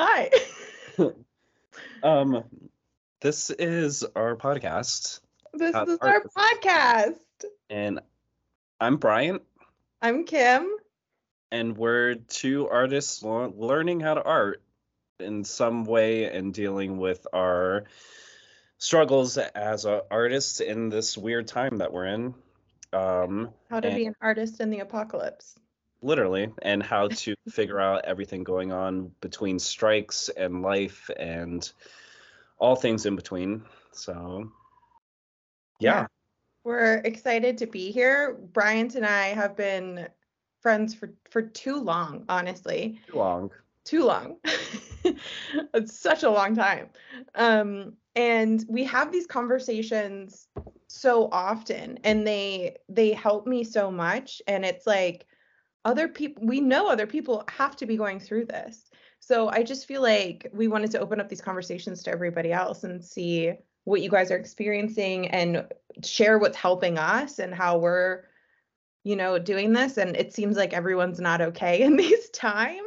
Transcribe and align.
Hi. 0.00 0.30
um, 2.04 2.44
this 3.20 3.50
is 3.50 4.04
our 4.14 4.36
podcast, 4.36 5.18
This 5.52 5.74
Uh, 5.74 5.86
is 5.88 5.98
our- 6.00 6.08
our 6.08 6.22
podcast. 6.22 7.18
and 7.68 7.98
I'm 8.80 8.98
Bryant, 8.98 9.42
I'm 10.00 10.22
Kim. 10.24 10.68
and 11.50 11.76
we're 11.76 12.14
two 12.14 12.68
artists 12.68 13.24
learning 13.24 13.98
how 13.98 14.14
to 14.14 14.22
art 14.22 14.62
in 15.18 15.42
some 15.42 15.84
way 15.84 16.26
and 16.30 16.54
dealing 16.54 16.98
with 16.98 17.26
our 17.32 17.86
struggles 18.76 19.36
as 19.36 19.84
a 19.84 20.04
artists 20.12 20.60
in 20.60 20.90
this 20.90 21.18
weird 21.18 21.48
time 21.48 21.78
that 21.78 21.92
we're 21.92 22.06
in. 22.06 22.34
Um, 22.92 23.52
How 23.68 23.80
to 23.80 23.88
And- 23.88 23.96
be 23.96 24.06
an 24.06 24.14
artist 24.20 24.60
in 24.60 24.70
the 24.70 24.78
apocalypse. 24.78 25.58
Literally, 26.02 26.52
and 26.62 26.82
how 26.82 27.08
to 27.24 27.34
figure 27.48 27.80
out 27.80 28.04
everything 28.04 28.44
going 28.44 28.72
on 28.72 29.12
between 29.20 29.58
strikes 29.58 30.28
and 30.30 30.62
life 30.62 31.10
and 31.18 31.70
all 32.58 32.76
things 32.76 33.06
in 33.06 33.16
between. 33.16 33.62
So, 33.92 34.50
yeah. 35.78 36.06
We're 36.64 36.96
excited 37.04 37.58
to 37.58 37.66
be 37.66 37.90
here. 37.90 38.38
Bryant 38.52 38.94
and 38.94 39.06
I 39.06 39.28
have 39.28 39.56
been 39.56 40.08
friends 40.60 40.94
for, 40.94 41.14
for 41.30 41.42
too 41.42 41.80
long, 41.80 42.24
honestly. 42.28 43.00
too 43.10 43.18
long. 43.18 43.50
Too 43.84 44.04
long. 44.04 44.36
it's 45.74 45.98
such 45.98 46.24
a 46.24 46.30
long 46.30 46.54
time. 46.54 46.90
Um, 47.34 47.94
and 48.14 48.64
we 48.68 48.84
have 48.84 49.12
these 49.12 49.26
conversations 49.26 50.48
so 50.88 51.28
often 51.30 51.98
and 52.02 52.26
they 52.26 52.76
they 52.88 53.12
help 53.12 53.46
me 53.46 53.62
so 53.64 53.90
much. 53.90 54.42
And 54.46 54.64
it's 54.64 54.86
like 54.86 55.26
other 55.84 56.08
people 56.08 56.46
we 56.46 56.60
know 56.60 56.88
other 56.88 57.06
people 57.06 57.44
have 57.48 57.76
to 57.76 57.86
be 57.86 57.96
going 57.96 58.20
through 58.20 58.46
this. 58.46 58.90
So 59.20 59.48
I 59.48 59.62
just 59.62 59.86
feel 59.86 60.02
like 60.02 60.46
we 60.52 60.68
wanted 60.68 60.90
to 60.92 61.00
open 61.00 61.20
up 61.20 61.28
these 61.28 61.40
conversations 61.40 62.02
to 62.04 62.10
everybody 62.10 62.52
else 62.52 62.84
and 62.84 63.04
see 63.04 63.52
what 63.84 64.02
you 64.02 64.10
guys 64.10 64.30
are 64.30 64.36
experiencing 64.36 65.28
and 65.28 65.66
share 66.04 66.38
what's 66.38 66.56
helping 66.56 66.98
us 66.98 67.38
and 67.38 67.54
how 67.54 67.78
we're 67.78 68.24
you 69.04 69.16
know 69.16 69.38
doing 69.38 69.72
this 69.72 69.96
and 69.96 70.16
it 70.16 70.34
seems 70.34 70.56
like 70.56 70.72
everyone's 70.74 71.18
not 71.20 71.40
okay 71.40 71.82
in 71.86 71.96
these 71.96 72.28
times 72.30 72.82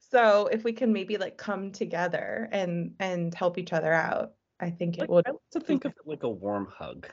so 0.00 0.48
if 0.48 0.64
we 0.64 0.72
can 0.72 0.92
maybe 0.92 1.16
like 1.16 1.36
come 1.36 1.70
together 1.70 2.48
and 2.52 2.94
and 2.98 3.34
help 3.34 3.58
each 3.58 3.72
other 3.72 3.92
out 3.92 4.32
i 4.60 4.68
think 4.70 4.96
it 4.98 5.02
Like, 5.02 5.10
would 5.10 5.26
I 5.28 5.30
like 5.30 5.40
to 5.52 5.60
think 5.60 5.84
of 5.84 5.92
it 5.92 6.06
like 6.06 6.24
a 6.24 6.28
warm 6.28 6.66
hug. 6.66 7.06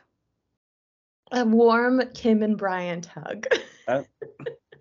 a 1.32 1.46
warm 1.46 2.02
kim 2.14 2.42
and 2.42 2.58
bryant 2.58 3.06
hug 3.06 3.46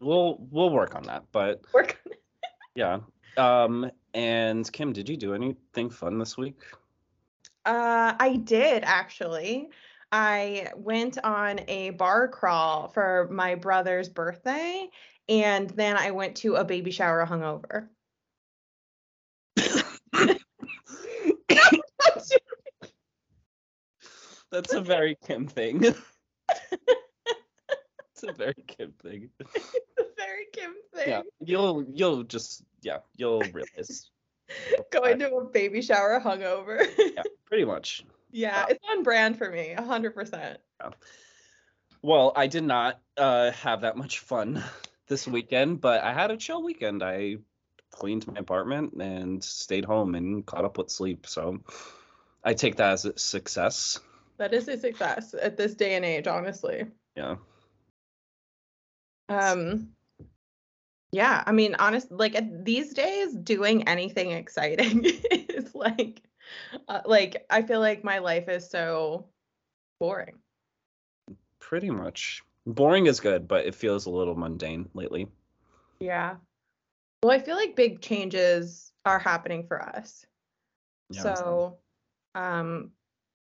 We'll 0.00 0.38
we'll 0.50 0.70
work 0.70 0.94
on 0.94 1.02
that, 1.04 1.24
but 1.32 1.62
We're 1.72 1.82
gonna- 1.82 2.16
yeah. 2.74 3.00
Um, 3.36 3.90
and 4.14 4.70
Kim, 4.72 4.92
did 4.92 5.08
you 5.08 5.16
do 5.16 5.34
anything 5.34 5.90
fun 5.90 6.18
this 6.18 6.36
week? 6.36 6.62
uh 7.66 8.14
i 8.18 8.36
did 8.36 8.82
actually 8.86 9.68
i 10.12 10.66
went 10.76 11.18
on 11.22 11.60
a 11.68 11.90
bar 11.90 12.26
crawl 12.26 12.88
for 12.88 13.28
my 13.30 13.54
brother's 13.54 14.08
birthday 14.08 14.88
and 15.28 15.68
then 15.70 15.94
i 15.98 16.10
went 16.10 16.34
to 16.34 16.54
a 16.54 16.64
baby 16.64 16.90
shower 16.90 17.26
hungover 17.26 17.88
That's 24.50 24.72
a 24.72 24.80
very 24.80 25.16
Kim 25.24 25.46
thing. 25.46 25.84
it's 28.22 28.32
a 28.32 28.36
very 28.36 28.54
Kim 28.66 28.92
thing. 29.02 29.30
the 29.38 30.06
very 30.16 30.46
Kim 30.52 30.74
thing. 30.94 31.08
Yeah, 31.08 31.22
you'll 31.40 31.84
you'll 31.92 32.22
just 32.24 32.62
yeah 32.82 32.98
you'll 33.16 33.40
realize. 33.40 34.10
Going 34.90 35.20
to 35.20 35.32
a 35.36 35.44
baby 35.44 35.80
shower 35.80 36.20
hungover. 36.20 36.84
Yeah, 36.98 37.22
pretty 37.46 37.64
much. 37.64 38.04
yeah, 38.32 38.66
it's 38.68 38.84
on 38.90 39.04
brand 39.04 39.38
for 39.38 39.48
me, 39.50 39.72
a 39.72 39.82
hundred 39.82 40.14
percent. 40.14 40.58
Well, 42.02 42.32
I 42.34 42.46
did 42.46 42.64
not 42.64 43.00
uh, 43.16 43.52
have 43.52 43.82
that 43.82 43.96
much 43.96 44.20
fun 44.20 44.62
this 45.06 45.28
weekend, 45.28 45.80
but 45.80 46.02
I 46.02 46.12
had 46.12 46.30
a 46.30 46.36
chill 46.36 46.62
weekend. 46.62 47.02
I 47.02 47.36
cleaned 47.90 48.26
my 48.26 48.38
apartment 48.38 48.94
and 48.94 49.42
stayed 49.44 49.84
home 49.84 50.14
and 50.14 50.44
caught 50.44 50.64
up 50.64 50.78
with 50.78 50.90
sleep. 50.90 51.26
So 51.26 51.60
I 52.42 52.54
take 52.54 52.76
that 52.76 52.92
as 52.92 53.04
a 53.04 53.18
success. 53.18 54.00
That 54.38 54.54
is 54.54 54.66
a 54.68 54.78
success 54.78 55.34
at 55.40 55.56
this 55.56 55.74
day 55.74 55.94
and 55.94 56.04
age, 56.04 56.26
honestly. 56.26 56.86
Yeah. 57.14 57.36
Um 59.30 59.90
yeah, 61.12 61.42
I 61.46 61.52
mean 61.52 61.74
honest 61.78 62.10
like 62.12 62.34
at 62.34 62.64
these 62.64 62.92
days 62.92 63.34
doing 63.34 63.88
anything 63.88 64.32
exciting 64.32 65.04
is 65.30 65.74
like 65.74 66.22
uh, 66.88 67.00
like 67.04 67.46
I 67.50 67.62
feel 67.62 67.80
like 67.80 68.04
my 68.04 68.18
life 68.18 68.48
is 68.48 68.68
so 68.68 69.28
boring. 69.98 70.38
Pretty 71.58 71.90
much. 71.90 72.42
Boring 72.66 73.06
is 73.06 73.20
good, 73.20 73.48
but 73.48 73.66
it 73.66 73.74
feels 73.74 74.06
a 74.06 74.10
little 74.10 74.34
mundane 74.34 74.88
lately. 74.94 75.28
Yeah. 76.00 76.36
Well, 77.22 77.32
I 77.32 77.38
feel 77.38 77.56
like 77.56 77.76
big 77.76 78.00
changes 78.00 78.92
are 79.04 79.18
happening 79.18 79.66
for 79.66 79.82
us. 79.82 80.24
Yeah. 81.10 81.22
So, 81.22 81.78
um, 82.34 82.92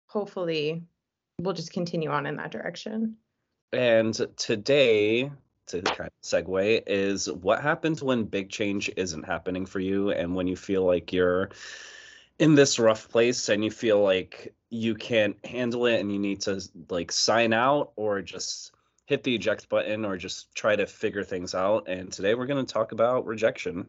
hopefully, 0.06 0.82
we'll 1.40 1.54
just 1.54 1.72
continue 1.72 2.10
on 2.10 2.26
in 2.26 2.36
that 2.36 2.50
direction. 2.50 3.16
And 3.72 4.14
today, 4.36 5.30
to 5.70 5.82
kind 5.82 6.08
of 6.08 6.22
segue, 6.22 6.82
is 6.86 7.30
what 7.30 7.62
happens 7.62 8.02
when 8.02 8.24
big 8.24 8.50
change 8.50 8.90
isn't 8.96 9.24
happening 9.24 9.66
for 9.66 9.80
you 9.80 10.10
and 10.10 10.34
when 10.34 10.46
you 10.46 10.56
feel 10.56 10.84
like 10.84 11.12
you're 11.12 11.50
in 12.38 12.54
this 12.54 12.78
rough 12.78 13.08
place 13.08 13.48
and 13.48 13.64
you 13.64 13.70
feel 13.70 14.02
like 14.02 14.54
you 14.70 14.94
can't 14.94 15.36
handle 15.44 15.86
it 15.86 16.00
and 16.00 16.12
you 16.12 16.18
need 16.18 16.40
to 16.40 16.60
like 16.88 17.12
sign 17.12 17.52
out 17.52 17.92
or 17.96 18.22
just 18.22 18.72
hit 19.04 19.22
the 19.24 19.34
eject 19.34 19.68
button 19.68 20.04
or 20.04 20.16
just 20.16 20.54
try 20.54 20.76
to 20.76 20.86
figure 20.86 21.24
things 21.24 21.54
out. 21.54 21.88
And 21.88 22.12
today 22.12 22.34
we're 22.34 22.46
going 22.46 22.64
to 22.64 22.72
talk 22.72 22.92
about 22.92 23.26
rejection. 23.26 23.88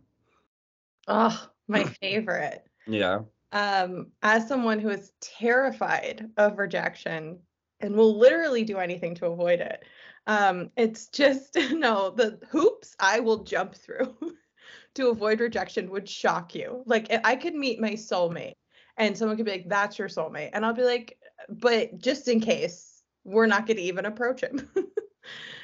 Oh, 1.08 1.48
my 1.68 1.84
favorite. 2.02 2.66
Yeah. 2.88 3.20
Um, 3.52 4.08
as 4.24 4.48
someone 4.48 4.80
who 4.80 4.90
is 4.90 5.12
terrified 5.22 6.30
of 6.38 6.58
rejection 6.58 7.40
and 7.80 7.96
will 7.96 8.18
literally 8.18 8.64
do 8.64 8.78
anything 8.78 9.16
to 9.16 9.28
avoid 9.28 9.60
it, 9.60 9.84
um, 10.28 10.70
it's 10.78 11.08
just 11.08 11.56
no, 11.72 12.12
the 12.12 12.40
hoops 12.50 12.96
I 13.00 13.20
will 13.20 13.44
jump 13.44 13.76
through 13.76 14.16
to 14.96 15.10
avoid 15.10 15.40
rejection 15.40 15.90
would 15.92 16.08
shock 16.08 16.56
you. 16.56 16.84
Like 16.86 17.08
I 17.24 17.36
could 17.36 17.56
meet 17.56 17.80
my 17.80 17.92
soulmate 17.92 18.56
and 18.98 19.18
someone 19.18 19.38
could 19.38 19.46
be 19.46 19.52
like, 19.52 19.70
that's 19.70 19.98
your 19.98 20.10
soulmate. 20.10 20.52
And 20.54 20.66
I'll 20.66 20.74
be 20.74 20.84
like, 20.84 21.18
but 21.50 21.98
just 21.98 22.28
in 22.28 22.40
case, 22.40 23.04
we're 23.24 23.48
not 23.48 23.68
going 23.68 23.78
to 23.78 23.84
even 23.84 24.06
approach 24.06 24.42
him. 24.42 24.70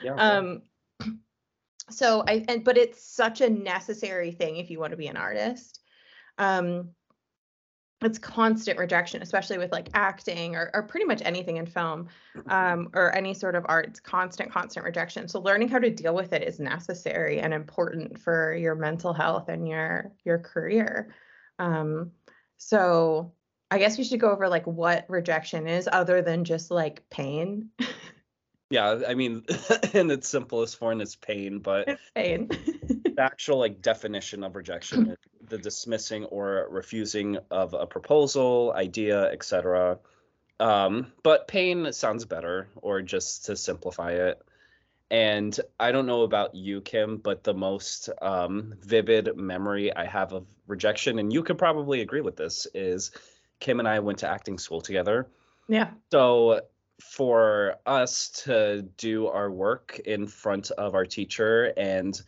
Yeah. 0.03 0.13
um 0.13 0.61
so 1.89 2.23
i 2.27 2.45
and 2.47 2.63
but 2.63 2.77
it's 2.77 3.03
such 3.03 3.41
a 3.41 3.49
necessary 3.49 4.31
thing 4.31 4.57
if 4.57 4.69
you 4.69 4.79
want 4.79 4.91
to 4.91 4.97
be 4.97 5.07
an 5.07 5.17
artist 5.17 5.79
um 6.37 6.89
it's 8.01 8.19
constant 8.19 8.77
rejection 8.77 9.21
especially 9.21 9.57
with 9.57 9.71
like 9.71 9.89
acting 9.93 10.55
or, 10.55 10.69
or 10.73 10.83
pretty 10.83 11.05
much 11.05 11.21
anything 11.25 11.57
in 11.57 11.65
film 11.65 12.07
um 12.47 12.89
or 12.93 13.15
any 13.15 13.33
sort 13.33 13.55
of 13.55 13.65
art 13.67 13.87
it's 13.87 13.99
constant 13.99 14.51
constant 14.51 14.85
rejection. 14.85 15.27
So 15.27 15.39
learning 15.39 15.69
how 15.69 15.79
to 15.79 15.89
deal 15.89 16.13
with 16.13 16.33
it 16.33 16.43
is 16.43 16.59
necessary 16.59 17.39
and 17.39 17.53
important 17.53 18.19
for 18.19 18.55
your 18.55 18.75
mental 18.75 19.13
health 19.13 19.49
and 19.49 19.67
your 19.67 20.11
your 20.23 20.39
career. 20.39 21.13
Um 21.59 22.11
so 22.57 23.33
i 23.69 23.77
guess 23.77 23.97
we 23.97 24.03
should 24.03 24.19
go 24.19 24.31
over 24.31 24.47
like 24.47 24.65
what 24.65 25.05
rejection 25.09 25.67
is 25.67 25.89
other 25.91 26.21
than 26.21 26.43
just 26.43 26.71
like 26.71 27.07
pain. 27.09 27.69
Yeah. 28.69 28.99
I 29.07 29.13
mean, 29.13 29.45
in 29.93 30.11
its 30.11 30.27
simplest 30.27 30.77
form, 30.77 31.01
it's 31.01 31.15
pain, 31.15 31.59
but 31.59 31.87
it's 31.87 32.11
pain 32.15 32.49
the 33.17 33.23
actual 33.23 33.57
like 33.57 33.81
definition 33.81 34.43
of 34.43 34.55
rejection 34.55 35.09
is 35.09 35.17
the 35.49 35.57
dismissing 35.57 36.23
or 36.25 36.67
refusing 36.69 37.37
of 37.51 37.73
a 37.73 37.85
proposal 37.85 38.71
idea 38.75 39.29
etc 39.31 39.99
um, 40.59 41.11
but 41.23 41.47
pain 41.47 41.91
sounds 41.93 42.25
better 42.25 42.67
or 42.77 43.01
just 43.01 43.45
to 43.45 43.55
simplify 43.55 44.11
it. 44.11 44.41
And 45.09 45.57
i 45.79 45.91
don't 45.91 46.05
know 46.05 46.23
about 46.23 46.53
you 46.53 46.81
kim 46.81 47.17
but 47.17 47.43
the 47.43 47.53
most 47.53 48.09
um, 48.21 48.75
vivid 48.81 49.37
memory 49.37 49.95
i 49.95 50.05
have 50.05 50.33
of 50.33 50.45
rejection 50.67 51.19
and 51.19 51.31
you 51.31 51.43
could 51.43 51.57
probably 51.57 52.01
agree 52.01 52.21
with 52.21 52.35
this 52.35 52.67
is 52.73 53.11
kim 53.59 53.79
and 53.79 53.87
i 53.87 53.99
went 53.99 54.19
to 54.19 54.29
acting 54.29 54.57
school 54.57 54.81
together. 54.81 55.27
Yeah. 55.69 55.91
So 56.11 56.61
for 57.01 57.75
us 57.85 58.29
to 58.45 58.81
do 58.97 59.27
our 59.27 59.49
work 59.49 59.99
in 59.99 60.27
front 60.27 60.71
of 60.71 60.93
our 60.93 61.05
teacher 61.05 61.71
and 61.77 62.19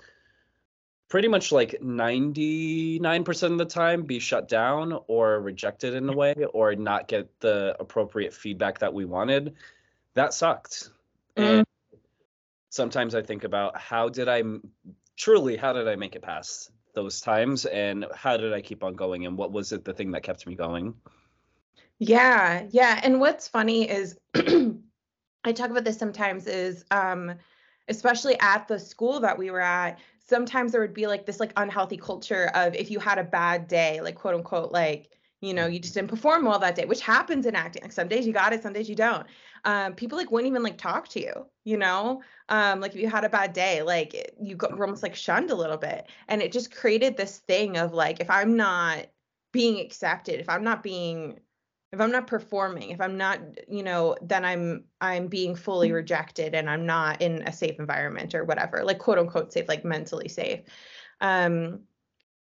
pretty 1.10 1.28
much 1.28 1.52
like 1.52 1.82
99% 1.82 3.52
of 3.52 3.58
the 3.58 3.66
time 3.66 4.04
be 4.04 4.20
shut 4.20 4.48
down 4.48 4.98
or 5.08 5.42
rejected 5.42 5.94
in 5.96 6.08
a 6.08 6.14
way 6.16 6.36
or 6.54 6.76
not 6.76 7.08
get 7.08 7.28
the 7.40 7.76
appropriate 7.80 8.34
feedback 8.34 8.80
that 8.80 8.94
we 8.94 9.06
wanted 9.06 9.56
that 10.14 10.34
sucked 10.34 10.90
Mm. 11.36 11.60
and 11.60 11.68
sometimes 12.70 13.14
i 13.16 13.22
think 13.22 13.44
about 13.44 13.78
how 13.78 14.10
did 14.10 14.28
i 14.28 14.42
truly 15.16 15.56
how 15.56 15.74
did 15.74 15.88
i 15.88 15.96
make 15.96 16.16
it 16.16 16.22
past 16.22 16.72
those 16.94 17.22
times 17.22 17.66
and 17.66 18.06
how 18.14 18.38
did 18.38 18.54
I 18.54 18.62
keep 18.62 18.84
on 18.84 18.94
going 18.94 19.26
and 19.26 19.38
what 19.38 19.52
was 19.52 19.72
it 19.72 19.86
the 19.86 19.94
thing 19.94 20.12
that 20.12 20.24
kept 20.24 20.46
me 20.48 20.56
going? 20.56 20.96
Yeah, 21.98 22.66
yeah. 22.72 23.00
And 23.04 23.20
what's 23.20 23.48
funny 23.48 23.90
is 23.90 24.18
I 24.36 25.52
talk 25.54 25.70
about 25.70 25.84
this 25.84 25.98
sometimes 25.98 26.48
is 26.48 26.86
um 26.92 27.34
especially 27.90 28.40
at 28.40 28.68
the 28.68 28.80
school 28.80 29.20
that 29.20 29.38
we 29.38 29.52
were 29.52 29.62
at, 29.62 30.00
sometimes 30.26 30.72
there 30.72 30.82
would 30.82 30.94
be 30.94 31.08
like 31.08 31.26
this 31.26 31.40
like 31.40 31.52
unhealthy 31.58 31.98
culture 31.98 32.52
of 32.54 32.74
if 32.76 32.90
you 32.90 33.00
had 33.00 33.18
a 33.18 33.24
bad 33.24 33.68
day, 33.68 34.00
like 34.02 34.16
quote 34.16 34.36
unquote, 34.36 34.72
like 34.72 35.10
you 35.42 35.54
know 35.54 35.68
you 35.68 35.80
just 35.80 35.94
didn't 35.94 36.10
perform 36.10 36.44
well 36.44 36.60
that 36.60 36.76
day 36.76 36.86
which 36.86 37.02
happens 37.02 37.46
in 37.46 37.56
acting. 37.56 37.82
Like 37.82 37.92
some 37.92 38.08
days 38.08 38.28
you 38.28 38.34
got 38.34 38.54
it 38.54 38.64
some 38.64 38.74
days 38.74 38.90
you 38.90 38.96
don't. 38.96 39.26
Um, 39.66 39.94
people 39.94 40.18
like 40.18 40.32
wouldn't 40.32 40.50
even 40.50 40.64
like 40.64 40.78
talk 40.78 41.08
to 41.10 41.20
you 41.20 41.46
you 41.70 41.78
know? 41.78 42.22
Um, 42.50 42.82
like 42.82 42.96
if 42.96 43.02
you 43.02 43.08
had 43.08 43.26
a 43.26 43.30
bad 43.30 43.54
day 43.54 43.84
like 43.84 44.34
you 44.42 44.56
got, 44.56 44.76
were 44.76 44.86
almost 44.86 45.04
like 45.04 45.16
shunned 45.16 45.52
a 45.52 45.56
little 45.56 45.78
bit. 45.78 46.08
And 46.28 46.42
it 46.42 46.52
just 46.52 46.76
created 46.76 47.16
this 47.16 47.38
thing 47.40 47.78
of 47.78 47.94
like 47.94 48.20
if 48.20 48.30
i'm 48.30 48.56
not 48.56 49.06
being 49.52 49.80
accepted 49.80 50.40
if 50.40 50.50
i'm 50.50 50.64
not 50.64 50.84
being 50.84 51.40
if 51.92 52.00
i'm 52.00 52.12
not 52.12 52.28
performing 52.28 52.90
if 52.90 53.02
i'm 53.02 53.18
not 53.18 53.40
you 53.68 53.84
know 53.84 54.16
then 54.22 54.46
i'm 54.46 54.84
i'm 55.02 55.28
being 55.28 55.56
fully 55.56 55.88
mm-hmm. 55.88 55.96
rejected 55.96 56.54
and 56.54 56.70
i'm 56.70 56.86
not 56.86 57.22
in 57.22 57.42
a 57.48 57.52
safe 57.52 57.80
environment 57.80 58.36
or 58.36 58.44
whatever 58.44 58.84
like 58.84 59.00
quote 59.00 59.18
unquote 59.18 59.52
safe 59.52 59.68
like 59.68 59.84
mentally 59.84 60.28
safe 60.28 60.62
um 61.22 61.80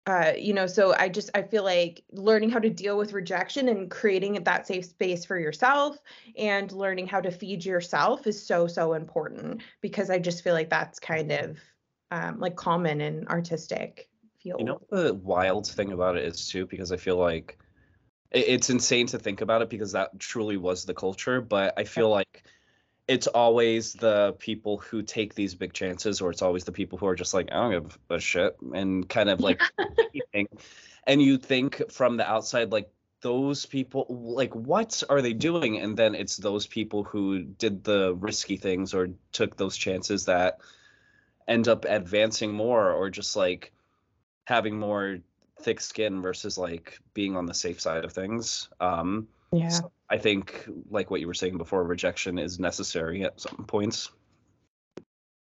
uh 0.08 0.34
you 0.38 0.54
know 0.54 0.66
so 0.66 0.96
i 0.98 1.08
just 1.08 1.30
i 1.36 1.42
feel 1.42 1.64
like 1.64 2.04
learning 2.12 2.50
how 2.50 2.60
to 2.60 2.70
deal 2.70 2.98
with 2.98 3.14
rejection 3.14 3.70
and 3.70 3.92
creating 3.92 4.34
that 4.44 4.66
safe 4.66 4.86
space 4.86 5.24
for 5.24 5.38
yourself 5.38 5.98
and 6.38 6.72
learning 6.72 7.08
how 7.08 7.22
to 7.22 7.32
feed 7.32 7.64
yourself 7.64 8.26
is 8.26 8.44
so 8.44 8.66
so 8.66 8.94
important 8.94 9.62
because 9.80 10.10
i 10.10 10.18
just 10.18 10.44
feel 10.44 10.54
like 10.54 10.70
that's 10.70 11.00
kind 11.00 11.32
of 11.32 11.58
um 12.10 12.40
like 12.40 12.56
common 12.56 13.00
in 13.00 13.28
artistic 13.28 14.10
field 14.40 14.60
you 14.60 14.66
know 14.66 14.82
the 14.90 15.14
wild 15.14 15.68
thing 15.68 15.92
about 15.92 16.18
it 16.18 16.26
is 16.26 16.48
too 16.48 16.66
because 16.66 16.92
i 16.92 16.98
feel 16.98 17.18
like 17.18 17.60
it's 18.32 18.70
insane 18.70 19.08
to 19.08 19.20
think 19.20 19.42
about 19.42 19.62
it 19.62 19.70
because 19.70 19.92
that 19.92 20.18
truly 20.20 20.58
was 20.58 20.86
the 20.86 20.94
culture 20.94 21.42
but 21.42 21.74
i 21.78 21.84
feel 21.84 22.10
like 22.10 22.44
it's 23.08 23.28
always 23.28 23.94
the 23.94 24.34
people 24.40 24.78
who 24.78 25.02
take 25.02 25.36
these 25.36 25.54
big 25.54 25.74
chances 25.74 26.22
or 26.22 26.32
it's 26.32 26.42
always 26.42 26.64
the 26.64 26.72
people 26.72 26.98
who 26.98 27.06
are 27.08 27.16
just 27.16 27.34
like 27.34 27.52
i 27.52 27.56
don't 27.56 27.72
give 27.72 28.00
a 28.10 28.20
shit 28.20 28.56
and 28.74 29.08
kind 29.10 29.30
of 29.30 29.40
like 29.42 29.62
and 30.34 31.22
you 31.22 31.38
think 31.38 31.82
from 31.92 32.18
the 32.18 32.30
outside 32.30 32.72
like 32.72 32.90
those 33.22 33.66
people 33.66 34.06
like 34.10 34.54
what 34.54 35.04
are 35.10 35.22
they 35.22 35.34
doing? 35.34 35.80
And 35.80 35.96
then 35.96 36.16
it's 36.16 36.38
those 36.38 36.68
people 36.68 37.04
who 37.04 37.44
did 37.44 37.84
the 37.84 38.16
risky 38.16 38.58
things 38.58 38.94
or 38.94 39.10
took 39.32 39.56
those 39.56 39.78
chances 39.78 40.26
that 40.26 40.58
end 41.48 41.68
up 41.68 41.86
advancing 41.86 42.52
more 42.52 42.92
or 42.92 43.10
just 43.10 43.36
like 43.36 43.72
having 44.46 44.78
more 44.78 45.20
thick 45.64 45.80
skin 45.80 46.22
versus 46.22 46.58
like 46.58 47.00
being 47.14 47.36
on 47.36 47.46
the 47.46 47.54
safe 47.54 47.80
side 47.80 48.06
of 48.06 48.14
things. 48.14 48.70
Um, 48.80 49.28
yeah. 49.52 49.70
So 49.70 49.92
I 50.10 50.18
think, 50.18 50.68
like 50.90 51.12
what 51.12 51.20
you 51.20 51.28
were 51.28 51.34
saying 51.34 51.58
before, 51.58 51.84
rejection 51.84 52.38
is 52.38 52.60
necessary 52.60 53.24
at 53.24 53.40
some 53.40 53.66
points. 53.68 54.12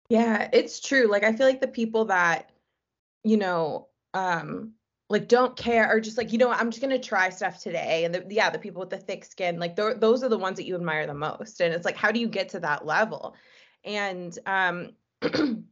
Yeah, 0.10 0.50
it's 0.52 0.80
true. 0.80 1.08
Like 1.08 1.24
I 1.24 1.34
feel 1.34 1.46
like 1.46 1.62
the 1.62 1.68
people 1.68 2.06
that, 2.06 2.52
you 3.24 3.38
know, 3.38 3.88
um, 4.14 4.74
like 5.10 5.28
don't 5.28 5.56
care 5.56 5.92
or 5.92 6.00
just 6.00 6.18
like 6.18 6.32
you 6.32 6.38
know 6.38 6.52
i'm 6.52 6.70
just 6.70 6.82
going 6.82 6.92
to 6.92 7.08
try 7.08 7.30
stuff 7.30 7.60
today 7.60 8.06
and 8.06 8.14
the, 8.14 8.26
yeah 8.30 8.50
the 8.50 8.60
people 8.60 8.80
with 8.80 8.90
the 8.90 8.98
thick 8.98 9.26
skin 9.26 9.60
like 9.60 9.76
th- 9.76 9.98
those 9.98 10.24
are 10.24 10.30
the 10.30 10.38
ones 10.38 10.58
that 10.58 10.66
you 10.66 10.76
admire 10.76 11.08
the 11.08 11.14
most 11.14 11.62
and 11.62 11.74
it's 11.74 11.86
like 11.86 11.98
how 11.98 12.12
do 12.12 12.20
you 12.20 12.28
get 12.28 12.50
to 12.50 12.60
that 12.60 12.86
level 12.86 13.36
and 13.84 14.38
um 14.46 14.92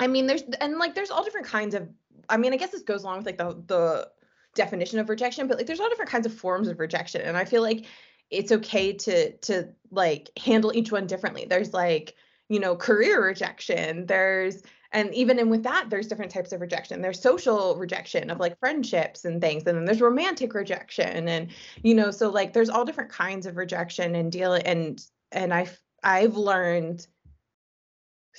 i 0.00 0.06
mean 0.06 0.26
there's 0.26 0.42
and 0.60 0.78
like 0.78 0.94
there's 0.94 1.10
all 1.10 1.24
different 1.24 1.46
kinds 1.46 1.74
of 1.74 1.88
I 2.28 2.36
mean, 2.36 2.52
I 2.52 2.56
guess 2.56 2.70
this 2.70 2.82
goes 2.82 3.02
along 3.04 3.18
with 3.18 3.26
like 3.26 3.38
the 3.38 3.62
the 3.66 4.10
definition 4.54 4.98
of 4.98 5.08
rejection, 5.08 5.46
but 5.46 5.58
like 5.58 5.66
there's 5.66 5.80
all 5.80 5.88
different 5.88 6.10
kinds 6.10 6.26
of 6.26 6.34
forms 6.34 6.68
of 6.68 6.78
rejection, 6.78 7.22
and 7.22 7.36
I 7.36 7.44
feel 7.44 7.62
like 7.62 7.86
it's 8.30 8.52
okay 8.52 8.92
to 8.92 9.32
to 9.32 9.68
like 9.90 10.30
handle 10.38 10.72
each 10.74 10.92
one 10.92 11.06
differently. 11.06 11.46
There's 11.48 11.72
like 11.72 12.14
you 12.48 12.60
know 12.60 12.76
career 12.76 13.24
rejection. 13.24 14.06
There's 14.06 14.62
and 14.92 15.12
even 15.14 15.38
in 15.38 15.50
with 15.50 15.62
that 15.62 15.90
there's 15.90 16.06
different 16.06 16.30
types 16.30 16.52
of 16.52 16.60
rejection 16.60 17.02
there's 17.02 17.20
social 17.20 17.76
rejection 17.76 18.30
of 18.30 18.40
like 18.40 18.58
friendships 18.58 19.24
and 19.24 19.40
things 19.40 19.64
and 19.66 19.76
then 19.76 19.84
there's 19.84 20.00
romantic 20.00 20.54
rejection 20.54 21.28
and 21.28 21.48
you 21.82 21.94
know 21.94 22.10
so 22.10 22.30
like 22.30 22.52
there's 22.52 22.70
all 22.70 22.84
different 22.84 23.10
kinds 23.10 23.46
of 23.46 23.56
rejection 23.56 24.14
and 24.14 24.32
deal 24.32 24.54
and 24.54 25.04
and 25.32 25.52
i've 25.52 25.78
i've 26.02 26.36
learned 26.36 27.06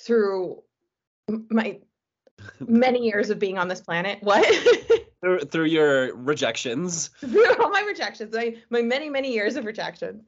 through 0.06 0.62
my 1.50 1.80
many 2.60 3.06
years 3.06 3.30
of 3.30 3.40
being 3.40 3.58
on 3.58 3.68
this 3.68 3.82
planet. 3.82 4.20
What? 4.22 4.46
through, 5.22 5.40
through 5.40 5.66
your 5.66 6.16
rejections. 6.16 7.10
Through 7.20 7.56
all 7.58 7.70
my 7.70 7.82
rejections, 7.82 8.34
my 8.34 8.56
my 8.70 8.82
many 8.82 9.10
many 9.10 9.34
years 9.34 9.56
of 9.56 9.66
rejections. 9.66 10.24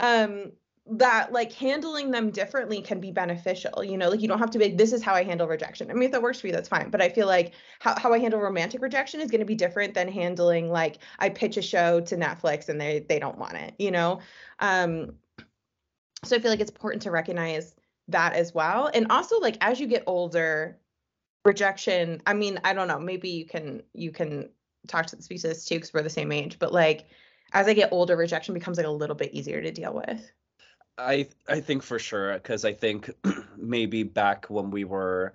Um, 0.00 0.52
that 0.84 1.32
like 1.32 1.52
handling 1.52 2.10
them 2.10 2.30
differently 2.30 2.82
can 2.82 3.00
be 3.00 3.12
beneficial 3.12 3.84
you 3.84 3.96
know 3.96 4.08
like 4.08 4.20
you 4.20 4.26
don't 4.26 4.40
have 4.40 4.50
to 4.50 4.58
be 4.58 4.68
this 4.68 4.92
is 4.92 5.00
how 5.00 5.14
i 5.14 5.22
handle 5.22 5.46
rejection 5.46 5.88
i 5.88 5.94
mean 5.94 6.02
if 6.02 6.10
that 6.10 6.20
works 6.20 6.40
for 6.40 6.48
you 6.48 6.52
that's 6.52 6.68
fine 6.68 6.90
but 6.90 7.00
i 7.00 7.08
feel 7.08 7.28
like 7.28 7.54
how, 7.78 7.96
how 8.00 8.12
i 8.12 8.18
handle 8.18 8.40
romantic 8.40 8.82
rejection 8.82 9.20
is 9.20 9.30
going 9.30 9.38
to 9.40 9.46
be 9.46 9.54
different 9.54 9.94
than 9.94 10.08
handling 10.08 10.68
like 10.68 10.98
i 11.20 11.28
pitch 11.28 11.56
a 11.56 11.62
show 11.62 12.00
to 12.00 12.16
netflix 12.16 12.68
and 12.68 12.80
they 12.80 13.06
they 13.08 13.20
don't 13.20 13.38
want 13.38 13.54
it 13.54 13.74
you 13.78 13.92
know 13.92 14.18
um 14.58 15.12
so 16.24 16.34
i 16.34 16.40
feel 16.40 16.50
like 16.50 16.60
it's 16.60 16.70
important 16.70 17.00
to 17.00 17.12
recognize 17.12 17.76
that 18.08 18.32
as 18.32 18.52
well 18.52 18.90
and 18.92 19.06
also 19.12 19.38
like 19.38 19.56
as 19.60 19.78
you 19.78 19.86
get 19.86 20.02
older 20.08 20.76
rejection 21.44 22.22
i 22.26 22.32
mean 22.32 22.58
i 22.64 22.72
don't 22.72 22.88
know 22.88 22.98
maybe 22.98 23.28
you 23.28 23.44
can 23.44 23.82
you 23.92 24.10
can 24.10 24.48
talk 24.86 25.06
to 25.06 25.20
speak 25.20 25.40
to 25.40 25.48
this 25.48 25.64
too 25.64 25.76
because 25.76 25.92
we're 25.92 26.02
the 26.02 26.10
same 26.10 26.32
age 26.32 26.58
but 26.58 26.72
like 26.72 27.06
as 27.52 27.66
i 27.66 27.74
get 27.74 27.92
older 27.92 28.16
rejection 28.16 28.54
becomes 28.54 28.76
like 28.76 28.86
a 28.86 28.90
little 28.90 29.16
bit 29.16 29.32
easier 29.32 29.60
to 29.60 29.70
deal 29.70 29.92
with. 29.94 30.30
I 30.98 31.28
i 31.48 31.60
think 31.60 31.82
for 31.82 31.98
sure 31.98 32.34
because 32.34 32.64
i 32.64 32.72
think 32.72 33.10
maybe 33.56 34.02
back 34.02 34.46
when 34.46 34.70
we 34.70 34.84
were 34.84 35.34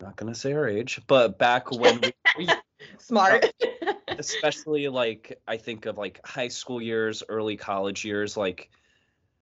not 0.00 0.16
gonna 0.16 0.34
say 0.34 0.52
our 0.52 0.68
age 0.68 1.00
but 1.06 1.38
back 1.38 1.70
when 1.70 2.00
we 2.36 2.48
smart. 2.98 3.46
Especially 4.08 4.88
like 4.88 5.40
i 5.48 5.56
think 5.56 5.86
of 5.86 5.96
like 5.96 6.20
high 6.24 6.48
school 6.48 6.82
years 6.82 7.22
early 7.28 7.56
college 7.56 8.04
years 8.04 8.36
like 8.36 8.70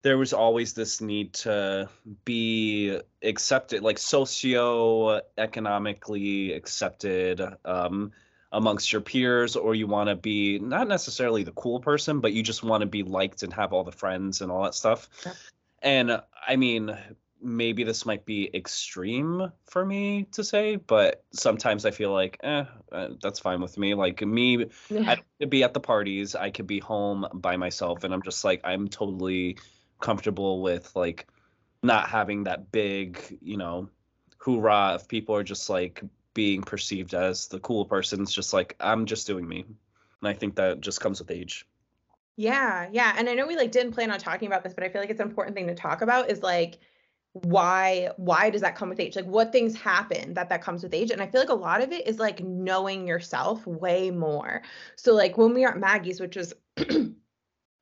there 0.03 0.17
was 0.17 0.31
always 0.33 0.73
this 0.73 1.01
need 1.01 1.33
to 1.33 1.89
be 2.25 2.99
accepted, 3.23 3.81
like 3.81 3.97
socio-economically 3.97 6.51
accepted 6.51 7.41
um, 7.63 8.11
amongst 8.51 8.91
your 8.91 8.99
peers, 9.01 9.55
or 9.55 9.73
you 9.73 9.87
want 9.87 10.09
to 10.09 10.15
be 10.15 10.59
not 10.59 10.89
necessarily 10.89 11.43
the 11.43 11.53
cool 11.53 11.79
person, 11.79 12.19
but 12.19 12.33
you 12.33 12.43
just 12.43 12.63
want 12.63 12.81
to 12.81 12.87
be 12.87 13.03
liked 13.03 13.43
and 13.43 13.53
have 13.53 13.71
all 13.71 13.85
the 13.85 13.93
friends 13.93 14.41
and 14.41 14.51
all 14.51 14.63
that 14.63 14.75
stuff. 14.75 15.07
Yeah. 15.25 15.31
And 15.81 16.21
I 16.47 16.57
mean, 16.57 16.97
maybe 17.41 17.85
this 17.85 18.05
might 18.05 18.25
be 18.25 18.49
extreme 18.53 19.53
for 19.65 19.85
me 19.85 20.27
to 20.33 20.43
say, 20.43 20.75
but 20.75 21.23
sometimes 21.31 21.85
I 21.85 21.91
feel 21.91 22.11
like, 22.11 22.39
eh, 22.43 22.65
uh, 22.91 23.07
that's 23.21 23.39
fine 23.39 23.61
with 23.61 23.77
me. 23.77 23.93
Like 23.93 24.21
me, 24.21 24.65
yeah. 24.89 25.01
I 25.11 25.21
could 25.39 25.49
be 25.49 25.63
at 25.63 25.73
the 25.73 25.79
parties, 25.79 26.35
I 26.35 26.49
could 26.51 26.67
be 26.67 26.79
home 26.79 27.25
by 27.33 27.55
myself, 27.55 28.03
and 28.03 28.13
I'm 28.13 28.21
just 28.21 28.43
like, 28.43 28.59
I'm 28.65 28.89
totally 28.89 29.55
comfortable 30.03 30.61
with 30.61 30.95
like 30.95 31.25
not 31.81 32.09
having 32.09 32.43
that 32.43 32.71
big, 32.71 33.39
you 33.41 33.57
know, 33.57 33.89
hoorah 34.37 34.95
if 34.95 35.07
people 35.07 35.33
are 35.35 35.43
just 35.43 35.69
like 35.69 36.03
being 36.33 36.61
perceived 36.61 37.13
as 37.13 37.47
the 37.47 37.59
cool 37.61 37.85
person. 37.85 38.21
It's 38.21 38.33
just 38.33 38.53
like 38.53 38.75
I'm 38.79 39.05
just 39.05 39.25
doing 39.25 39.47
me. 39.47 39.65
And 40.21 40.27
I 40.27 40.33
think 40.33 40.55
that 40.55 40.81
just 40.81 41.01
comes 41.01 41.19
with 41.19 41.31
age. 41.31 41.65
Yeah, 42.35 42.89
yeah. 42.91 43.15
And 43.17 43.29
I 43.29 43.33
know 43.33 43.47
we 43.47 43.55
like 43.55 43.71
didn't 43.71 43.93
plan 43.93 44.11
on 44.11 44.19
talking 44.19 44.47
about 44.47 44.63
this, 44.63 44.73
but 44.73 44.83
I 44.83 44.89
feel 44.89 45.01
like 45.01 45.09
it's 45.09 45.19
an 45.19 45.27
important 45.27 45.55
thing 45.55 45.67
to 45.67 45.75
talk 45.75 46.01
about 46.01 46.29
is 46.29 46.43
like 46.43 46.79
why 47.33 48.09
why 48.17 48.51
does 48.51 48.61
that 48.61 48.75
come 48.75 48.89
with 48.89 48.99
age 48.99 49.15
like 49.15 49.25
what 49.25 49.51
things 49.51 49.75
happen 49.75 50.35
that 50.35 50.49
that 50.49 50.61
comes 50.61 50.83
with 50.83 50.93
age 50.93 51.09
and 51.09 51.19
i 51.19 51.25
feel 51.25 51.41
like 51.41 51.49
a 51.49 51.53
lot 51.53 51.81
of 51.81 51.91
it 51.91 52.05
is 52.07 52.19
like 52.19 52.41
knowing 52.41 53.07
yourself 53.07 53.65
way 53.65 54.11
more 54.11 54.61
so 54.95 55.15
like 55.15 55.35
when 55.35 55.51
we 55.51 55.65
are 55.65 55.71
at 55.71 55.79
maggie's 55.79 56.19
which 56.19 56.35
was 56.35 56.53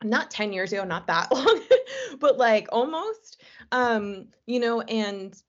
not 0.04 0.32
10 0.32 0.54
years 0.54 0.74
ago 0.74 0.84
not 0.84 1.08
that 1.08 1.32
long 1.34 1.62
but 2.20 2.38
like 2.38 2.68
almost 2.72 3.42
um 3.72 4.28
you 4.46 4.60
know 4.60 4.82
and 4.82 5.42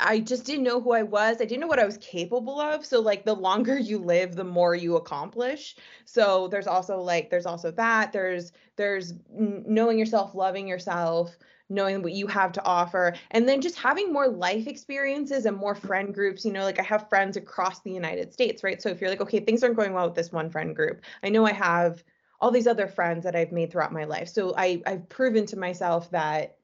I 0.00 0.20
just 0.20 0.44
didn't 0.44 0.64
know 0.64 0.80
who 0.80 0.92
I 0.92 1.02
was. 1.02 1.36
I 1.40 1.44
didn't 1.44 1.60
know 1.60 1.66
what 1.68 1.78
I 1.78 1.86
was 1.86 1.98
capable 1.98 2.60
of. 2.60 2.84
So 2.84 3.00
like 3.00 3.24
the 3.24 3.34
longer 3.34 3.78
you 3.78 3.98
live, 3.98 4.34
the 4.34 4.44
more 4.44 4.74
you 4.74 4.96
accomplish. 4.96 5.76
So 6.04 6.48
there's 6.48 6.66
also 6.66 6.98
like 7.00 7.30
there's 7.30 7.46
also 7.46 7.70
that. 7.72 8.12
There's 8.12 8.52
there's 8.76 9.14
knowing 9.30 9.98
yourself, 9.98 10.34
loving 10.34 10.66
yourself, 10.66 11.36
knowing 11.68 12.02
what 12.02 12.12
you 12.12 12.26
have 12.26 12.52
to 12.52 12.64
offer, 12.64 13.14
and 13.30 13.48
then 13.48 13.60
just 13.60 13.78
having 13.78 14.12
more 14.12 14.28
life 14.28 14.66
experiences 14.66 15.46
and 15.46 15.56
more 15.56 15.74
friend 15.76 16.12
groups. 16.12 16.44
You 16.44 16.52
know, 16.52 16.64
like 16.64 16.80
I 16.80 16.84
have 16.84 17.08
friends 17.08 17.36
across 17.36 17.80
the 17.80 17.92
United 17.92 18.32
States, 18.32 18.64
right? 18.64 18.82
So 18.82 18.88
if 18.88 19.00
you're 19.00 19.10
like, 19.10 19.20
okay, 19.20 19.40
things 19.40 19.62
aren't 19.62 19.76
going 19.76 19.92
well 19.92 20.06
with 20.06 20.16
this 20.16 20.32
one 20.32 20.50
friend 20.50 20.74
group, 20.74 21.02
I 21.22 21.28
know 21.28 21.46
I 21.46 21.52
have 21.52 22.02
all 22.44 22.50
these 22.50 22.66
other 22.66 22.86
friends 22.86 23.24
that 23.24 23.34
I've 23.34 23.52
made 23.52 23.72
throughout 23.72 23.90
my 23.90 24.04
life. 24.04 24.28
So 24.28 24.52
I 24.54 24.82
I've 24.84 25.08
proven 25.08 25.46
to 25.46 25.58
myself 25.58 26.10
that 26.10 26.58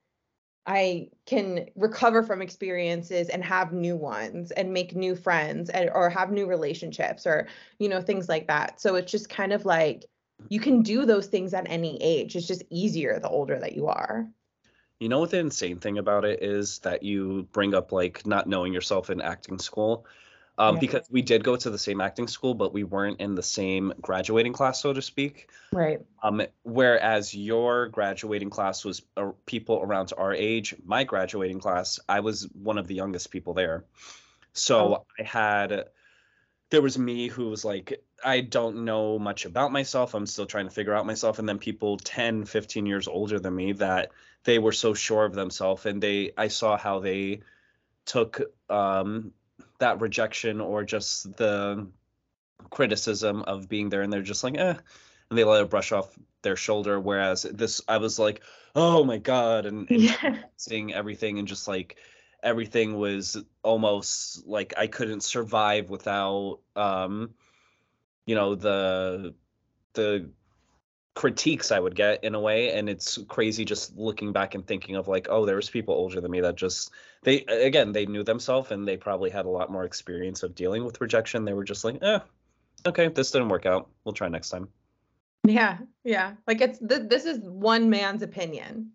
I 0.67 1.09
can 1.25 1.71
recover 1.75 2.23
from 2.23 2.43
experiences 2.43 3.31
and 3.31 3.43
have 3.43 3.73
new 3.73 3.97
ones 3.97 4.51
and 4.51 4.75
make 4.75 4.95
new 4.95 5.17
friends 5.17 5.71
and, 5.71 5.89
or 5.89 6.11
have 6.11 6.33
new 6.33 6.45
relationships 6.47 7.27
or 7.27 7.49
you 7.79 7.89
know 7.89 8.03
things 8.03 8.29
like 8.29 8.47
that. 8.49 8.79
So 8.79 8.97
it's 8.97 9.11
just 9.11 9.31
kind 9.31 9.55
of 9.55 9.65
like 9.65 10.05
you 10.51 10.61
can 10.61 10.83
do 10.83 11.07
those 11.07 11.29
things 11.29 11.55
at 11.55 11.67
any 11.67 11.97
age. 12.03 12.37
It's 12.37 12.47
just 12.47 12.63
easier 12.69 13.19
the 13.19 13.31
older 13.31 13.59
that 13.59 13.75
you 13.75 13.87
are. 13.87 14.29
You 14.99 15.09
know 15.09 15.21
what 15.21 15.31
the 15.31 15.39
insane 15.39 15.79
thing 15.79 15.97
about 15.97 16.27
it 16.27 16.43
is 16.43 16.81
that 16.81 17.03
you 17.03 17.49
bring 17.53 17.73
up 17.75 17.91
like 17.91 18.27
not 18.27 18.47
knowing 18.47 18.75
yourself 18.75 19.09
in 19.09 19.23
acting 19.23 19.59
school. 19.59 20.05
Um, 20.61 20.79
because 20.79 21.09
we 21.11 21.23
did 21.23 21.43
go 21.43 21.57
to 21.57 21.71
the 21.71 21.79
same 21.79 22.03
acting 22.03 22.29
school, 22.29 22.53
but 22.53 22.75
we 22.75 22.85
weren't 22.85 23.19
in 23.19 23.35
the 23.35 23.43
same 23.43 23.95
graduating 24.01 24.53
class, 24.53 24.83
so 24.83 24.93
to 24.93 25.01
speak. 25.01 25.49
Right. 25.73 26.01
Um, 26.23 26.43
whereas 26.65 27.35
your 27.35 27.89
graduating 27.89 28.51
class 28.51 28.85
was 28.85 29.01
uh, 29.17 29.31
people 29.47 29.81
around 29.83 30.13
our 30.19 30.35
age, 30.35 30.75
my 30.85 31.05
graduating 31.05 31.61
class, 31.61 31.99
I 32.07 32.21
was 32.21 32.47
one 32.53 32.77
of 32.77 32.87
the 32.87 32.95
youngest 32.95 33.31
people 33.31 33.55
there. 33.55 33.85
So 34.53 34.97
Oh. 34.97 35.07
I 35.19 35.23
had, 35.23 35.87
there 36.69 36.83
was 36.83 36.99
me 36.99 37.29
who 37.29 37.49
was 37.49 37.65
like, 37.65 38.03
I 38.23 38.43
don't 38.43 38.85
know 38.85 39.19
much 39.19 39.47
about 39.47 39.73
myself. 39.73 40.13
I'm 40.13 40.27
still 40.27 40.47
trying 40.47 40.67
to 40.67 40.75
figure 40.75 40.95
out 40.95 41.07
myself. 41.07 41.39
And 41.39 41.49
then 41.49 41.59
people 41.59 41.97
10, 41.97 42.45
15 42.45 42.85
years 42.85 43.09
older 43.09 43.41
than 43.41 43.57
me 43.57 43.73
that 43.73 44.11
they 44.45 44.59
were 44.59 44.73
so 44.73 44.93
sure 44.93 45.25
of 45.25 45.35
themselves. 45.35 45.87
And 45.87 46.03
they, 46.03 46.33
I 46.37 46.49
saw 46.49 46.77
how 46.77 46.99
they 46.99 47.41
took 48.05 48.43
um, 48.69 49.33
that 49.81 50.01
rejection 50.01 50.61
or 50.61 50.85
just 50.85 51.37
the 51.37 51.89
criticism 52.71 53.43
of 53.43 53.69
being 53.69 53.89
there. 53.91 54.03
And 54.03 54.13
they're 54.13 54.23
just 54.23 54.45
like, 54.45 54.57
eh, 54.57 54.75
and 55.31 55.39
they 55.39 55.45
let 55.45 55.63
it 55.63 55.71
brush 55.71 55.93
off 55.93 56.17
their 56.43 56.57
shoulder. 56.57 57.01
Whereas 57.01 57.43
this, 57.43 57.81
I 57.89 57.99
was 57.99 58.19
like, 58.19 58.43
oh 58.75 59.05
my 59.05 59.19
god, 59.19 59.67
and, 59.67 59.91
and 59.91 60.03
Yeah. 60.03 60.37
seeing 60.57 60.93
everything 60.95 61.39
and 61.39 61.49
just 61.49 61.69
like 61.69 61.97
everything 62.43 62.97
was 62.97 63.37
almost 63.63 64.47
like 64.47 64.75
I 64.77 64.87
couldn't 64.87 65.23
survive 65.23 65.91
without, 65.91 66.61
um, 66.77 67.35
you 68.27 68.35
know, 68.35 68.55
the 68.55 69.35
the 69.95 70.31
critiques 71.21 71.71
I 71.71 71.79
would 71.79 71.95
get 71.95 72.25
in 72.25 72.35
a 72.35 72.41
way. 72.41 72.71
And 72.71 72.89
it's 72.89 73.19
crazy 73.29 73.67
just 73.67 73.95
looking 73.95 74.33
back 74.33 74.55
and 74.55 74.67
thinking 74.67 74.97
of 74.97 75.07
like, 75.07 75.27
oh, 75.29 75.45
there 75.45 75.57
was 75.57 75.69
people 75.69 75.93
older 75.93 76.19
than 76.19 76.31
me 76.31 76.41
that 76.41 76.57
just 76.57 76.93
they 77.25 77.43
again 77.43 77.93
they 77.93 78.07
knew 78.07 78.25
themselves 78.25 78.71
and 78.71 78.89
they 78.89 78.97
probably 78.97 79.29
had 79.29 79.45
a 79.45 79.51
lot 79.51 79.71
more 79.71 79.85
experience 79.85 80.43
of 80.43 80.55
dealing 80.55 80.83
with 80.83 80.99
rejection. 80.99 81.45
They 81.45 81.53
were 81.53 81.65
just 81.65 81.85
like, 81.85 81.99
eh, 82.01 82.21
okay, 82.87 83.09
this 83.09 83.33
didn't 83.33 83.51
work 83.51 83.67
out. 83.67 83.91
We'll 84.03 84.15
try 84.15 84.29
next 84.29 84.49
time. 84.49 84.71
Yeah, 85.47 85.77
yeah. 86.05 86.37
Like 86.47 86.63
it's 86.63 86.79
th- 86.79 87.11
this 87.11 87.27
is 87.27 87.39
one 87.41 87.91
man's 87.91 88.23
opinion. 88.23 88.93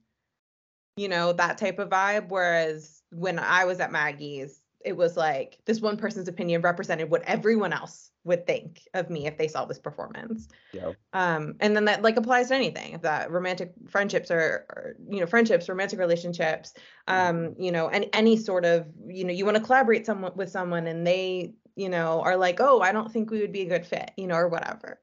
You 0.97 1.09
know, 1.09 1.31
that 1.33 1.59
type 1.59 1.77
of 1.77 1.89
vibe 1.89 2.29
whereas 2.29 3.03
when 3.11 3.37
I 3.37 3.65
was 3.65 3.79
at 3.79 3.91
Maggie's, 3.91 4.63
it 4.85 4.95
was 4.95 5.17
like 5.17 5.59
this 5.65 5.81
one 5.81 5.97
person's 5.97 6.27
opinion 6.27 6.61
represented 6.61 7.09
what 7.09 7.23
everyone 7.23 7.73
else 7.73 8.11
would 8.23 8.45
think 8.45 8.81
of 8.93 9.09
me 9.09 9.25
if 9.25 9.37
they 9.37 9.47
saw 9.47 9.65
this 9.65 9.79
performance. 9.79 10.47
Yeah. 10.71 10.93
Um 11.11 11.55
and 11.59 11.75
then 11.75 11.85
that 11.85 12.03
like 12.03 12.17
applies 12.17 12.49
to 12.49 12.55
anything. 12.55 12.93
If 12.93 13.01
that 13.01 13.31
romantic 13.31 13.73
friendships 13.89 14.31
or, 14.31 14.65
or 14.69 14.95
you 15.09 15.19
know, 15.19 15.25
friendships, 15.25 15.67
romantic 15.67 15.99
relationships, 15.99 16.73
um, 17.07 17.55
you 17.57 17.71
know, 17.71 17.89
and 17.89 18.07
any 18.13 18.37
sort 18.37 18.65
of, 18.65 18.87
you 19.07 19.23
know, 19.25 19.33
you 19.33 19.43
want 19.45 19.57
to 19.57 19.63
collaborate 19.63 20.05
someone 20.05 20.33
with 20.35 20.49
someone 20.49 20.87
and 20.87 21.05
they, 21.05 21.55
you 21.75 21.89
know, 21.89 22.21
are 22.21 22.37
like, 22.37 22.59
"Oh, 22.59 22.79
I 22.79 22.91
don't 22.91 23.11
think 23.11 23.31
we 23.31 23.41
would 23.41 23.51
be 23.51 23.63
a 23.63 23.69
good 23.69 23.85
fit," 23.85 24.11
you 24.17 24.27
know, 24.27 24.35
or 24.35 24.47
whatever. 24.47 24.99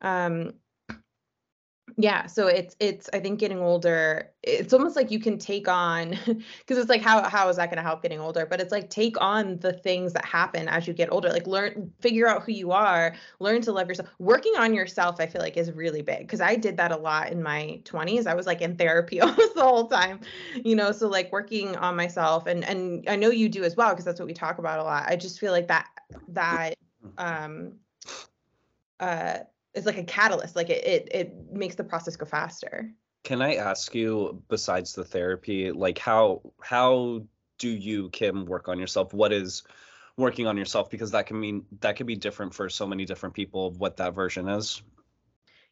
Um 0.00 0.52
yeah 1.96 2.26
so 2.26 2.46
it's 2.48 2.74
it's 2.80 3.08
i 3.12 3.20
think 3.20 3.38
getting 3.38 3.58
older 3.58 4.30
it's 4.42 4.72
almost 4.72 4.96
like 4.96 5.10
you 5.10 5.18
can 5.18 5.38
take 5.38 5.68
on 5.68 6.10
because 6.26 6.78
it's 6.78 6.88
like 6.88 7.00
how 7.00 7.22
how 7.28 7.48
is 7.48 7.56
that 7.56 7.66
going 7.66 7.76
to 7.76 7.82
help 7.82 8.02
getting 8.02 8.20
older? 8.20 8.46
But 8.46 8.60
it's 8.60 8.70
like 8.70 8.90
take 8.90 9.20
on 9.20 9.58
the 9.58 9.72
things 9.72 10.12
that 10.12 10.24
happen 10.24 10.68
as 10.68 10.86
you 10.86 10.94
get 10.94 11.10
older 11.10 11.30
like 11.30 11.46
learn 11.46 11.92
figure 12.00 12.28
out 12.28 12.42
who 12.44 12.52
you 12.52 12.70
are 12.70 13.14
learn 13.40 13.60
to 13.62 13.72
love 13.72 13.88
yourself. 13.88 14.08
Working 14.18 14.54
on 14.56 14.72
yourself 14.72 15.16
i 15.18 15.26
feel 15.26 15.42
like 15.42 15.56
is 15.56 15.72
really 15.72 16.02
big 16.02 16.20
because 16.20 16.40
i 16.40 16.54
did 16.54 16.76
that 16.76 16.92
a 16.92 16.96
lot 16.96 17.30
in 17.30 17.42
my 17.42 17.80
20s 17.84 18.26
i 18.26 18.34
was 18.34 18.46
like 18.46 18.60
in 18.60 18.76
therapy 18.76 19.20
almost 19.22 19.54
the 19.54 19.62
whole 19.62 19.88
time 19.88 20.20
you 20.64 20.76
know 20.76 20.92
so 20.92 21.08
like 21.08 21.32
working 21.32 21.76
on 21.76 21.96
myself 21.96 22.46
and 22.46 22.64
and 22.64 23.08
i 23.08 23.16
know 23.16 23.30
you 23.30 23.48
do 23.48 23.64
as 23.64 23.76
well 23.76 23.90
because 23.90 24.04
that's 24.04 24.20
what 24.20 24.26
we 24.26 24.34
talk 24.34 24.58
about 24.58 24.78
a 24.78 24.82
lot. 24.84 25.04
I 25.08 25.16
just 25.16 25.40
feel 25.40 25.52
like 25.52 25.68
that 25.68 25.88
that 26.28 26.74
um 27.18 27.74
uh 29.00 29.38
is 29.76 29.86
like 29.86 29.98
a 29.98 30.04
catalyst 30.04 30.56
like 30.56 30.70
it, 30.70 30.84
it 30.86 31.08
it 31.12 31.52
makes 31.52 31.76
the 31.76 31.84
process 31.84 32.16
go 32.16 32.26
faster 32.26 32.92
Can 33.24 33.42
I 33.42 33.56
ask 33.56 33.94
you, 33.94 34.42
besides 34.48 34.94
the 34.94 35.04
therapy, 35.04 35.72
like 35.72 35.98
how 35.98 36.42
how 36.62 37.26
do 37.58 37.68
you, 37.68 38.08
Kim, 38.10 38.46
work 38.46 38.68
on 38.68 38.78
yourself? 38.78 39.12
What 39.12 39.32
is 39.32 39.64
working 40.16 40.46
on 40.46 40.56
yourself? 40.56 40.90
Because 40.90 41.10
that 41.10 41.26
can 41.26 41.40
mean 41.40 41.66
that 41.80 41.96
could 41.96 42.06
be 42.06 42.16
different 42.16 42.54
for 42.54 42.70
so 42.70 42.86
many 42.86 43.04
different 43.04 43.34
people 43.34 43.66
of 43.66 43.78
what 43.80 43.96
that 43.96 44.14
version 44.14 44.48
is. 44.48 44.82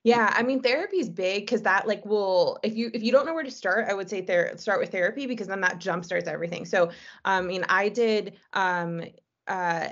yeah 0.03 0.33
i 0.37 0.43
mean 0.43 0.61
therapy 0.61 0.99
is 0.99 1.09
big 1.09 1.43
because 1.43 1.63
that 1.63 1.87
like 1.87 2.05
will 2.05 2.59
if 2.63 2.75
you 2.77 2.91
if 2.95 3.03
you 3.03 3.11
don't 3.11 3.27
know 3.27 3.35
where 3.35 3.45
to 3.45 3.51
start 3.51 3.87
i 3.89 3.95
would 3.95 4.09
say 4.09 4.21
ther- 4.23 4.53
start 4.57 4.81
with 4.81 4.91
therapy 4.91 5.27
because 5.27 5.47
then 5.47 5.61
that 5.61 5.79
jump 5.79 6.05
starts 6.05 6.29
everything 6.29 6.65
so 6.65 6.91
i 7.25 7.41
mean 7.41 7.65
i 7.69 7.89
did 7.89 8.35
um 8.53 9.03
uh 9.49 9.89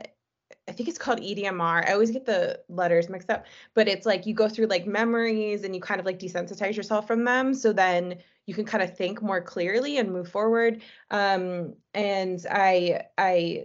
I 0.69 0.73
think 0.73 0.89
it's 0.89 0.99
called 0.99 1.21
EDMR. 1.21 1.89
I 1.89 1.93
always 1.93 2.13
get 2.13 2.25
the 2.25 2.61
letters 2.69 3.09
mixed 3.09 3.31
up, 3.31 3.47
but 3.75 3.89
it's 3.89 4.07
like 4.07 4.27
you 4.27 4.35
go 4.35 4.49
through 4.49 4.67
like 4.67 4.87
memories 4.87 5.65
and 5.65 5.75
you 5.75 5.81
kind 5.81 5.99
of 5.99 6.07
like 6.07 6.21
desensitize 6.21 6.77
yourself 6.77 7.07
from 7.07 7.25
them. 7.25 7.53
So 7.53 7.73
then 7.73 8.19
you 8.47 8.55
can 8.55 8.65
kind 8.65 8.83
of 8.83 8.97
think 8.97 9.23
more 9.23 9.41
clearly 9.41 9.99
and 9.99 10.13
move 10.13 10.29
forward. 10.29 10.83
Um, 11.11 11.75
and 11.95 12.45
I, 12.49 13.03
I 13.19 13.65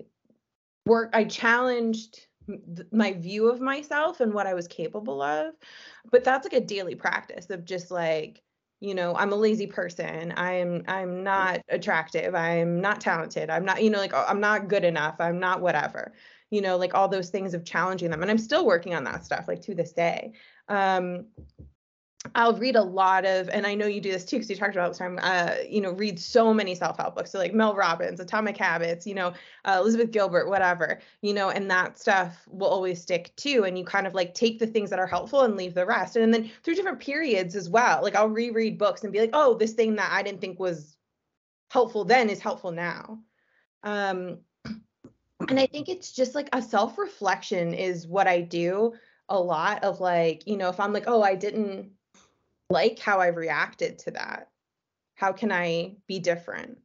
work, 0.85 1.11
I 1.13 1.25
challenged 1.25 2.27
my 2.91 3.13
view 3.13 3.49
of 3.49 3.61
myself 3.61 4.19
and 4.19 4.33
what 4.33 4.47
I 4.47 4.55
was 4.55 4.67
capable 4.67 5.21
of. 5.21 5.53
But 6.11 6.23
that's 6.23 6.45
like 6.45 6.59
a 6.59 6.65
daily 6.65 6.95
practice 6.95 7.49
of 7.51 7.63
just 7.63 7.91
like, 7.91 8.41
you 8.79 8.95
know, 8.95 9.15
I'm 9.15 9.33
a 9.33 9.35
lazy 9.35 9.67
person. 9.67 10.33
I'm 10.37 10.83
I'm 10.87 11.23
not 11.23 11.61
attractive. 11.67 12.35
I'm 12.35 12.79
not 12.79 13.01
talented. 13.01 13.49
I'm 13.49 13.65
not, 13.65 13.83
you 13.83 13.89
know, 13.89 13.97
like 13.97 14.13
I'm 14.13 14.39
not 14.39 14.67
good 14.67 14.83
enough. 14.83 15.15
I'm 15.19 15.39
not 15.39 15.61
whatever 15.61 16.13
you 16.49 16.61
know 16.61 16.77
like 16.77 16.93
all 16.93 17.07
those 17.07 17.29
things 17.29 17.53
of 17.53 17.63
challenging 17.63 18.09
them 18.09 18.21
and 18.21 18.31
i'm 18.31 18.37
still 18.37 18.65
working 18.65 18.93
on 18.93 19.03
that 19.03 19.25
stuff 19.25 19.47
like 19.47 19.61
to 19.61 19.75
this 19.75 19.93
day. 19.93 20.33
Um 20.67 21.25
i'll 22.35 22.57
read 22.57 22.75
a 22.75 22.81
lot 22.81 23.25
of 23.25 23.47
and 23.49 23.65
i 23.65 23.75
know 23.75 23.85
you 23.85 24.01
do 24.01 24.11
this 24.11 24.25
too 24.25 24.37
because 24.37 24.49
you 24.49 24.55
talked 24.55 24.75
about 24.75 24.91
the 24.91 24.97
time 24.97 25.19
uh 25.21 25.53
you 25.69 25.79
know 25.79 25.91
read 25.91 26.19
so 26.19 26.51
many 26.53 26.73
self-help 26.73 27.15
books 27.15 27.31
so 27.31 27.37
like 27.37 27.53
mel 27.53 27.75
robbins 27.75 28.19
atomic 28.19 28.57
habits 28.57 29.05
you 29.05 29.13
know 29.13 29.31
uh, 29.65 29.77
elizabeth 29.79 30.11
gilbert 30.11 30.49
whatever 30.49 30.99
you 31.21 31.33
know 31.33 31.51
and 31.51 31.69
that 31.69 31.97
stuff 31.97 32.43
will 32.49 32.67
always 32.67 32.99
stick 32.99 33.31
too 33.37 33.63
and 33.65 33.77
you 33.77 33.85
kind 33.85 34.07
of 34.07 34.15
like 34.15 34.33
take 34.33 34.57
the 34.57 34.67
things 34.67 34.89
that 34.89 34.99
are 34.99 35.07
helpful 35.07 35.43
and 35.43 35.55
leave 35.55 35.75
the 35.75 35.85
rest 35.85 36.15
and 36.15 36.33
then 36.33 36.49
through 36.63 36.75
different 36.75 36.99
periods 36.99 37.55
as 37.55 37.69
well 37.69 38.01
like 38.01 38.15
i'll 38.15 38.27
reread 38.27 38.79
books 38.79 39.03
and 39.03 39.13
be 39.13 39.19
like 39.19 39.29
oh 39.33 39.53
this 39.53 39.73
thing 39.73 39.95
that 39.95 40.11
i 40.11 40.21
didn't 40.23 40.41
think 40.41 40.59
was 40.59 40.97
helpful 41.69 42.05
then 42.05 42.29
is 42.29 42.39
helpful 42.39 42.71
now. 42.71 43.19
Um 43.83 44.39
and 45.49 45.59
I 45.59 45.65
think 45.67 45.89
it's 45.89 46.11
just 46.11 46.35
like 46.35 46.49
a 46.53 46.61
self 46.61 46.97
reflection 46.97 47.73
is 47.73 48.07
what 48.07 48.27
I 48.27 48.41
do 48.41 48.93
a 49.29 49.39
lot 49.39 49.83
of 49.83 49.99
like, 49.99 50.47
you 50.47 50.57
know, 50.57 50.69
if 50.69 50.79
I'm 50.79 50.93
like, 50.93 51.05
oh, 51.07 51.21
I 51.21 51.35
didn't 51.35 51.91
like 52.69 52.99
how 52.99 53.19
I 53.19 53.27
reacted 53.27 53.99
to 53.99 54.11
that, 54.11 54.49
how 55.15 55.33
can 55.33 55.51
I 55.51 55.95
be 56.07 56.19
different? 56.19 56.79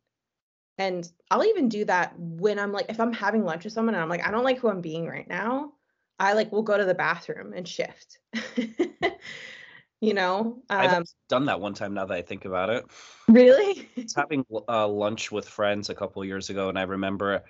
And 0.78 1.08
I'll 1.30 1.44
even 1.44 1.68
do 1.68 1.84
that 1.84 2.14
when 2.18 2.58
I'm 2.58 2.72
like, 2.72 2.86
if 2.88 2.98
I'm 2.98 3.12
having 3.12 3.44
lunch 3.44 3.64
with 3.64 3.72
someone 3.72 3.94
and 3.94 4.02
I'm 4.02 4.08
like, 4.08 4.26
I 4.26 4.30
don't 4.30 4.44
like 4.44 4.58
who 4.58 4.68
I'm 4.68 4.80
being 4.80 5.06
right 5.06 5.28
now, 5.28 5.72
I 6.18 6.32
like 6.32 6.50
will 6.50 6.62
go 6.62 6.76
to 6.76 6.84
the 6.84 6.94
bathroom 6.94 7.52
and 7.52 7.66
shift. 7.68 8.18
you 10.00 10.14
know, 10.14 10.62
I've 10.70 10.92
um, 10.92 11.04
done 11.28 11.44
that 11.46 11.60
one 11.60 11.74
time 11.74 11.94
now 11.94 12.06
that 12.06 12.16
I 12.16 12.22
think 12.22 12.44
about 12.44 12.70
it. 12.70 12.84
really? 13.28 13.88
I 13.96 14.02
was 14.02 14.14
having 14.14 14.44
uh, 14.68 14.88
lunch 14.88 15.30
with 15.30 15.48
friends 15.48 15.90
a 15.90 15.94
couple 15.94 16.24
years 16.24 16.50
ago, 16.50 16.68
and 16.68 16.78
I 16.78 16.82
remember 16.82 17.44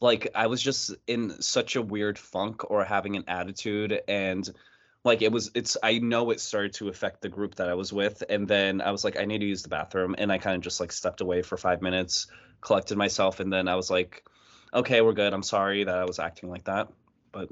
like 0.00 0.28
I 0.34 0.46
was 0.46 0.62
just 0.62 0.94
in 1.06 1.40
such 1.42 1.76
a 1.76 1.82
weird 1.82 2.18
funk 2.18 2.70
or 2.70 2.84
having 2.84 3.16
an 3.16 3.24
attitude 3.28 4.00
and 4.08 4.48
like 5.04 5.22
it 5.22 5.32
was 5.32 5.50
it's 5.54 5.76
I 5.82 5.98
know 5.98 6.30
it 6.30 6.40
started 6.40 6.72
to 6.74 6.88
affect 6.88 7.22
the 7.22 7.28
group 7.28 7.54
that 7.56 7.68
I 7.68 7.74
was 7.74 7.92
with 7.92 8.22
and 8.28 8.48
then 8.48 8.80
I 8.80 8.90
was 8.90 9.04
like 9.04 9.18
I 9.18 9.24
need 9.24 9.38
to 9.38 9.46
use 9.46 9.62
the 9.62 9.68
bathroom 9.68 10.14
and 10.18 10.32
I 10.32 10.38
kind 10.38 10.56
of 10.56 10.62
just 10.62 10.80
like 10.80 10.92
stepped 10.92 11.20
away 11.20 11.42
for 11.42 11.56
5 11.56 11.82
minutes, 11.82 12.26
collected 12.60 12.96
myself 12.98 13.40
and 13.40 13.52
then 13.52 13.68
I 13.68 13.76
was 13.76 13.90
like 13.90 14.24
okay, 14.72 15.00
we're 15.00 15.12
good. 15.12 15.32
I'm 15.32 15.42
sorry 15.42 15.84
that 15.84 15.96
I 15.96 16.04
was 16.04 16.18
acting 16.18 16.48
like 16.48 16.64
that. 16.64 16.88
But 17.32 17.48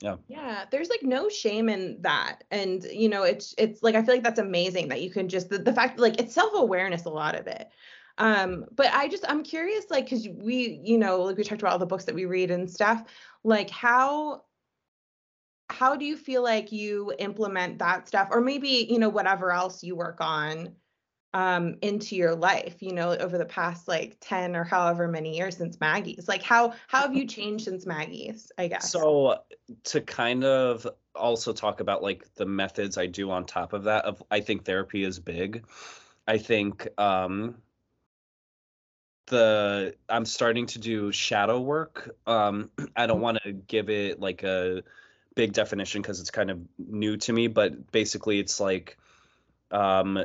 Yeah, 0.00 0.16
Yeah, 0.28 0.64
there's 0.70 0.90
like 0.90 1.02
no 1.02 1.28
shame 1.28 1.68
in 1.68 1.98
that. 2.02 2.44
And 2.50 2.84
you 2.84 3.08
know, 3.08 3.22
it's 3.22 3.54
it's 3.56 3.82
like 3.82 3.94
I 3.94 4.02
feel 4.02 4.14
like 4.14 4.24
that's 4.24 4.38
amazing 4.38 4.88
that 4.88 5.00
you 5.02 5.10
can 5.10 5.28
just 5.28 5.48
the, 5.48 5.58
the 5.58 5.72
fact 5.72 5.98
like 5.98 6.20
it's 6.20 6.34
self-awareness 6.34 7.04
a 7.04 7.10
lot 7.10 7.34
of 7.34 7.46
it. 7.46 7.70
Um, 8.18 8.64
but 8.74 8.92
I 8.92 9.08
just 9.08 9.24
I'm 9.28 9.42
curious, 9.42 9.86
like, 9.90 10.04
because 10.04 10.28
we, 10.28 10.80
you 10.82 10.98
know, 10.98 11.22
like 11.22 11.36
we 11.36 11.44
talked 11.44 11.62
about 11.62 11.72
all 11.72 11.78
the 11.78 11.86
books 11.86 12.04
that 12.04 12.14
we 12.14 12.24
read 12.24 12.50
and 12.50 12.70
stuff, 12.70 13.04
like 13.44 13.70
how 13.70 14.42
how 15.68 15.96
do 15.96 16.04
you 16.04 16.16
feel 16.16 16.42
like 16.42 16.72
you 16.72 17.12
implement 17.18 17.78
that 17.78 18.08
stuff, 18.08 18.28
or 18.30 18.40
maybe, 18.40 18.86
you 18.88 18.98
know, 18.98 19.08
whatever 19.08 19.52
else 19.52 19.82
you 19.82 19.96
work 19.96 20.18
on 20.20 20.74
um, 21.34 21.76
into 21.82 22.16
your 22.16 22.34
life, 22.34 22.76
you 22.80 22.92
know, 22.92 23.10
over 23.16 23.36
the 23.36 23.44
past 23.44 23.88
like 23.88 24.16
10 24.20 24.56
or 24.56 24.64
however 24.64 25.06
many 25.06 25.36
years 25.36 25.56
since 25.56 25.78
Maggie's? 25.80 26.28
Like 26.28 26.42
how 26.42 26.72
how 26.88 27.02
have 27.02 27.14
you 27.14 27.26
changed 27.28 27.64
since 27.64 27.84
Maggie's, 27.84 28.50
I 28.56 28.68
guess? 28.68 28.90
So 28.90 29.40
to 29.84 30.00
kind 30.00 30.44
of 30.44 30.86
also 31.14 31.52
talk 31.52 31.80
about 31.80 32.02
like 32.02 32.32
the 32.36 32.46
methods 32.46 32.96
I 32.96 33.06
do 33.06 33.30
on 33.30 33.44
top 33.44 33.74
of 33.74 33.84
that 33.84 34.04
of 34.06 34.22
I 34.30 34.40
think 34.40 34.64
therapy 34.64 35.04
is 35.04 35.18
big. 35.18 35.66
I 36.26 36.38
think 36.38 36.88
um 36.96 37.56
the 39.26 39.94
I'm 40.08 40.24
starting 40.24 40.66
to 40.66 40.78
do 40.78 41.12
shadow 41.12 41.60
work. 41.60 42.16
Um 42.26 42.70
I 42.96 43.06
don't 43.06 43.20
want 43.20 43.38
to 43.44 43.52
give 43.52 43.90
it 43.90 44.20
like 44.20 44.42
a 44.42 44.82
big 45.34 45.52
definition 45.52 46.02
because 46.02 46.20
it's 46.20 46.30
kind 46.30 46.50
of 46.50 46.60
new 46.78 47.16
to 47.18 47.32
me, 47.32 47.48
but 47.48 47.90
basically 47.92 48.38
it's 48.38 48.60
like 48.60 48.96
um 49.70 50.24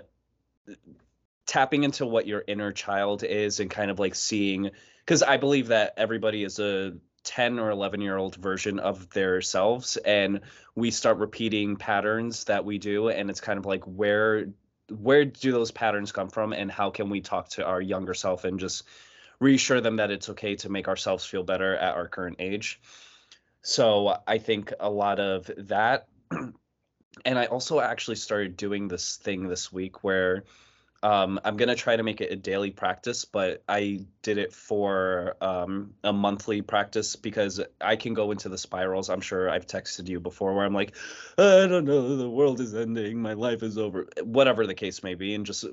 tapping 1.45 1.83
into 1.83 2.05
what 2.05 2.27
your 2.27 2.43
inner 2.47 2.71
child 2.71 3.23
is 3.23 3.59
and 3.59 3.69
kind 3.69 3.91
of 3.91 3.99
like 3.99 4.15
seeing 4.15 4.71
because 5.05 5.23
I 5.23 5.37
believe 5.37 5.67
that 5.67 5.93
everybody 5.97 6.43
is 6.43 6.59
a 6.59 6.93
10 7.23 7.59
or 7.59 7.69
11 7.69 8.01
year 8.01 8.17
old 8.17 8.35
version 8.35 8.79
of 8.79 9.09
their 9.09 9.41
selves 9.41 9.97
and 9.97 10.41
we 10.75 10.91
start 10.91 11.17
repeating 11.17 11.75
patterns 11.75 12.45
that 12.45 12.65
we 12.65 12.77
do 12.77 13.09
and 13.09 13.29
it's 13.29 13.41
kind 13.41 13.59
of 13.59 13.65
like 13.65 13.83
where 13.83 14.47
where 14.91 15.25
do 15.25 15.51
those 15.51 15.71
patterns 15.71 16.11
come 16.11 16.29
from 16.29 16.53
and 16.53 16.71
how 16.71 16.89
can 16.89 17.09
we 17.09 17.21
talk 17.21 17.49
to 17.49 17.65
our 17.65 17.81
younger 17.81 18.13
self 18.13 18.43
and 18.43 18.59
just 18.59 18.83
reassure 19.39 19.81
them 19.81 19.97
that 19.97 20.11
it's 20.11 20.29
okay 20.29 20.55
to 20.57 20.69
make 20.69 20.87
ourselves 20.87 21.25
feel 21.25 21.43
better 21.43 21.75
at 21.75 21.95
our 21.95 22.07
current 22.07 22.37
age? 22.39 22.79
So 23.61 24.17
i 24.27 24.37
think 24.37 24.73
a 24.79 24.89
lot 24.89 25.19
of 25.19 25.49
that. 25.57 26.07
And 27.25 27.37
i 27.37 27.47
also 27.47 27.81
actually 27.81 28.15
started 28.15 28.55
doing 28.55 28.87
this 28.87 29.17
thing 29.17 29.49
this 29.49 29.71
week 29.71 30.01
where 30.01 30.45
um, 31.03 31.39
I'm 31.43 31.57
gonna 31.57 31.75
try 31.75 31.95
to 31.95 32.03
make 32.03 32.21
it 32.21 32.31
a 32.31 32.35
daily 32.35 32.69
practice, 32.69 33.25
but 33.25 33.63
I 33.67 34.05
did 34.21 34.37
it 34.37 34.53
for 34.53 35.35
um, 35.41 35.95
a 36.03 36.13
monthly 36.13 36.61
practice 36.61 37.15
because 37.15 37.59
I 37.79 37.95
can 37.95 38.13
go 38.13 38.31
into 38.31 38.49
the 38.49 38.57
spirals. 38.57 39.09
I'm 39.09 39.21
sure 39.21 39.49
I've 39.49 39.65
texted 39.65 40.07
you 40.07 40.19
before 40.19 40.53
where 40.53 40.65
I'm 40.65 40.73
like, 40.73 40.95
I 41.37 41.65
don't 41.67 41.85
know, 41.85 42.17
the 42.17 42.29
world 42.29 42.59
is 42.59 42.75
ending, 42.75 43.19
my 43.19 43.33
life 43.33 43.63
is 43.63 43.79
over, 43.79 44.07
whatever 44.21 44.67
the 44.67 44.75
case 44.75 45.01
may 45.01 45.15
be, 45.15 45.33
and 45.33 45.45
just 45.45 45.65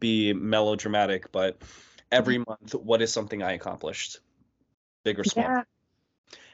be 0.00 0.32
melodramatic. 0.32 1.30
But 1.30 1.62
every 2.10 2.38
mm-hmm. 2.38 2.50
month, 2.50 2.74
what 2.74 3.02
is 3.02 3.12
something 3.12 3.40
I 3.40 3.52
accomplished, 3.52 4.18
big 5.04 5.20
or 5.20 5.24
small? 5.24 5.44
Yeah. 5.44 5.62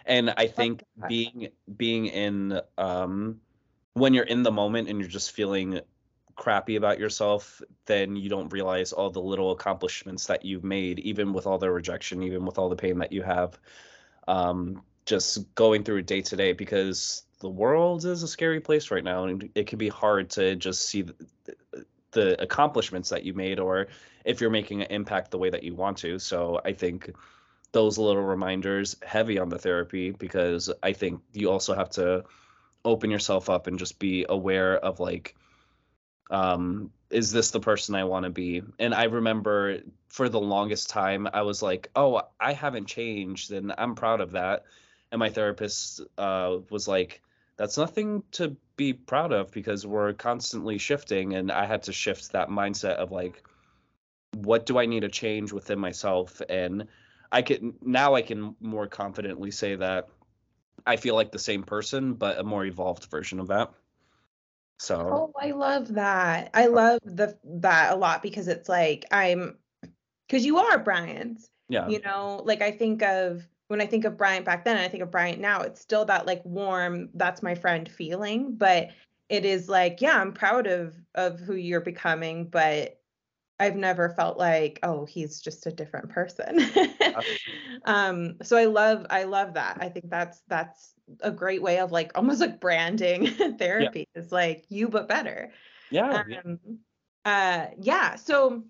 And 0.04 0.34
I 0.36 0.46
think 0.46 0.84
being 1.06 1.48
being 1.74 2.06
in 2.06 2.60
um, 2.76 3.40
when 3.94 4.14
you're 4.14 4.24
in 4.24 4.42
the 4.42 4.52
moment 4.52 4.88
and 4.88 4.98
you're 5.00 5.08
just 5.08 5.32
feeling 5.32 5.80
crappy 6.38 6.76
about 6.76 6.98
yourself, 6.98 7.60
then 7.84 8.16
you 8.16 8.30
don't 8.30 8.50
realize 8.52 8.92
all 8.92 9.10
the 9.10 9.20
little 9.20 9.50
accomplishments 9.50 10.26
that 10.26 10.44
you've 10.44 10.64
made, 10.64 11.00
even 11.00 11.32
with 11.34 11.46
all 11.46 11.58
the 11.58 11.70
rejection, 11.70 12.22
even 12.22 12.46
with 12.46 12.58
all 12.58 12.70
the 12.70 12.76
pain 12.76 12.98
that 12.98 13.12
you 13.12 13.22
have. 13.22 13.58
Um, 14.26 14.82
just 15.04 15.54
going 15.54 15.84
through 15.84 16.02
day 16.02 16.22
to 16.22 16.36
day 16.36 16.52
because 16.52 17.24
the 17.40 17.48
world 17.48 18.04
is 18.04 18.22
a 18.22 18.28
scary 18.28 18.60
place 18.60 18.90
right 18.90 19.04
now, 19.04 19.24
and 19.24 19.50
it 19.54 19.66
can 19.66 19.78
be 19.78 19.88
hard 19.88 20.30
to 20.30 20.54
just 20.54 20.86
see 20.86 21.02
the, 21.02 21.16
the 22.12 22.40
accomplishments 22.40 23.08
that 23.10 23.24
you 23.24 23.34
made, 23.34 23.58
or 23.58 23.88
if 24.24 24.40
you're 24.40 24.50
making 24.50 24.82
an 24.82 24.90
impact 24.90 25.30
the 25.30 25.38
way 25.38 25.50
that 25.50 25.64
you 25.64 25.74
want 25.74 25.98
to. 25.98 26.18
So 26.18 26.60
I 26.64 26.72
think 26.72 27.10
those 27.72 27.98
little 27.98 28.22
reminders 28.22 28.96
heavy 29.04 29.38
on 29.38 29.48
the 29.48 29.58
therapy 29.58 30.12
because 30.12 30.70
I 30.82 30.92
think 30.92 31.20
you 31.32 31.50
also 31.50 31.74
have 31.74 31.90
to 31.90 32.24
open 32.84 33.10
yourself 33.10 33.50
up 33.50 33.66
and 33.66 33.78
just 33.78 33.98
be 33.98 34.24
aware 34.28 34.76
of 34.76 35.00
like 35.00 35.34
um, 36.30 36.90
is 37.10 37.32
this 37.32 37.50
the 37.50 37.60
person 37.60 37.94
I 37.94 38.04
want 38.04 38.24
to 38.24 38.30
be? 38.30 38.62
And 38.78 38.94
I 38.94 39.04
remember 39.04 39.78
for 40.08 40.28
the 40.28 40.40
longest 40.40 40.90
time, 40.90 41.28
I 41.32 41.42
was 41.42 41.62
like, 41.62 41.90
oh, 41.96 42.22
I 42.38 42.52
haven't 42.52 42.86
changed, 42.86 43.52
and 43.52 43.72
I'm 43.78 43.94
proud 43.94 44.20
of 44.20 44.32
that. 44.32 44.64
And 45.10 45.18
my 45.18 45.30
therapist 45.30 46.02
uh, 46.18 46.58
was 46.70 46.86
like, 46.86 47.22
that's 47.56 47.78
nothing 47.78 48.22
to 48.32 48.56
be 48.76 48.92
proud 48.92 49.32
of 49.32 49.50
because 49.50 49.86
we're 49.86 50.12
constantly 50.12 50.78
shifting. 50.78 51.34
And 51.34 51.50
I 51.50 51.66
had 51.66 51.82
to 51.84 51.92
shift 51.92 52.32
that 52.32 52.48
mindset 52.48 52.96
of 52.96 53.10
like, 53.10 53.42
what 54.34 54.66
do 54.66 54.78
I 54.78 54.86
need 54.86 55.00
to 55.00 55.08
change 55.08 55.52
within 55.52 55.78
myself? 55.78 56.40
And 56.48 56.86
I 57.32 57.42
can 57.42 57.74
now 57.82 58.14
I 58.14 58.22
can 58.22 58.54
more 58.60 58.86
confidently 58.86 59.50
say 59.50 59.74
that 59.76 60.08
I 60.86 60.96
feel 60.96 61.14
like 61.14 61.32
the 61.32 61.38
same 61.38 61.62
person, 61.62 62.14
but 62.14 62.38
a 62.38 62.44
more 62.44 62.64
evolved 62.64 63.06
version 63.06 63.40
of 63.40 63.48
that. 63.48 63.72
So 64.78 65.26
Oh, 65.26 65.32
I 65.40 65.52
love 65.52 65.94
that. 65.94 66.50
I 66.54 66.66
love 66.66 67.00
the 67.04 67.38
that 67.44 67.92
a 67.92 67.96
lot 67.96 68.22
because 68.22 68.48
it's 68.48 68.68
like 68.68 69.04
I'm 69.10 69.58
because 70.28 70.44
you 70.46 70.58
are 70.58 70.78
Bryant. 70.78 71.40
yeah, 71.68 71.88
You 71.88 72.00
know, 72.00 72.42
like 72.44 72.62
I 72.62 72.70
think 72.72 73.02
of 73.02 73.48
when 73.68 73.80
I 73.80 73.86
think 73.86 74.04
of 74.04 74.16
Bryant 74.16 74.44
back 74.46 74.64
then 74.64 74.76
and 74.76 74.84
I 74.84 74.88
think 74.88 75.02
of 75.02 75.10
Bryant 75.10 75.40
now, 75.40 75.60
it's 75.62 75.80
still 75.80 76.04
that 76.06 76.26
like 76.26 76.44
warm, 76.44 77.10
that's 77.14 77.42
my 77.42 77.54
friend 77.54 77.88
feeling, 77.88 78.56
but 78.56 78.90
it 79.28 79.44
is 79.44 79.68
like, 79.68 80.00
yeah, 80.00 80.20
I'm 80.20 80.32
proud 80.32 80.66
of 80.66 80.96
of 81.14 81.40
who 81.40 81.54
you're 81.54 81.80
becoming, 81.80 82.48
but 82.48 82.97
I've 83.60 83.76
never 83.76 84.10
felt 84.10 84.38
like, 84.38 84.78
oh, 84.82 85.04
he's 85.04 85.40
just 85.40 85.66
a 85.66 85.72
different 85.72 86.10
person. 86.10 86.60
um, 87.84 88.36
so 88.42 88.56
I 88.56 88.66
love 88.66 89.06
I 89.10 89.24
love 89.24 89.54
that. 89.54 89.78
I 89.80 89.88
think 89.88 90.10
that's 90.10 90.42
that's 90.46 90.94
a 91.20 91.30
great 91.30 91.62
way 91.62 91.78
of 91.80 91.90
like 91.90 92.12
almost 92.14 92.40
like 92.40 92.60
branding 92.60 93.26
therapy 93.58 94.06
yeah. 94.14 94.22
is 94.22 94.30
like 94.30 94.64
you 94.68 94.88
but 94.88 95.08
better. 95.08 95.50
Yeah. 95.90 96.24
Um, 96.44 96.60
uh 97.24 97.66
yeah. 97.80 98.14
So 98.14 98.62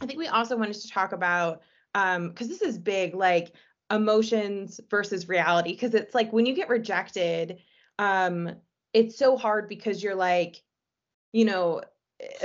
I 0.00 0.06
think 0.06 0.18
we 0.18 0.28
also 0.28 0.56
wanted 0.56 0.74
to 0.74 0.88
talk 0.88 1.12
about 1.12 1.62
um 1.94 2.28
because 2.28 2.48
this 2.48 2.62
is 2.62 2.78
big, 2.78 3.14
like 3.14 3.52
emotions 3.90 4.78
versus 4.90 5.26
reality. 5.26 5.74
Cause 5.74 5.94
it's 5.94 6.14
like 6.14 6.32
when 6.32 6.44
you 6.44 6.54
get 6.54 6.68
rejected, 6.68 7.60
um, 7.98 8.56
it's 8.92 9.16
so 9.16 9.38
hard 9.38 9.68
because 9.68 10.02
you're 10.02 10.14
like, 10.14 10.62
you 11.32 11.44
know, 11.44 11.80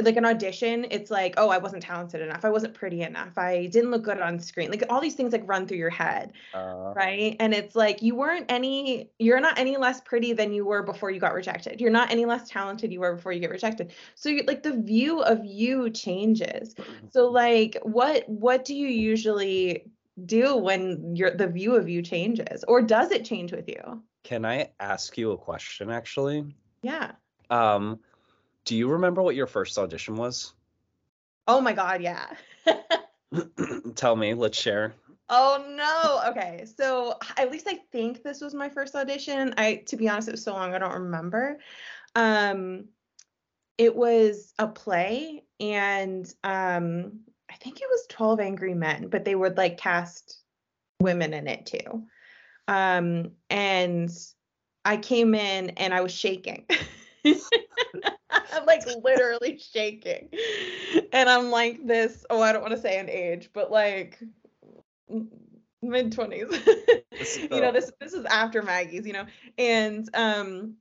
like 0.02 0.18
an 0.18 0.26
audition 0.26 0.86
it's 0.92 1.10
like 1.10 1.36
oh 1.38 1.50
i 1.50 1.58
wasn't 1.58 1.82
talented 1.82 2.22
enough. 2.22 2.44
I 2.44 2.50
wasn't 2.50 2.74
pretty 2.74 3.02
enough. 3.02 3.38
I 3.38 3.68
didn't 3.68 3.92
look 3.92 4.04
good 4.04 4.20
on 4.20 4.40
screen. 4.40 4.70
Like 4.70 4.84
all 4.90 5.00
these 5.02 5.16
things 5.16 5.32
like 5.32 5.44
run 5.46 5.68
through 5.68 5.78
your 5.78 5.90
head 5.90 6.34
uh, 6.54 6.94
right? 6.96 7.36
And 7.40 7.54
it's 7.54 7.76
like 7.76 8.02
you 8.02 8.16
weren't 8.16 8.46
any 8.50 9.10
you're 9.20 9.40
not 9.40 9.58
any 9.58 9.78
less 9.78 10.02
pretty 10.02 10.34
than 10.34 10.52
you 10.54 10.66
were 10.66 10.84
before 10.84 11.12
you 11.12 11.20
got 11.20 11.34
rejected. 11.34 11.80
You're 11.80 11.92
not 11.92 12.12
any 12.12 12.26
less 12.26 12.50
talented 12.50 12.92
you 12.92 13.00
were 13.00 13.16
before 13.16 13.32
you 13.32 13.40
get 13.40 13.50
rejected. 13.50 13.94
So 14.16 14.30
you 14.30 14.44
like 14.48 14.64
the 14.64 14.78
view 14.78 15.22
of 15.22 15.46
you 15.46 15.90
changes. 15.90 16.76
So 17.12 17.28
like 17.30 17.78
what 17.84 18.28
what 18.28 18.66
do 18.66 18.76
you 18.76 18.88
usually 18.88 19.86
do 20.26 20.56
when 20.56 21.16
your 21.16 21.32
the 21.32 21.48
view 21.48 21.76
of 21.76 21.88
you 21.88 22.02
changes? 22.02 22.64
Or 22.68 22.82
does 22.82 23.12
it 23.12 23.26
change 23.26 23.52
with 23.52 23.68
you? 23.68 24.04
Can 24.24 24.46
i 24.46 24.70
ask 24.80 25.18
you 25.18 25.32
a 25.32 25.38
question 25.38 25.90
actually? 25.90 26.46
Yeah. 26.84 27.12
Um 27.50 28.00
do 28.66 28.76
you 28.76 28.90
remember 28.90 29.22
what 29.22 29.36
your 29.36 29.48
first 29.48 29.78
audition 29.78 30.16
was? 30.16 30.54
Oh 31.48 31.62
my 31.62 31.74
god, 31.74 32.02
yeah. 32.02 32.28
Tell 33.96 34.16
me, 34.16 34.34
let's 34.34 34.60
share. 34.60 34.94
Oh 35.30 35.64
no. 35.78 36.30
Okay. 36.32 36.66
So 36.78 37.18
at 37.38 37.52
least 37.52 37.66
I 37.68 37.80
think 37.92 38.22
this 38.22 38.42
was 38.42 38.54
my 38.54 38.68
first 38.68 38.96
audition. 38.96 39.54
I 39.58 39.76
to 39.88 39.96
be 39.96 40.10
honest, 40.10 40.28
it 40.28 40.32
was 40.32 40.44
so 40.44 40.54
long 40.54 40.76
I 40.76 40.80
don't 40.80 41.04
remember. 41.04 41.58
Um 42.16 42.90
it 43.78 43.96
was 43.96 44.54
a 44.60 44.68
play 44.68 45.44
and 45.60 46.32
um 46.44 47.22
I 47.50 47.56
think 47.56 47.82
it 47.82 47.88
was 47.90 48.06
12 48.10 48.40
Angry 48.42 48.74
Men, 48.74 49.08
but 49.08 49.24
they 49.24 49.36
would 49.36 49.58
like 49.58 49.78
cast 49.78 50.40
women 51.00 51.34
in 51.34 51.48
it 51.48 51.66
too. 51.66 52.04
Um 52.68 53.32
and 53.50 54.12
I 54.84 54.98
came 54.98 55.34
in 55.34 55.72
and 55.72 55.94
I 55.94 56.02
was 56.02 56.12
shaking. 56.12 56.66
I'm 58.54 58.66
like 58.66 58.84
literally 59.04 59.60
shaking. 59.60 60.30
And 61.14 61.30
I'm 61.30 61.50
like 61.50 61.86
this, 61.86 62.26
oh, 62.30 62.42
I 62.42 62.52
don't 62.52 62.62
want 62.62 62.74
to 62.74 62.82
say 62.82 63.00
an 63.00 63.10
age, 63.10 63.50
but 63.54 63.72
like 63.72 64.20
mid 65.82 66.12
20s. 66.12 66.68
you 67.52 67.62
know, 67.62 67.72
this 67.72 67.92
this 68.00 68.14
is 68.14 68.26
after 68.26 68.62
Maggie's, 68.62 69.06
you 69.06 69.14
know. 69.14 69.26
And 69.58 70.10
um 70.14 70.76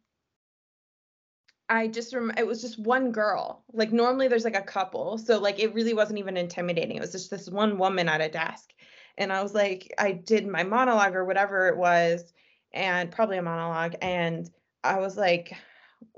I 1.68 1.86
just 1.86 2.12
remember 2.12 2.40
it 2.40 2.46
was 2.46 2.60
just 2.60 2.78
one 2.78 3.12
girl. 3.12 3.64
Like 3.72 3.92
normally 3.92 4.26
there's 4.28 4.44
like 4.44 4.56
a 4.56 4.62
couple. 4.62 5.18
So 5.18 5.38
like 5.38 5.60
it 5.60 5.72
really 5.72 5.94
wasn't 5.94 6.18
even 6.18 6.36
intimidating. 6.36 6.96
It 6.96 7.00
was 7.00 7.12
just 7.12 7.30
this 7.30 7.48
one 7.48 7.78
woman 7.78 8.08
at 8.08 8.20
a 8.20 8.28
desk. 8.28 8.70
And 9.16 9.32
I 9.32 9.42
was 9.42 9.54
like, 9.54 9.92
I 9.98 10.12
did 10.12 10.46
my 10.46 10.64
monologue 10.64 11.14
or 11.14 11.24
whatever 11.24 11.68
it 11.68 11.76
was, 11.76 12.32
and 12.72 13.10
probably 13.10 13.38
a 13.38 13.42
monologue. 13.42 13.94
And 14.00 14.50
I 14.82 14.98
was 14.98 15.16
like, 15.16 15.52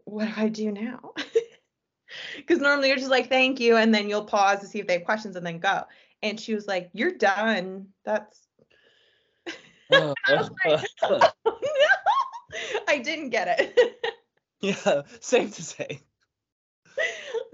what 0.05 0.27
do 0.27 0.33
I 0.37 0.49
do 0.49 0.73
now? 0.73 1.13
Because 2.37 2.59
normally 2.59 2.89
you're 2.89 2.99
just 2.99 3.11
like, 3.11 3.29
thank 3.29 3.61
you. 3.61 3.77
And 3.77 3.95
then 3.95 4.09
you'll 4.09 4.25
pause 4.25 4.61
to 4.61 4.67
see 4.67 4.79
if 4.81 4.87
they 4.87 4.95
have 4.95 5.05
questions 5.05 5.37
and 5.37 5.47
then 5.47 5.59
go. 5.59 5.85
And 6.23 6.39
she 6.39 6.55
was 6.55 6.67
like, 6.67 6.91
you're 6.93 7.13
done. 7.13 7.89
That's. 8.05 8.39
I, 9.93 9.97
uh, 9.97 10.49
like, 10.65 10.81
uh, 10.81 10.85
oh, 11.03 11.15
uh. 11.15 11.31
no. 11.47 12.79
I 12.89 12.99
didn't 12.99 13.31
get 13.31 13.59
it. 13.59 14.15
yeah, 14.61 15.03
safe 15.21 15.57
to 15.57 15.63
say. 15.63 16.01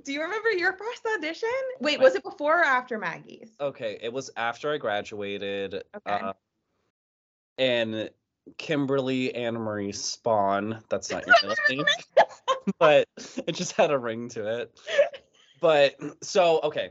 Do 0.04 0.12
you 0.12 0.22
remember 0.22 0.50
your 0.50 0.72
first 0.72 1.06
audition? 1.16 1.48
Wait, 1.80 2.00
was 2.00 2.14
it 2.14 2.24
before 2.24 2.60
or 2.60 2.64
after 2.64 2.98
Maggie's? 2.98 3.50
Okay, 3.60 3.98
it 4.00 4.12
was 4.12 4.30
after 4.36 4.72
I 4.72 4.78
graduated. 4.78 5.74
Okay. 5.74 5.84
Uh, 6.06 6.32
and 7.58 8.10
Kimberly 8.56 9.34
Anne 9.34 9.54
Marie 9.54 9.92
Spawn. 9.92 10.82
That's 10.88 11.10
not 11.10 11.26
your 11.26 11.36
middle 11.42 11.56
name, 11.68 11.84
but 12.78 13.08
it 13.46 13.52
just 13.52 13.72
had 13.72 13.90
a 13.90 13.98
ring 13.98 14.28
to 14.30 14.60
it. 14.60 14.78
But 15.60 15.96
so 16.22 16.60
okay, 16.64 16.90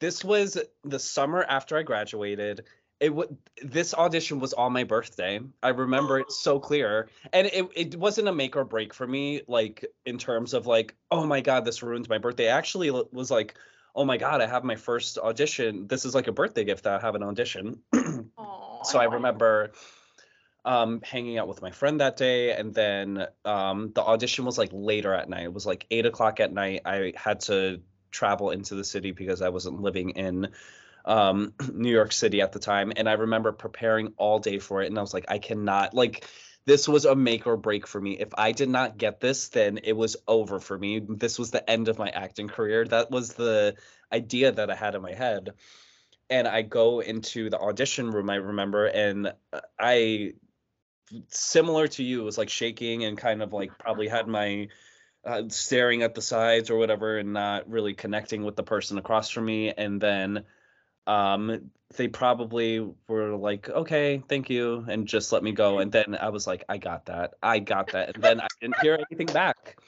this 0.00 0.24
was 0.24 0.58
the 0.84 0.98
summer 0.98 1.44
after 1.44 1.76
I 1.76 1.82
graduated. 1.82 2.64
It 2.98 3.14
would 3.14 3.36
this 3.62 3.92
audition 3.92 4.40
was 4.40 4.54
on 4.54 4.72
my 4.72 4.84
birthday. 4.84 5.40
I 5.62 5.68
remember 5.68 6.20
it 6.20 6.32
so 6.32 6.54
oh. 6.54 6.60
clear, 6.60 7.08
and 7.32 7.46
it 7.48 7.68
it 7.74 7.96
wasn't 7.96 8.28
a 8.28 8.32
make 8.32 8.56
or 8.56 8.64
break 8.64 8.94
for 8.94 9.06
me. 9.06 9.42
Like 9.46 9.84
in 10.06 10.18
terms 10.18 10.54
of 10.54 10.66
like, 10.66 10.94
oh 11.10 11.26
my 11.26 11.40
god, 11.40 11.64
this 11.64 11.82
ruined 11.82 12.08
my 12.08 12.18
birthday. 12.18 12.46
Actually, 12.46 12.88
it 12.88 13.12
was 13.12 13.30
like, 13.30 13.54
oh 13.94 14.04
my 14.04 14.16
god, 14.16 14.40
I 14.40 14.46
have 14.46 14.64
my 14.64 14.76
first 14.76 15.18
audition. 15.18 15.86
This 15.86 16.06
is 16.06 16.14
like 16.14 16.26
a 16.26 16.32
birthday 16.32 16.64
gift 16.64 16.84
that 16.84 17.00
I 17.00 17.04
have 17.04 17.14
an 17.14 17.22
audition. 17.22 17.80
Aw, 18.38 18.82
so 18.84 18.98
I 18.98 19.04
love- 19.04 19.14
remember 19.14 19.72
um 20.66 21.00
hanging 21.02 21.38
out 21.38 21.48
with 21.48 21.62
my 21.62 21.70
friend 21.70 22.00
that 22.00 22.16
day 22.16 22.52
and 22.52 22.74
then 22.74 23.26
um 23.44 23.92
the 23.94 24.02
audition 24.02 24.44
was 24.44 24.58
like 24.58 24.70
later 24.72 25.14
at 25.14 25.28
night. 25.28 25.44
It 25.44 25.54
was 25.54 25.66
like 25.66 25.86
eight 25.90 26.06
o'clock 26.06 26.40
at 26.40 26.52
night. 26.52 26.82
I 26.84 27.12
had 27.16 27.40
to 27.42 27.80
travel 28.10 28.50
into 28.50 28.74
the 28.74 28.84
city 28.84 29.10
because 29.10 29.42
i 29.42 29.50
wasn't 29.50 29.82
living 29.82 30.10
in 30.10 30.48
um 31.04 31.52
new 31.74 31.90
york 31.90 32.12
city 32.12 32.40
at 32.40 32.52
the 32.52 32.58
time 32.58 32.90
and 32.96 33.08
i 33.08 33.12
remember 33.12 33.52
preparing 33.52 34.14
all 34.16 34.38
day 34.38 34.58
for 34.58 34.80
it 34.80 34.86
and 34.86 34.96
i 34.96 35.02
was 35.02 35.12
like 35.12 35.26
i 35.28 35.38
cannot 35.38 35.92
like 35.92 36.24
this 36.66 36.88
was 36.88 37.04
a 37.04 37.14
make 37.14 37.46
or 37.46 37.56
break 37.56 37.86
for 37.86 38.00
me. 38.00 38.18
If 38.18 38.30
i 38.36 38.52
did 38.52 38.68
not 38.68 38.98
get 38.98 39.20
this 39.20 39.48
then 39.48 39.78
it 39.84 39.92
was 39.92 40.16
over 40.26 40.58
for 40.58 40.76
me. 40.76 41.00
This 41.08 41.38
was 41.38 41.52
the 41.52 41.68
end 41.70 41.88
of 41.88 41.98
my 41.98 42.08
acting 42.08 42.48
career. 42.48 42.84
That 42.84 43.10
was 43.10 43.34
the 43.34 43.76
idea 44.12 44.52
that 44.52 44.70
i 44.70 44.74
had 44.74 44.94
in 44.94 45.02
my 45.02 45.14
head. 45.14 45.50
And 46.28 46.48
I 46.48 46.62
go 46.62 47.00
into 47.00 47.50
the 47.50 47.58
audition 47.58 48.10
room, 48.10 48.30
I 48.30 48.34
remember, 48.36 48.86
and 48.86 49.32
uh, 49.52 49.60
I, 49.78 50.32
similar 51.28 51.88
to 51.88 52.02
you, 52.02 52.22
It 52.22 52.24
was 52.24 52.38
like 52.38 52.50
shaking 52.50 53.04
and 53.04 53.16
kind 53.16 53.42
of 53.42 53.52
like 53.52 53.78
probably 53.78 54.08
had 54.08 54.26
my 54.26 54.68
uh, 55.24 55.42
staring 55.48 56.02
at 56.02 56.14
the 56.14 56.22
sides 56.22 56.70
or 56.70 56.78
whatever 56.78 57.18
and 57.18 57.32
not 57.32 57.68
really 57.68 57.94
connecting 57.94 58.44
with 58.44 58.56
the 58.56 58.62
person 58.62 58.98
across 58.98 59.28
from 59.30 59.44
me. 59.44 59.72
And 59.72 60.00
then 60.00 60.44
um, 61.06 61.70
they 61.96 62.08
probably 62.08 62.86
were 63.08 63.36
like, 63.36 63.68
okay, 63.68 64.22
thank 64.28 64.50
you, 64.50 64.84
and 64.88 65.06
just 65.06 65.32
let 65.32 65.42
me 65.42 65.52
go. 65.52 65.78
And 65.78 65.90
then 65.92 66.16
I 66.20 66.30
was 66.30 66.46
like, 66.46 66.64
I 66.68 66.78
got 66.78 67.06
that. 67.06 67.34
I 67.42 67.58
got 67.58 67.92
that. 67.92 68.14
And 68.14 68.24
then 68.24 68.40
I 68.40 68.46
didn't 68.60 68.80
hear 68.80 68.94
anything 68.94 69.32
back. 69.32 69.78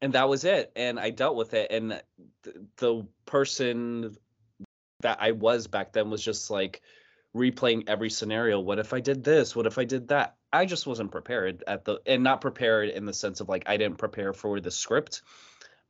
And 0.00 0.14
that 0.14 0.28
was 0.28 0.44
it. 0.44 0.72
And 0.76 0.98
I 0.98 1.10
dealt 1.10 1.36
with 1.36 1.54
it. 1.54 1.70
And 1.70 2.02
th- 2.42 2.56
the 2.76 3.06
person 3.26 4.16
that 5.00 5.18
I 5.20 5.32
was 5.32 5.66
back 5.66 5.92
then 5.92 6.10
was 6.10 6.22
just 6.22 6.50
like 6.50 6.82
replaying 7.34 7.84
every 7.88 8.10
scenario. 8.10 8.60
What 8.60 8.78
if 8.78 8.92
I 8.92 9.00
did 9.00 9.24
this? 9.24 9.54
What 9.54 9.66
if 9.66 9.78
I 9.78 9.84
did 9.84 10.08
that? 10.08 10.36
I 10.54 10.66
just 10.66 10.86
wasn't 10.86 11.10
prepared 11.10 11.64
at 11.66 11.84
the 11.84 12.00
and 12.06 12.22
not 12.22 12.40
prepared 12.40 12.88
in 12.88 13.06
the 13.06 13.12
sense 13.12 13.40
of 13.40 13.48
like 13.48 13.64
I 13.66 13.76
didn't 13.76 13.98
prepare 13.98 14.32
for 14.32 14.60
the 14.60 14.70
script, 14.70 15.22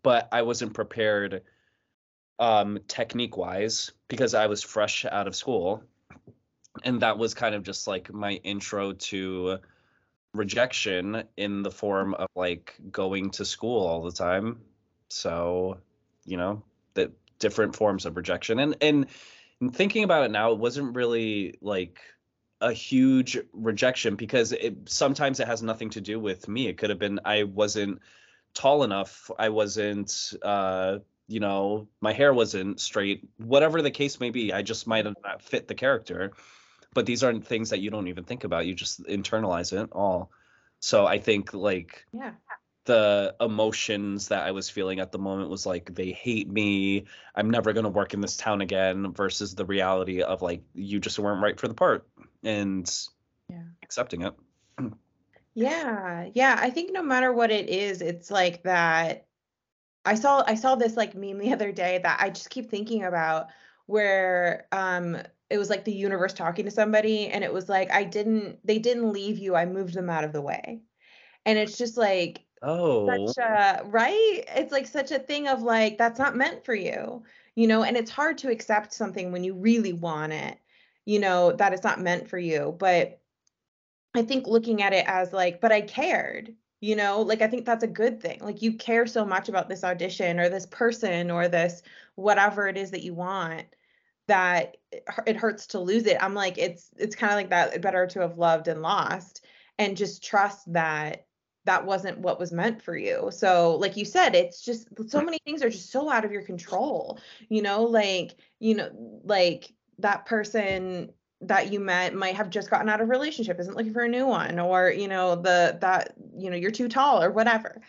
but 0.02 0.28
I 0.32 0.42
wasn't 0.42 0.72
prepared 0.72 1.42
um 2.38 2.78
technique 2.88 3.36
wise 3.36 3.92
because 4.08 4.34
I 4.34 4.46
was 4.46 4.62
fresh 4.62 5.04
out 5.04 5.28
of 5.28 5.36
school. 5.36 5.82
And 6.82 7.02
that 7.02 7.18
was 7.18 7.34
kind 7.34 7.54
of 7.54 7.62
just 7.62 7.86
like 7.86 8.12
my 8.12 8.32
intro 8.42 8.92
to 8.92 9.58
rejection 10.32 11.24
in 11.36 11.62
the 11.62 11.70
form 11.70 12.14
of 12.14 12.28
like 12.34 12.74
going 12.90 13.30
to 13.30 13.44
school 13.44 13.86
all 13.86 14.02
the 14.02 14.12
time. 14.12 14.60
So, 15.08 15.78
you 16.24 16.36
know, 16.36 16.62
the 16.94 17.12
different 17.38 17.76
forms 17.76 18.06
of 18.06 18.16
rejection 18.16 18.58
and 18.58 18.76
and 18.80 19.06
thinking 19.72 20.04
about 20.04 20.24
it 20.24 20.30
now 20.30 20.52
it 20.52 20.58
wasn't 20.58 20.96
really 20.96 21.58
like 21.60 22.00
a 22.64 22.72
huge 22.72 23.38
rejection 23.52 24.16
because 24.16 24.52
it 24.52 24.88
sometimes 24.88 25.38
it 25.38 25.46
has 25.46 25.62
nothing 25.62 25.90
to 25.90 26.00
do 26.00 26.18
with 26.18 26.48
me. 26.48 26.66
It 26.66 26.78
could 26.78 26.90
have 26.90 26.98
been 26.98 27.20
i 27.24 27.42
wasn't 27.44 28.00
tall 28.54 28.84
enough. 28.84 29.30
I 29.38 29.50
wasn't 29.50 30.32
uh 30.42 30.98
you 31.28 31.40
know 31.40 31.88
my 32.00 32.12
hair 32.12 32.32
wasn't 32.32 32.80
straight. 32.80 33.28
Whatever 33.36 33.82
the 33.82 33.90
case 33.90 34.18
may 34.18 34.30
be 34.30 34.52
i 34.52 34.62
just 34.62 34.86
might 34.86 35.04
have 35.04 35.16
not 35.22 35.42
fit 35.42 35.68
the 35.68 35.74
character. 35.74 36.32
But 36.94 37.06
these 37.06 37.22
aren't 37.24 37.46
things 37.46 37.70
that 37.70 37.80
you 37.80 37.90
don't 37.90 38.08
even 38.08 38.24
think 38.24 38.44
about. 38.44 38.66
You 38.66 38.74
just 38.74 39.04
internalize 39.04 39.72
it 39.78 39.90
all. 39.92 40.30
So 40.80 41.06
i 41.06 41.18
think 41.18 41.52
like 41.52 42.06
Yeah. 42.12 42.32
The 42.84 43.34
emotions 43.40 44.28
that 44.28 44.46
I 44.46 44.50
was 44.50 44.68
feeling 44.68 45.00
at 45.00 45.12
the 45.12 45.18
moment 45.18 45.50
was 45.50 45.66
like 45.66 45.94
they 45.94 46.12
hate 46.12 46.48
me. 46.50 47.04
I'm 47.34 47.50
never 47.50 47.72
going 47.72 47.84
to 47.84 47.90
work 47.90 48.14
in 48.14 48.20
this 48.20 48.36
town 48.36 48.60
again 48.60 49.12
versus 49.12 49.54
the 49.54 49.64
reality 49.64 50.22
of 50.22 50.42
like 50.42 50.62
you 50.74 51.00
just 51.00 51.18
weren't 51.18 51.42
right 51.42 51.58
for 51.58 51.68
the 51.68 51.74
part 51.74 52.06
and 52.42 52.90
Yeah. 53.48 53.62
accepting 53.82 54.22
it. 54.22 54.34
Yeah, 55.54 56.30
yeah. 56.34 56.56
I 56.58 56.70
think 56.70 56.92
no 56.92 57.02
matter 57.02 57.32
what 57.32 57.50
it 57.50 57.68
is, 57.68 58.02
it's 58.02 58.30
like 58.30 58.64
that. 58.64 59.26
I 60.04 60.16
saw 60.16 60.42
I 60.46 60.54
saw 60.56 60.74
this 60.74 60.96
like 60.96 61.14
meme 61.14 61.38
the 61.38 61.52
other 61.52 61.72
day 61.72 61.98
that 62.02 62.20
I 62.20 62.30
just 62.30 62.50
keep 62.50 62.70
thinking 62.70 63.04
about 63.04 63.48
where 63.86 64.66
um 64.72 65.16
it 65.50 65.58
was 65.58 65.70
like 65.70 65.84
the 65.84 65.92
universe 65.92 66.32
talking 66.32 66.64
to 66.64 66.70
somebody 66.70 67.28
and 67.28 67.44
it 67.44 67.52
was 67.52 67.68
like 67.68 67.90
I 67.92 68.04
didn't 68.04 68.66
they 68.66 68.78
didn't 68.78 69.12
leave 69.12 69.38
you, 69.38 69.54
I 69.56 69.66
moved 69.66 69.94
them 69.94 70.10
out 70.10 70.24
of 70.24 70.32
the 70.32 70.42
way. 70.42 70.82
And 71.46 71.58
it's 71.58 71.78
just 71.78 71.96
like 71.96 72.43
Oh, 72.64 73.26
such 73.26 73.38
a 73.44 73.82
right? 73.86 74.44
It's 74.56 74.72
like 74.72 74.86
such 74.86 75.10
a 75.10 75.18
thing 75.18 75.48
of 75.48 75.62
like 75.62 75.98
that's 75.98 76.18
not 76.18 76.36
meant 76.36 76.64
for 76.64 76.74
you 76.74 77.22
you 77.54 77.66
know 77.66 77.82
and 77.82 77.96
it's 77.96 78.10
hard 78.10 78.38
to 78.38 78.50
accept 78.50 78.92
something 78.92 79.32
when 79.32 79.44
you 79.44 79.54
really 79.54 79.92
want 79.92 80.32
it 80.32 80.58
you 81.04 81.18
know 81.18 81.52
that 81.52 81.72
it's 81.72 81.84
not 81.84 82.00
meant 82.00 82.28
for 82.28 82.38
you 82.38 82.74
but 82.78 83.20
i 84.14 84.22
think 84.22 84.46
looking 84.46 84.82
at 84.82 84.92
it 84.92 85.04
as 85.08 85.32
like 85.32 85.60
but 85.60 85.72
i 85.72 85.80
cared 85.80 86.54
you 86.80 86.96
know? 86.96 87.22
Like 87.22 87.40
i 87.40 87.46
think 87.46 87.64
that's 87.64 87.84
a 87.84 87.88
good 87.88 88.20
thing 88.20 88.40
like 88.42 88.60
you 88.60 88.74
care 88.74 89.06
so 89.06 89.24
much 89.24 89.48
about 89.48 89.70
this 89.70 89.84
audition 89.84 90.38
or 90.38 90.50
this 90.50 90.66
person 90.66 91.30
or 91.30 91.48
this 91.48 91.82
whatever 92.14 92.68
it 92.68 92.76
is 92.76 92.90
that 92.90 93.02
you 93.02 93.14
want 93.14 93.64
that 94.26 94.76
it 94.92 95.04
it 95.26 95.36
hurts 95.36 95.68
to 95.68 95.78
lose 95.78 96.06
it 96.06 96.22
i'm 96.22 96.34
like 96.34 96.58
it's 96.58 96.90
it's 96.98 97.16
kind 97.16 97.32
of 97.32 97.36
like 97.36 97.50
that 97.50 97.80
better 97.80 98.06
to 98.06 98.20
have 98.20 98.38
loved 98.38 98.68
and 98.68 98.82
lost 98.82 99.44
and 99.78 99.96
just 99.96 100.22
trust 100.22 100.70
that 100.72 101.26
that 101.64 101.84
wasn't 101.84 102.18
what 102.18 102.38
was 102.38 102.52
meant 102.52 102.82
for 102.82 102.96
you. 102.96 103.30
So, 103.32 103.76
like 103.76 103.96
you 103.96 104.04
said, 104.04 104.34
it's 104.34 104.62
just 104.62 104.88
so 105.08 105.22
many 105.22 105.38
things 105.44 105.62
are 105.62 105.70
just 105.70 105.90
so 105.90 106.10
out 106.10 106.24
of 106.24 106.32
your 106.32 106.42
control. 106.42 107.18
You 107.48 107.62
know, 107.62 107.84
like, 107.84 108.36
you 108.60 108.74
know, 108.74 108.90
like 109.24 109.72
that 109.98 110.26
person 110.26 111.12
that 111.40 111.72
you 111.72 111.80
met 111.80 112.14
might 112.14 112.36
have 112.36 112.50
just 112.50 112.70
gotten 112.70 112.88
out 112.88 113.00
of 113.00 113.08
a 113.08 113.10
relationship, 113.10 113.58
isn't 113.60 113.76
looking 113.76 113.92
for 113.92 114.04
a 114.04 114.08
new 114.08 114.26
one, 114.26 114.58
or, 114.58 114.90
you 114.90 115.08
know, 115.08 115.36
the 115.36 115.78
that, 115.80 116.14
you 116.36 116.50
know, 116.50 116.56
you're 116.56 116.70
too 116.70 116.88
tall 116.88 117.22
or 117.22 117.30
whatever. 117.30 117.80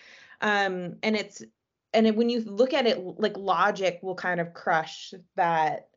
Um, 0.41 0.95
and 1.03 1.15
it's 1.15 1.43
and 1.93 2.05
it, 2.05 2.15
when 2.15 2.29
you 2.29 2.41
look 2.41 2.73
at 2.73 2.85
it 2.85 2.99
like 3.17 3.37
logic 3.37 3.99
will 4.01 4.15
kind 4.15 4.39
of 4.39 4.53
crush 4.53 5.13
that 5.35 5.87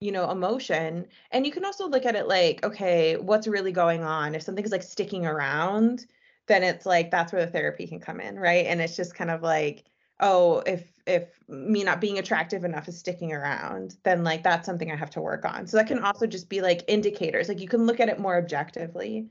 you 0.00 0.12
know 0.12 0.30
emotion 0.30 1.06
and 1.30 1.46
you 1.46 1.52
can 1.52 1.64
also 1.64 1.88
look 1.88 2.04
at 2.04 2.16
it 2.16 2.28
like 2.28 2.62
okay 2.64 3.16
what's 3.16 3.46
really 3.46 3.72
going 3.72 4.02
on 4.02 4.34
if 4.34 4.42
something's 4.42 4.72
like 4.72 4.82
sticking 4.82 5.24
around 5.24 6.06
then 6.46 6.62
it's 6.62 6.86
like 6.86 7.10
that's 7.10 7.32
where 7.32 7.44
the 7.44 7.50
therapy 7.50 7.86
can 7.86 8.00
come 8.00 8.20
in 8.20 8.38
right? 8.38 8.66
And 8.66 8.80
it's 8.80 8.96
just 8.96 9.14
kind 9.14 9.30
of 9.30 9.42
like 9.42 9.84
oh 10.20 10.62
if 10.66 10.90
if 11.06 11.28
me 11.48 11.84
not 11.84 12.00
being 12.00 12.18
attractive 12.18 12.64
enough 12.64 12.88
is 12.88 12.98
sticking 12.98 13.32
around 13.32 13.96
then 14.02 14.24
like 14.24 14.42
that's 14.42 14.64
something 14.64 14.90
i 14.90 14.96
have 14.96 15.10
to 15.10 15.20
work 15.20 15.44
on. 15.44 15.66
So 15.66 15.76
that 15.76 15.86
can 15.86 16.02
also 16.02 16.26
just 16.26 16.48
be 16.48 16.62
like 16.62 16.84
indicators 16.88 17.48
like 17.48 17.60
you 17.60 17.68
can 17.68 17.86
look 17.86 18.00
at 18.00 18.08
it 18.08 18.18
more 18.18 18.36
objectively. 18.36 19.28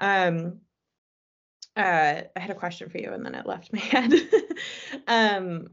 Um 0.00 0.60
uh 1.76 2.22
i 2.36 2.40
had 2.40 2.50
a 2.50 2.54
question 2.54 2.88
for 2.88 2.98
you 2.98 3.12
and 3.12 3.24
then 3.24 3.34
it 3.34 3.46
left 3.46 3.72
my 3.72 3.78
head. 3.80 4.12
Um 5.06 5.68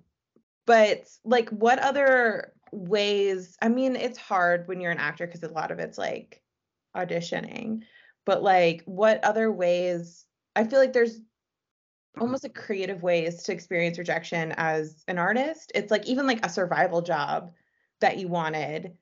but 0.66 1.08
like 1.24 1.50
what 1.50 1.80
other 1.80 2.54
ways 2.72 3.58
i 3.62 3.70
mean 3.70 3.96
it's 3.96 4.18
hard 4.18 4.68
when 4.68 4.82
you're 4.82 4.92
an 4.92 4.98
actor 4.98 5.26
because 5.26 5.44
a 5.44 5.50
lot 5.50 5.72
of 5.72 5.80
it's 5.80 5.98
like 5.98 6.42
auditioning 6.96 7.82
but 8.26 8.44
like 8.44 8.82
what 8.86 9.24
other 9.24 9.52
ways 9.52 10.26
i 10.56 10.64
feel 10.64 10.80
like 10.80 10.94
there's 10.94 11.20
almost 12.20 12.44
like 12.44 12.56
creative 12.56 13.04
ways 13.04 13.44
to 13.44 13.52
experience 13.52 13.98
rejection 13.98 14.54
as 14.58 15.04
an 15.08 15.18
artist 15.18 15.72
it's 15.76 15.92
like 15.92 16.06
even 16.08 16.26
like 16.26 16.46
a 16.46 16.50
survival 16.50 17.02
job 17.02 17.52
that 18.00 18.18
you 18.18 18.28
wanted 18.28 18.94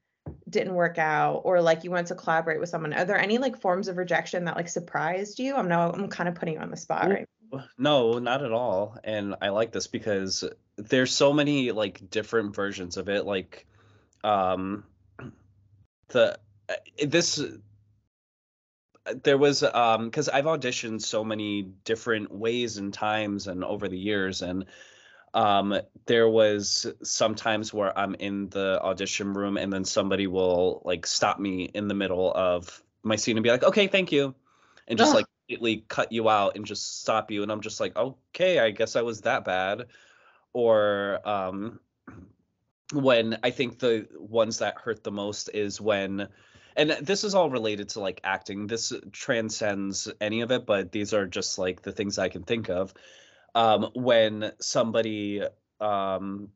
didn't 0.49 0.73
work 0.73 0.97
out 0.97 1.41
or 1.43 1.61
like 1.61 1.83
you 1.83 1.91
wanted 1.91 2.07
to 2.07 2.15
collaborate 2.15 2.59
with 2.59 2.69
someone 2.69 2.93
are 2.93 3.05
there 3.05 3.17
any 3.17 3.37
like 3.37 3.59
forms 3.59 3.87
of 3.87 3.97
rejection 3.97 4.45
that 4.45 4.55
like 4.55 4.69
surprised 4.69 5.39
you 5.39 5.55
i'm 5.55 5.67
now 5.67 5.91
i'm 5.91 6.07
kind 6.07 6.27
of 6.29 6.35
putting 6.35 6.55
you 6.55 6.59
on 6.59 6.71
the 6.71 6.77
spot 6.77 7.09
right 7.09 7.27
no, 7.77 8.19
not 8.19 8.43
at 8.43 8.51
all. 8.51 8.97
And 9.03 9.35
I 9.41 9.49
like 9.49 9.71
this 9.71 9.87
because 9.87 10.43
there's 10.75 11.13
so 11.13 11.33
many 11.33 11.71
like 11.71 12.09
different 12.09 12.55
versions 12.55 12.97
of 12.97 13.09
it. 13.09 13.25
Like, 13.25 13.65
um, 14.23 14.83
the 16.09 16.37
uh, 16.69 16.73
this 17.05 17.43
there 19.23 19.37
was 19.37 19.63
um 19.63 20.05
because 20.05 20.29
I've 20.29 20.45
auditioned 20.45 21.01
so 21.01 21.23
many 21.23 21.63
different 21.83 22.31
ways 22.31 22.77
and 22.77 22.93
times 22.93 23.47
and 23.47 23.63
over 23.63 23.87
the 23.87 23.97
years 23.97 24.41
and 24.41 24.65
um, 25.33 25.75
there 26.05 26.29
was 26.29 26.85
sometimes 27.01 27.73
where 27.73 27.97
I'm 27.97 28.15
in 28.15 28.49
the 28.49 28.79
audition 28.81 29.33
room 29.33 29.57
and 29.57 29.73
then 29.73 29.83
somebody 29.83 30.27
will 30.27 30.81
like 30.85 31.07
stop 31.07 31.39
me 31.39 31.63
in 31.63 31.87
the 31.87 31.95
middle 31.95 32.31
of 32.31 32.83
my 33.01 33.15
scene 33.15 33.37
and 33.37 33.43
be 33.43 33.49
like, 33.49 33.63
okay, 33.63 33.87
thank 33.87 34.11
you. 34.11 34.35
And 34.87 34.99
just 34.99 35.13
like 35.13 35.25
completely 35.47 35.85
cut 35.87 36.11
you 36.11 36.29
out 36.29 36.55
and 36.55 36.65
just 36.65 37.01
stop 37.01 37.31
you. 37.31 37.41
And 37.41 37.51
I'm 37.51 37.61
just 37.61 37.79
like, 37.79 37.95
okay, 37.95 38.59
I 38.59 38.71
guess 38.71 38.95
I 38.95 39.01
was 39.01 39.21
that 39.21 39.43
bad. 39.43 39.87
Or 40.51 41.19
um, 41.27 41.79
when 42.91 43.37
I 43.43 43.49
think 43.49 43.79
the 43.79 44.07
ones 44.17 44.59
that 44.59 44.77
hurt 44.77 45.03
the 45.03 45.11
most 45.11 45.49
is 45.53 45.81
when, 45.81 46.27
and 46.75 46.91
this 46.91 47.23
is 47.23 47.35
all 47.35 47.49
related 47.49 47.89
to 47.89 47.99
like 47.99 48.21
acting. 48.23 48.67
This 48.67 48.93
transcends 49.11 50.11
any 50.19 50.41
of 50.41 50.51
it, 50.51 50.65
but 50.65 50.91
these 50.91 51.13
are 51.13 51.25
just 51.25 51.57
like 51.57 51.81
the 51.81 51.91
things 51.91 52.17
I 52.17 52.29
can 52.29 52.43
think 52.43 52.69
of. 52.69 52.93
Um, 53.55 53.91
when 53.93 54.51
somebody, 54.59 55.43
um, 55.79 56.49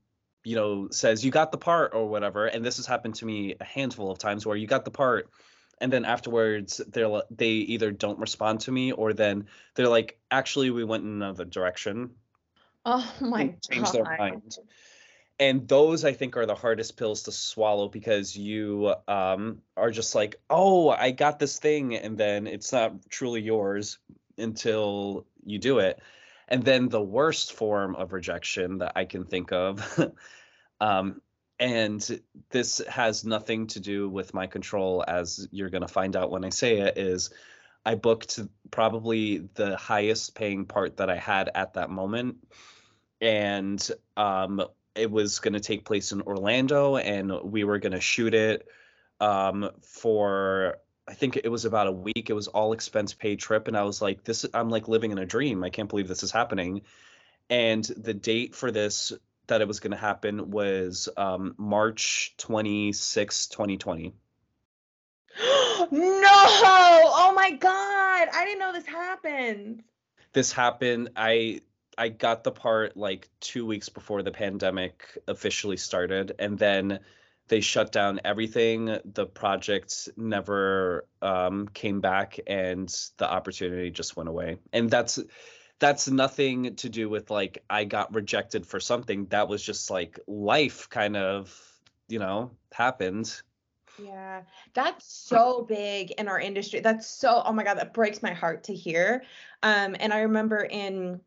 you 0.43 0.55
know, 0.55 0.87
says 0.91 1.23
you 1.23 1.31
got 1.31 1.51
the 1.51 1.57
part 1.57 1.93
or 1.93 2.07
whatever, 2.07 2.45
and 2.47 2.65
this 2.65 2.77
has 2.77 2.85
happened 2.85 3.15
to 3.15 3.25
me 3.25 3.55
a 3.59 3.63
handful 3.65 4.11
of 4.11 4.17
times 4.17 4.45
where 4.45 4.57
you 4.57 4.67
got 4.67 4.85
the 4.85 4.91
part, 4.91 5.29
and 5.79 5.93
then 5.93 6.05
afterwards 6.05 6.81
they're 6.87 7.21
they 7.29 7.49
either 7.49 7.91
don't 7.91 8.19
respond 8.19 8.61
to 8.61 8.71
me 8.71 8.91
or 8.91 9.13
then 9.13 9.47
they're 9.75 9.89
like, 9.89 10.19
actually, 10.31 10.71
we 10.71 10.83
went 10.83 11.03
in 11.03 11.09
another 11.09 11.45
direction 11.45 12.11
Oh 12.89 13.13
my 13.19 13.53
change 13.69 13.91
their 13.91 14.05
mind. 14.17 14.57
And 15.39 15.67
those 15.67 16.03
I 16.03 16.13
think 16.13 16.35
are 16.35 16.47
the 16.47 16.55
hardest 16.55 16.97
pills 16.97 17.23
to 17.23 17.31
swallow 17.31 17.89
because 17.89 18.35
you 18.35 18.93
um, 19.07 19.61
are 19.75 19.91
just 19.91 20.15
like, 20.15 20.37
oh, 20.49 20.89
I 20.89 21.11
got 21.11 21.37
this 21.37 21.59
thing, 21.59 21.95
and 21.95 22.17
then 22.17 22.47
it's 22.47 22.73
not 22.73 23.07
truly 23.09 23.41
yours 23.41 23.99
until 24.37 25.27
you 25.45 25.59
do 25.59 25.79
it. 25.79 25.99
And 26.47 26.63
then 26.63 26.89
the 26.89 27.01
worst 27.01 27.53
form 27.53 27.95
of 27.95 28.13
rejection 28.13 28.79
that 28.79 28.93
I 28.95 29.05
can 29.05 29.25
think 29.25 29.51
of, 29.51 30.11
um, 30.81 31.21
and 31.59 32.21
this 32.49 32.81
has 32.87 33.25
nothing 33.25 33.67
to 33.67 33.79
do 33.79 34.09
with 34.09 34.33
my 34.33 34.47
control, 34.47 35.03
as 35.07 35.47
you're 35.51 35.69
going 35.69 35.81
to 35.81 35.87
find 35.87 36.15
out 36.15 36.31
when 36.31 36.45
I 36.45 36.49
say 36.49 36.79
it, 36.79 36.97
is 36.97 37.31
I 37.85 37.95
booked 37.95 38.39
probably 38.71 39.49
the 39.53 39.77
highest 39.77 40.35
paying 40.35 40.65
part 40.65 40.97
that 40.97 41.09
I 41.09 41.17
had 41.17 41.49
at 41.53 41.73
that 41.73 41.89
moment 41.89 42.37
and 43.21 43.89
um, 44.15 44.61
it 44.97 45.11
was 45.11 45.39
going 45.39 45.53
to 45.53 45.59
take 45.59 45.85
place 45.85 46.11
in 46.11 46.21
Orlando, 46.21 46.97
and 46.97 47.31
we 47.43 47.63
were 47.63 47.79
going 47.79 47.93
to 47.93 48.01
shoot 48.01 48.33
it 48.33 48.67
um, 49.19 49.69
for 49.81 50.77
I 51.07 51.13
think 51.13 51.37
it 51.37 51.49
was 51.49 51.65
about 51.65 51.87
a 51.87 51.91
week. 51.91 52.29
It 52.29 52.33
was 52.33 52.47
all 52.47 52.73
expense 52.73 53.13
paid 53.13 53.39
trip, 53.39 53.67
and 53.67 53.77
I 53.77 53.83
was 53.83 54.01
like, 54.01 54.23
"This, 54.23 54.45
I'm 54.53 54.69
like 54.69 54.87
living 54.87 55.11
in 55.11 55.17
a 55.17 55.25
dream. 55.25 55.63
I 55.63 55.69
can't 55.69 55.89
believe 55.89 56.07
this 56.07 56.23
is 56.23 56.31
happening." 56.31 56.81
And 57.49 57.83
the 57.85 58.13
date 58.13 58.55
for 58.55 58.71
this 58.71 59.13
that 59.47 59.61
it 59.61 59.67
was 59.67 59.79
going 59.79 59.91
to 59.91 59.97
happen 59.97 60.51
was 60.51 61.07
um, 61.15 61.55
March 61.57 62.33
26, 62.37 63.47
2020. 63.47 64.13
no! 65.39 65.87
Oh 65.91 67.31
my 67.33 67.51
god! 67.51 68.27
I 68.33 68.43
didn't 68.45 68.59
know 68.59 68.73
this 68.73 68.85
happened. 68.85 69.83
This 70.33 70.51
happened. 70.51 71.11
I 71.15 71.61
I 71.97 72.09
got 72.09 72.43
the 72.43 72.51
part 72.51 72.95
like 72.95 73.29
two 73.39 73.65
weeks 73.65 73.89
before 73.89 74.21
the 74.23 74.31
pandemic 74.31 75.17
officially 75.27 75.77
started, 75.77 76.33
and 76.39 76.57
then 76.57 76.99
they 77.47 77.61
shut 77.61 77.91
down 77.91 78.19
everything. 78.23 78.99
The 79.05 79.25
project 79.25 80.09
never 80.17 81.07
um, 81.21 81.67
came 81.73 82.01
back, 82.01 82.39
and 82.45 82.87
the 83.17 83.29
opportunity 83.29 83.89
just 83.89 84.15
went 84.15 84.29
away. 84.29 84.57
And 84.73 84.89
that's 84.89 85.19
that's 85.79 86.09
nothing 86.09 86.75
to 86.77 86.89
do 86.89 87.09
with 87.09 87.29
like 87.31 87.63
I 87.69 87.83
got 87.83 88.13
rejected 88.13 88.65
for 88.65 88.79
something. 88.79 89.25
That 89.27 89.47
was 89.47 89.63
just 89.63 89.89
like 89.89 90.19
life 90.27 90.89
kind 90.89 91.15
of, 91.15 91.55
you 92.07 92.19
know, 92.19 92.51
happened. 92.71 93.41
Yeah, 94.03 94.43
that's 94.73 95.11
so 95.11 95.65
big 95.67 96.11
in 96.11 96.27
our 96.27 96.39
industry. 96.39 96.81
That's 96.81 97.07
so, 97.07 97.41
oh 97.43 97.51
my 97.51 97.63
God, 97.63 97.79
that 97.79 97.93
breaks 97.93 98.21
my 98.21 98.33
heart 98.33 98.65
to 98.65 98.73
hear. 98.73 99.23
Um, 99.63 99.95
and 99.99 100.13
I 100.13 100.21
remember 100.21 100.57
in 100.57 101.19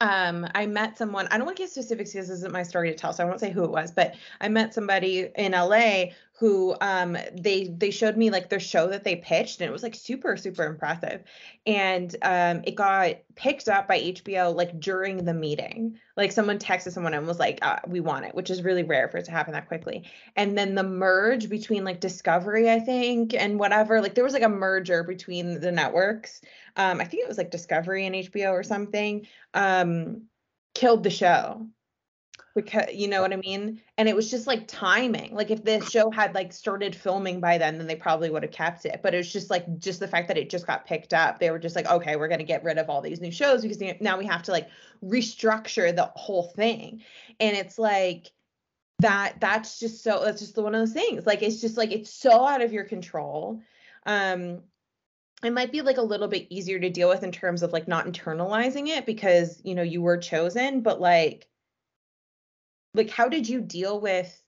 um 0.00 0.46
i 0.54 0.66
met 0.66 0.98
someone 0.98 1.26
i 1.30 1.36
don't 1.36 1.46
want 1.46 1.56
to 1.56 1.62
get 1.62 1.70
specifics 1.70 2.12
because 2.12 2.28
this 2.28 2.38
isn't 2.38 2.52
my 2.52 2.62
story 2.62 2.90
to 2.90 2.96
tell 2.96 3.12
so 3.12 3.24
i 3.24 3.26
won't 3.26 3.40
say 3.40 3.50
who 3.50 3.64
it 3.64 3.70
was 3.70 3.90
but 3.92 4.14
i 4.40 4.48
met 4.48 4.74
somebody 4.74 5.28
in 5.36 5.52
la 5.52 6.04
who 6.38 6.76
um 6.80 7.16
they 7.32 7.66
they 7.66 7.90
showed 7.90 8.16
me 8.16 8.30
like 8.30 8.48
their 8.48 8.60
show 8.60 8.86
that 8.86 9.02
they 9.02 9.16
pitched 9.16 9.60
and 9.60 9.68
it 9.68 9.72
was 9.72 9.82
like 9.82 9.94
super 9.94 10.36
super 10.36 10.64
impressive. 10.64 11.24
And 11.66 12.14
um 12.22 12.62
it 12.64 12.76
got 12.76 13.16
picked 13.34 13.68
up 13.68 13.88
by 13.88 13.98
hbo 13.98 14.54
like 14.54 14.78
during 14.78 15.24
the 15.24 15.34
meeting. 15.34 15.98
Like 16.16 16.30
someone 16.30 16.58
texted 16.60 16.92
someone 16.92 17.14
and 17.14 17.26
was 17.26 17.40
like 17.40 17.58
uh, 17.62 17.80
we 17.88 17.98
want 17.98 18.24
it 18.24 18.34
which 18.36 18.50
is 18.50 18.62
really 18.62 18.84
rare 18.84 19.08
for 19.08 19.18
it 19.18 19.24
to 19.24 19.32
happen 19.32 19.52
that 19.54 19.66
quickly. 19.66 20.08
And 20.36 20.56
then 20.56 20.76
the 20.76 20.84
merge 20.84 21.48
between 21.48 21.84
like 21.84 22.00
discovery 22.00 22.70
i 22.70 22.78
think 22.78 23.34
and 23.34 23.58
whatever 23.58 24.00
like 24.00 24.14
there 24.14 24.24
was 24.24 24.32
like 24.32 24.42
a 24.42 24.48
merger 24.48 25.02
between 25.02 25.60
the 25.60 25.72
networks. 25.72 26.40
Um 26.76 27.00
i 27.00 27.04
think 27.04 27.24
it 27.24 27.28
was 27.28 27.38
like 27.38 27.50
discovery 27.50 28.06
and 28.06 28.14
hbo 28.14 28.52
or 28.52 28.62
something 28.62 29.26
um 29.54 30.22
killed 30.74 31.02
the 31.02 31.10
show 31.10 31.66
because 32.62 32.92
you 32.92 33.08
know 33.08 33.22
what 33.22 33.32
i 33.32 33.36
mean? 33.36 33.80
And 33.96 34.08
it 34.08 34.16
was 34.16 34.30
just 34.30 34.46
like 34.46 34.66
timing. 34.68 35.34
Like 35.34 35.50
if 35.50 35.64
this 35.64 35.90
show 35.90 36.10
had 36.10 36.34
like 36.34 36.52
started 36.52 36.94
filming 36.94 37.40
by 37.40 37.58
then 37.58 37.78
then 37.78 37.86
they 37.86 37.96
probably 37.96 38.30
would 38.30 38.42
have 38.42 38.52
kept 38.52 38.84
it. 38.84 39.00
But 39.02 39.14
it 39.14 39.18
was 39.18 39.32
just 39.32 39.50
like 39.50 39.78
just 39.78 40.00
the 40.00 40.08
fact 40.08 40.28
that 40.28 40.38
it 40.38 40.50
just 40.50 40.66
got 40.66 40.86
picked 40.86 41.14
up 41.14 41.38
they 41.38 41.50
were 41.50 41.58
just 41.58 41.76
like 41.76 41.86
okay 41.86 42.16
we're 42.16 42.28
going 42.28 42.38
to 42.38 42.44
get 42.44 42.64
rid 42.64 42.78
of 42.78 42.90
all 42.90 43.00
these 43.00 43.20
new 43.20 43.30
shows 43.30 43.62
because 43.62 43.82
now 44.00 44.18
we 44.18 44.26
have 44.26 44.42
to 44.44 44.52
like 44.52 44.68
restructure 45.04 45.94
the 45.94 46.10
whole 46.16 46.44
thing. 46.44 47.02
And 47.40 47.56
it's 47.56 47.78
like 47.78 48.30
that 49.00 49.34
that's 49.40 49.78
just 49.78 50.02
so 50.02 50.24
that's 50.24 50.40
just 50.40 50.56
one 50.56 50.74
of 50.74 50.80
those 50.80 50.92
things. 50.92 51.26
Like 51.26 51.42
it's 51.42 51.60
just 51.60 51.76
like 51.76 51.92
it's 51.92 52.12
so 52.12 52.46
out 52.46 52.62
of 52.62 52.72
your 52.72 52.84
control. 52.84 53.60
Um 54.06 54.62
it 55.42 55.52
might 55.52 55.70
be 55.70 55.82
like 55.82 55.98
a 55.98 56.02
little 56.02 56.28
bit 56.28 56.46
easier 56.50 56.78
to 56.80 56.90
deal 56.90 57.08
with 57.08 57.22
in 57.22 57.32
terms 57.32 57.62
of 57.62 57.72
like 57.72 57.86
not 57.86 58.06
internalizing 58.06 58.88
it 58.88 59.06
because 59.06 59.60
you 59.64 59.74
know 59.74 59.82
you 59.82 60.02
were 60.02 60.16
chosen 60.16 60.80
but 60.80 61.00
like 61.00 61.46
like 62.94 63.10
how 63.10 63.28
did 63.28 63.48
you 63.48 63.60
deal 63.60 64.00
with 64.00 64.42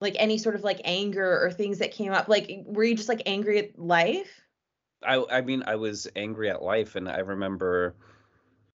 like 0.00 0.16
any 0.18 0.36
sort 0.38 0.54
of 0.56 0.64
like 0.64 0.80
anger 0.84 1.40
or 1.44 1.50
things 1.50 1.78
that 1.78 1.92
came 1.92 2.12
up 2.12 2.28
like 2.28 2.50
were 2.66 2.84
you 2.84 2.94
just 2.94 3.08
like 3.08 3.22
angry 3.26 3.58
at 3.58 3.78
life 3.78 4.42
I 5.02 5.24
I 5.30 5.40
mean 5.42 5.62
I 5.66 5.76
was 5.76 6.08
angry 6.16 6.50
at 6.50 6.62
life 6.62 6.96
and 6.96 7.08
I 7.08 7.18
remember 7.18 7.94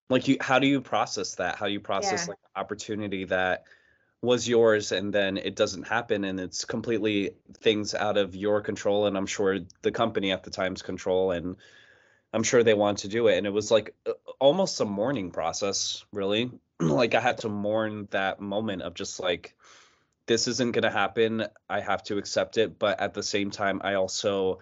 like 0.09 0.27
you 0.27 0.37
how 0.41 0.59
do 0.59 0.67
you 0.67 0.81
process 0.81 1.35
that? 1.35 1.55
How 1.55 1.67
do 1.67 1.71
you 1.73 1.79
process 1.79 2.27
Yeah. 2.27 2.29
like 2.29 2.39
opportunity 2.55 3.25
that 3.25 3.65
was 4.21 4.47
yours 4.47 4.91
and 4.91 5.13
then 5.13 5.37
it 5.37 5.55
doesn't 5.55 5.87
happen 5.87 6.25
and 6.25 6.39
it's 6.39 6.65
completely 6.65 7.31
things 7.59 7.95
out 7.95 8.17
of 8.17 8.35
your 8.35 8.61
control 8.61 9.05
and 9.05 9.17
I'm 9.17 9.25
sure 9.27 9.59
the 9.81 9.91
company 9.91 10.31
at 10.31 10.43
the 10.43 10.49
time's 10.51 10.81
control 10.81 11.31
and 11.31 11.55
I'm 12.33 12.43
sure 12.43 12.63
they 12.63 12.73
want 12.73 12.99
to 12.99 13.07
do 13.07 13.27
it 13.27 13.37
and 13.37 13.47
it 13.47 13.51
was 13.53 13.71
like 13.71 13.95
almost 14.39 14.81
a 14.81 14.85
mourning 14.85 15.31
process 15.31 16.05
really 16.11 16.51
like 16.97 17.15
I 17.15 17.19
had 17.19 17.39
to 17.39 17.49
mourn 17.49 18.07
that 18.11 18.39
moment 18.39 18.81
of 18.81 18.93
just 18.93 19.19
like 19.19 19.55
this 20.25 20.47
isn't 20.47 20.71
going 20.71 20.83
to 20.83 20.91
happen 20.91 21.45
I 21.69 21.79
have 21.79 22.03
to 22.03 22.17
accept 22.17 22.57
it 22.57 22.79
but 22.79 22.99
at 22.99 23.13
the 23.13 23.23
same 23.23 23.51
time 23.51 23.81
I 23.83 23.95
also 23.95 24.59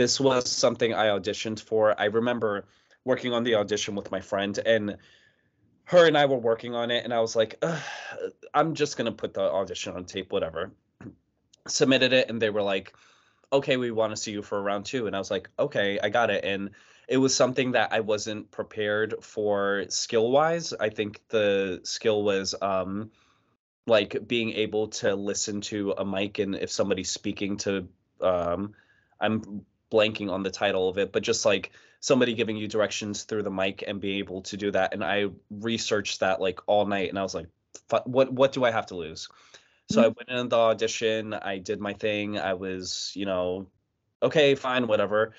this 0.00 0.18
was 0.18 0.50
something 0.50 0.94
I 0.94 1.08
auditioned 1.08 1.60
for. 1.60 1.94
I 2.00 2.06
remember 2.06 2.64
working 3.04 3.34
on 3.34 3.44
the 3.44 3.56
audition 3.56 3.94
with 3.94 4.10
my 4.10 4.20
friend, 4.20 4.58
and 4.64 4.96
her 5.84 6.06
and 6.06 6.16
I 6.16 6.26
were 6.26 6.38
working 6.38 6.74
on 6.74 6.90
it, 6.90 7.04
and 7.04 7.12
I 7.12 7.20
was 7.20 7.36
like, 7.36 7.62
I'm 8.54 8.74
just 8.74 8.96
gonna 8.96 9.12
put 9.12 9.34
the 9.34 9.42
audition 9.42 9.94
on 9.94 10.04
tape, 10.04 10.32
whatever. 10.32 10.72
Submitted 11.66 12.14
it, 12.14 12.30
and 12.30 12.40
they 12.40 12.50
were 12.50 12.62
like, 12.62 12.94
okay, 13.52 13.76
we 13.76 13.90
want 13.90 14.12
to 14.12 14.16
see 14.16 14.32
you 14.32 14.42
for 14.42 14.62
round 14.62 14.86
two. 14.86 15.06
And 15.06 15.14
I 15.14 15.18
was 15.18 15.30
like, 15.30 15.50
okay, 15.58 15.98
I 16.02 16.08
got 16.08 16.30
it. 16.30 16.44
And 16.44 16.70
it 17.10 17.16
was 17.16 17.34
something 17.34 17.72
that 17.72 17.92
I 17.92 18.00
wasn't 18.00 18.52
prepared 18.52 19.16
for 19.20 19.84
skill 19.88 20.30
wise. 20.30 20.72
I 20.72 20.90
think 20.90 21.20
the 21.28 21.80
skill 21.82 22.22
was 22.22 22.54
um 22.62 23.10
like 23.86 24.28
being 24.28 24.52
able 24.52 24.88
to 24.88 25.16
listen 25.16 25.60
to 25.62 25.92
a 25.98 26.04
mic 26.04 26.38
and 26.38 26.54
if 26.54 26.70
somebody's 26.70 27.10
speaking 27.10 27.56
to 27.58 27.88
um 28.20 28.74
I'm 29.20 29.66
blanking 29.92 30.30
on 30.30 30.44
the 30.44 30.50
title 30.50 30.88
of 30.88 30.98
it, 30.98 31.10
but 31.12 31.24
just 31.24 31.44
like 31.44 31.72
somebody 31.98 32.34
giving 32.34 32.56
you 32.56 32.68
directions 32.68 33.24
through 33.24 33.42
the 33.42 33.50
mic 33.50 33.82
and 33.86 34.00
being 34.00 34.18
able 34.18 34.42
to 34.42 34.56
do 34.56 34.70
that. 34.70 34.94
And 34.94 35.02
I 35.02 35.26
researched 35.50 36.20
that 36.20 36.40
like 36.40 36.60
all 36.68 36.86
night, 36.86 37.08
and 37.10 37.18
I 37.18 37.22
was 37.22 37.34
like, 37.34 37.48
"Fu- 37.88 38.08
what 38.10 38.32
what 38.32 38.52
do 38.52 38.64
I 38.64 38.70
have 38.70 38.86
to 38.86 38.96
lose? 38.96 39.28
So 39.90 40.00
I 40.00 40.06
went 40.06 40.28
in 40.28 40.48
the 40.48 40.56
audition, 40.56 41.34
I 41.34 41.58
did 41.58 41.80
my 41.80 41.92
thing, 41.92 42.38
I 42.38 42.54
was, 42.54 43.10
you 43.16 43.26
know, 43.26 43.66
okay, 44.22 44.54
fine, 44.54 44.86
whatever. 44.86 45.34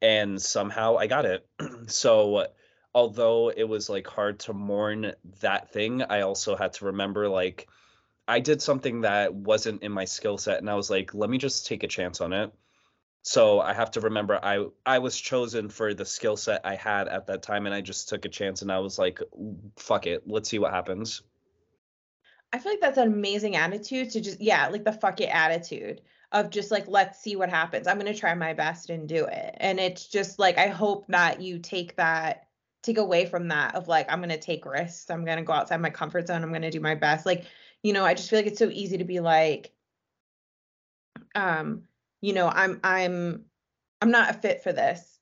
And 0.00 0.40
somehow 0.40 0.96
I 0.96 1.06
got 1.06 1.24
it. 1.24 1.46
so 1.86 2.46
although 2.94 3.50
it 3.50 3.64
was 3.64 3.88
like 3.88 4.06
hard 4.06 4.40
to 4.40 4.52
mourn 4.52 5.12
that 5.40 5.72
thing, 5.72 6.02
I 6.02 6.22
also 6.22 6.56
had 6.56 6.72
to 6.74 6.86
remember 6.86 7.28
like 7.28 7.68
I 8.26 8.40
did 8.40 8.60
something 8.60 9.02
that 9.02 9.34
wasn't 9.34 9.82
in 9.82 9.92
my 9.92 10.04
skill 10.04 10.38
set 10.38 10.58
and 10.58 10.68
I 10.68 10.74
was 10.74 10.90
like, 10.90 11.14
let 11.14 11.30
me 11.30 11.38
just 11.38 11.66
take 11.66 11.82
a 11.82 11.88
chance 11.88 12.20
on 12.20 12.32
it. 12.32 12.52
So 13.22 13.60
I 13.60 13.74
have 13.74 13.90
to 13.92 14.00
remember 14.00 14.38
I 14.42 14.66
I 14.86 15.00
was 15.00 15.20
chosen 15.20 15.68
for 15.68 15.92
the 15.92 16.04
skill 16.04 16.36
set 16.36 16.62
I 16.64 16.76
had 16.76 17.08
at 17.08 17.26
that 17.26 17.42
time 17.42 17.66
and 17.66 17.74
I 17.74 17.80
just 17.80 18.08
took 18.08 18.24
a 18.24 18.28
chance 18.28 18.62
and 18.62 18.72
I 18.72 18.78
was 18.78 18.98
like 18.98 19.20
fuck 19.76 20.06
it 20.06 20.22
let's 20.26 20.48
see 20.48 20.58
what 20.58 20.72
happens. 20.72 21.22
I 22.52 22.58
feel 22.58 22.72
like 22.72 22.80
that's 22.80 22.96
an 22.96 23.08
amazing 23.08 23.56
attitude 23.56 24.10
to 24.12 24.20
just 24.20 24.40
yeah 24.40 24.68
like 24.68 24.84
the 24.84 24.92
fuck 24.92 25.20
it 25.20 25.28
attitude 25.28 26.00
of 26.32 26.50
just 26.50 26.70
like 26.70 26.86
let's 26.88 27.20
see 27.20 27.36
what 27.36 27.50
happens. 27.50 27.86
I'm 27.86 27.98
going 27.98 28.12
to 28.12 28.18
try 28.18 28.34
my 28.34 28.52
best 28.52 28.90
and 28.90 29.08
do 29.08 29.24
it. 29.24 29.54
And 29.58 29.80
it's 29.80 30.06
just 30.06 30.38
like 30.38 30.58
I 30.58 30.68
hope 30.68 31.06
that 31.08 31.40
you 31.40 31.58
take 31.58 31.96
that 31.96 32.48
take 32.82 32.98
away 32.98 33.26
from 33.26 33.48
that 33.48 33.74
of 33.74 33.88
like 33.88 34.10
I'm 34.10 34.20
going 34.20 34.28
to 34.30 34.38
take 34.38 34.66
risks. 34.66 35.10
I'm 35.10 35.24
going 35.24 35.38
to 35.38 35.44
go 35.44 35.52
outside 35.52 35.80
my 35.80 35.90
comfort 35.90 36.26
zone. 36.28 36.42
I'm 36.42 36.50
going 36.50 36.62
to 36.62 36.70
do 36.70 36.80
my 36.80 36.94
best. 36.94 37.26
Like 37.26 37.44
you 37.82 37.92
know 37.92 38.04
I 38.04 38.14
just 38.14 38.30
feel 38.30 38.38
like 38.38 38.46
it's 38.46 38.58
so 38.58 38.70
easy 38.70 38.98
to 38.98 39.04
be 39.04 39.20
like 39.20 39.72
um 41.34 41.82
you 42.20 42.32
know 42.32 42.48
i'm 42.48 42.80
i'm 42.84 43.44
i'm 44.00 44.10
not 44.10 44.30
a 44.30 44.34
fit 44.34 44.62
for 44.62 44.72
this 44.72 45.17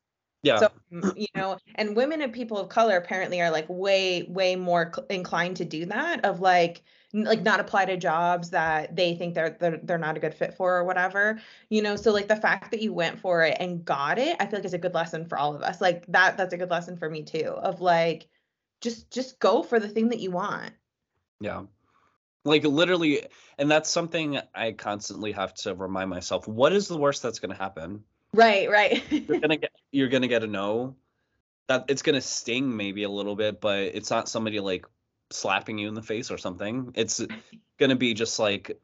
yeah. 0.47 0.59
So 0.59 0.71
you 1.17 1.27
know 1.35 1.59
and 1.75 1.97
women 1.97 2.23
and 2.23 2.33
people 2.33 2.57
of 2.57 2.69
color 2.69 2.97
apparently 2.97 3.41
are 3.41 3.51
like 3.51 3.67
way 3.69 4.23
way 4.29 4.55
more 4.57 4.93
inclined 5.11 5.57
to 5.57 5.65
do 5.65 5.87
that 5.87 6.25
of 6.25 6.41
like 6.41 6.83
like 7.13 7.43
not 7.43 7.61
apply 7.61 7.87
to 7.87 7.97
jobs 7.97 8.51
that 8.51 8.95
they 8.95 9.15
think 9.15 9.35
they're, 9.35 9.57
they're 9.59 9.81
they're 9.83 9.99
not 9.99 10.17
a 10.17 10.21
good 10.21 10.35
fit 10.35 10.55
for 10.55 10.77
or 10.77 10.85
whatever 10.85 11.41
you 11.69 11.83
know? 11.83 11.97
So 11.97 12.13
like 12.13 12.29
the 12.29 12.37
fact 12.37 12.71
that 12.71 12.81
you 12.81 12.93
went 12.93 13.19
for 13.19 13.43
it 13.43 13.57
and 13.59 13.85
got 13.85 14.19
it 14.19 14.37
i 14.39 14.47
feel 14.47 14.59
like 14.59 14.65
is 14.65 14.75
a 14.75 14.79
good 14.79 14.95
lesson 14.95 15.27
for 15.27 15.37
all 15.37 15.55
of 15.55 15.63
us. 15.63 15.81
Like 15.81 16.07
that 16.09 16.37
that's 16.37 16.55
a 16.55 16.59
good 16.59 16.71
lesson 16.71 16.97
for 16.97 17.11
me 17.11 17.23
too 17.23 17.49
of 17.49 17.81
like 17.81 18.29
just 18.81 19.11
just 19.11 19.41
go 19.41 19.63
for 19.63 19.81
the 19.81 19.89
thing 19.89 20.11
that 20.11 20.21
you 20.21 20.31
want. 20.31 20.73
Yeah. 21.41 21.63
Like 22.45 22.65
literally 22.65 23.27
and 23.59 23.69
that's 23.69 23.91
something 23.91 24.39
i 24.55 24.71
constantly 24.73 25.33
have 25.33 25.55
to 25.55 25.75
remind 25.75 26.11
myself 26.11 26.47
what 26.47 26.73
is 26.73 26.87
the 26.87 26.97
worst 26.97 27.23
that's 27.23 27.41
going 27.41 27.51
to 27.51 27.61
happen 27.61 28.05
right 28.37 28.71
right. 28.71 29.03
You're 29.11 29.41
going 29.41 29.41
to 29.51 29.57
get 29.57 29.71
you're 29.91 30.09
to 30.09 30.29
get 30.29 30.45
a 30.45 30.47
no. 30.47 30.97
That 31.69 31.87
it's 31.89 32.03
going 32.03 32.15
to 32.15 32.21
sting 32.21 32.77
maybe 32.77 33.03
a 33.03 33.09
little 33.09 33.35
bit 33.35 33.61
but 33.61 33.79
it's 33.79 34.11
not 34.11 34.29
somebody 34.29 34.61
like 34.61 34.87
slapping 35.31 35.79
you 35.79 35.89
in 35.89 35.95
the 35.95 36.03
face 36.03 36.31
or 36.31 36.39
something. 36.39 36.93
It's 36.95 37.21
going 37.79 37.91
to 37.91 37.97
be 37.97 38.15
just 38.15 38.39
like 38.39 38.79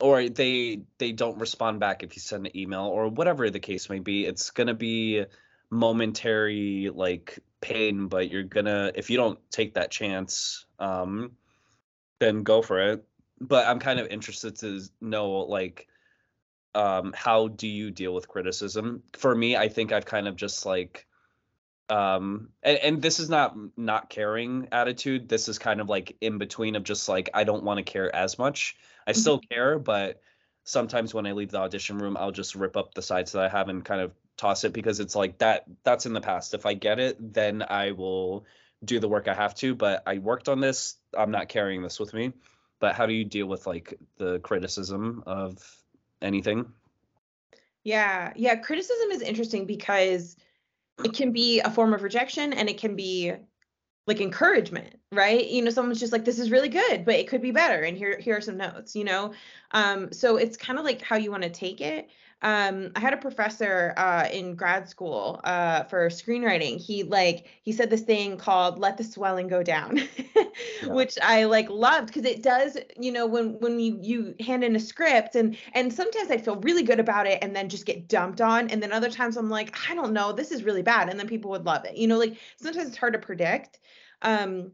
or 0.00 0.28
they 0.28 0.82
they 0.98 1.12
don't 1.12 1.38
respond 1.38 1.80
back 1.80 2.02
if 2.02 2.16
you 2.16 2.20
send 2.20 2.46
an 2.46 2.56
email 2.56 2.84
or 2.84 3.08
whatever 3.08 3.48
the 3.48 3.60
case 3.60 3.88
may 3.88 4.00
be. 4.00 4.26
It's 4.26 4.50
going 4.50 4.66
to 4.66 4.74
be 4.74 5.24
momentary 5.70 6.90
like 6.92 7.38
pain 7.62 8.08
but 8.08 8.30
you're 8.30 8.42
to 8.66 8.92
if 8.94 9.08
you 9.08 9.16
don't 9.16 9.38
take 9.50 9.74
that 9.74 9.90
chance 9.90 10.66
um 10.78 11.32
then 12.18 12.42
go 12.42 12.62
for 12.62 12.92
it. 12.92 13.04
But 13.40 13.66
I'm 13.66 13.78
kind 13.78 13.98
of 13.98 14.06
interested 14.08 14.56
to 14.56 14.80
know 15.00 15.30
like 15.30 15.88
um 16.74 17.12
how 17.16 17.48
do 17.48 17.68
you 17.68 17.90
deal 17.90 18.14
with 18.14 18.28
criticism? 18.28 19.02
For 19.14 19.34
me, 19.34 19.56
I 19.56 19.68
think 19.68 19.92
I've 19.92 20.06
kind 20.06 20.28
of 20.28 20.36
just 20.36 20.66
like 20.66 21.06
um 21.88 22.50
and, 22.62 22.78
and 22.78 23.02
this 23.02 23.20
is 23.20 23.28
not 23.28 23.56
not 23.76 24.10
caring 24.10 24.68
attitude. 24.72 25.28
This 25.28 25.48
is 25.48 25.58
kind 25.58 25.80
of 25.80 25.88
like 25.88 26.16
in 26.20 26.38
between 26.38 26.76
of 26.76 26.84
just 26.84 27.08
like 27.08 27.30
I 27.34 27.44
don't 27.44 27.64
want 27.64 27.78
to 27.78 27.92
care 27.92 28.14
as 28.14 28.38
much. 28.38 28.76
I 29.06 29.12
mm-hmm. 29.12 29.20
still 29.20 29.40
care, 29.50 29.78
but 29.78 30.20
sometimes 30.64 31.12
when 31.12 31.26
I 31.26 31.32
leave 31.32 31.50
the 31.50 31.58
audition 31.58 31.98
room, 31.98 32.16
I'll 32.16 32.30
just 32.30 32.54
rip 32.54 32.76
up 32.76 32.94
the 32.94 33.02
sides 33.02 33.32
that 33.32 33.42
I 33.42 33.48
have 33.48 33.68
and 33.68 33.84
kind 33.84 34.00
of 34.00 34.12
toss 34.36 34.64
it 34.64 34.72
because 34.72 35.00
it's 35.00 35.14
like 35.14 35.38
that 35.38 35.64
that's 35.84 36.06
in 36.06 36.12
the 36.12 36.20
past. 36.20 36.54
If 36.54 36.66
I 36.66 36.74
get 36.74 36.98
it, 36.98 37.32
then 37.32 37.62
I 37.68 37.92
will 37.92 38.46
do 38.84 38.98
the 38.98 39.08
work 39.08 39.28
I 39.28 39.34
have 39.34 39.54
to, 39.56 39.74
but 39.74 40.02
I 40.06 40.18
worked 40.18 40.48
on 40.48 40.60
this. 40.60 40.96
I'm 41.16 41.30
not 41.30 41.48
carrying 41.48 41.82
this 41.82 42.00
with 42.00 42.14
me. 42.14 42.32
But 42.80 42.96
how 42.96 43.06
do 43.06 43.12
you 43.12 43.24
deal 43.24 43.46
with 43.46 43.66
like 43.66 43.94
the 44.16 44.40
criticism 44.40 45.22
of 45.26 45.58
anything? 46.22 46.72
Yeah. 47.84 48.32
Yeah, 48.36 48.56
criticism 48.56 49.10
is 49.10 49.22
interesting 49.22 49.66
because 49.66 50.36
it 51.04 51.14
can 51.14 51.32
be 51.32 51.60
a 51.60 51.70
form 51.70 51.94
of 51.94 52.02
rejection 52.02 52.52
and 52.52 52.68
it 52.68 52.78
can 52.78 52.96
be 52.96 53.32
like 54.06 54.20
encouragement 54.20 54.96
right 55.12 55.48
you 55.48 55.62
know 55.62 55.70
someone's 55.70 56.00
just 56.00 56.12
like 56.12 56.24
this 56.24 56.38
is 56.38 56.50
really 56.50 56.68
good 56.68 57.04
but 57.04 57.14
it 57.14 57.28
could 57.28 57.40
be 57.40 57.52
better 57.52 57.82
and 57.82 57.96
here 57.96 58.18
here 58.18 58.36
are 58.36 58.40
some 58.40 58.56
notes 58.56 58.96
you 58.96 59.04
know 59.04 59.32
um 59.72 60.12
so 60.12 60.36
it's 60.36 60.56
kind 60.56 60.78
of 60.78 60.84
like 60.84 61.00
how 61.00 61.16
you 61.16 61.30
want 61.30 61.42
to 61.42 61.50
take 61.50 61.80
it 61.80 62.08
um, 62.42 62.90
I 62.96 63.00
had 63.00 63.14
a 63.14 63.18
professor 63.18 63.94
uh, 63.96 64.28
in 64.30 64.56
grad 64.56 64.88
school 64.88 65.40
uh, 65.44 65.84
for 65.84 66.08
screenwriting. 66.08 66.80
He 66.80 67.04
like 67.04 67.46
he 67.62 67.70
said 67.70 67.88
this 67.88 68.02
thing 68.02 68.36
called 68.36 68.80
"let 68.80 68.96
the 68.96 69.04
swelling 69.04 69.46
go 69.46 69.62
down," 69.62 70.00
yeah. 70.34 70.88
which 70.88 71.16
I 71.22 71.44
like 71.44 71.70
loved 71.70 72.08
because 72.08 72.24
it 72.24 72.42
does. 72.42 72.76
You 72.98 73.12
know, 73.12 73.26
when 73.26 73.60
when 73.60 73.78
you 73.78 73.96
you 74.02 74.34
hand 74.40 74.64
in 74.64 74.74
a 74.74 74.80
script 74.80 75.36
and 75.36 75.56
and 75.72 75.92
sometimes 75.92 76.32
I 76.32 76.38
feel 76.38 76.56
really 76.56 76.82
good 76.82 76.98
about 76.98 77.28
it 77.28 77.38
and 77.42 77.54
then 77.54 77.68
just 77.68 77.86
get 77.86 78.08
dumped 78.08 78.40
on, 78.40 78.68
and 78.70 78.82
then 78.82 78.92
other 78.92 79.10
times 79.10 79.36
I'm 79.36 79.48
like, 79.48 79.74
I 79.88 79.94
don't 79.94 80.12
know, 80.12 80.32
this 80.32 80.50
is 80.50 80.64
really 80.64 80.82
bad, 80.82 81.08
and 81.08 81.20
then 81.20 81.28
people 81.28 81.52
would 81.52 81.64
love 81.64 81.84
it. 81.84 81.96
You 81.96 82.08
know, 82.08 82.18
like 82.18 82.36
sometimes 82.56 82.88
it's 82.88 82.96
hard 82.96 83.12
to 83.12 83.20
predict. 83.20 83.78
Um, 84.20 84.72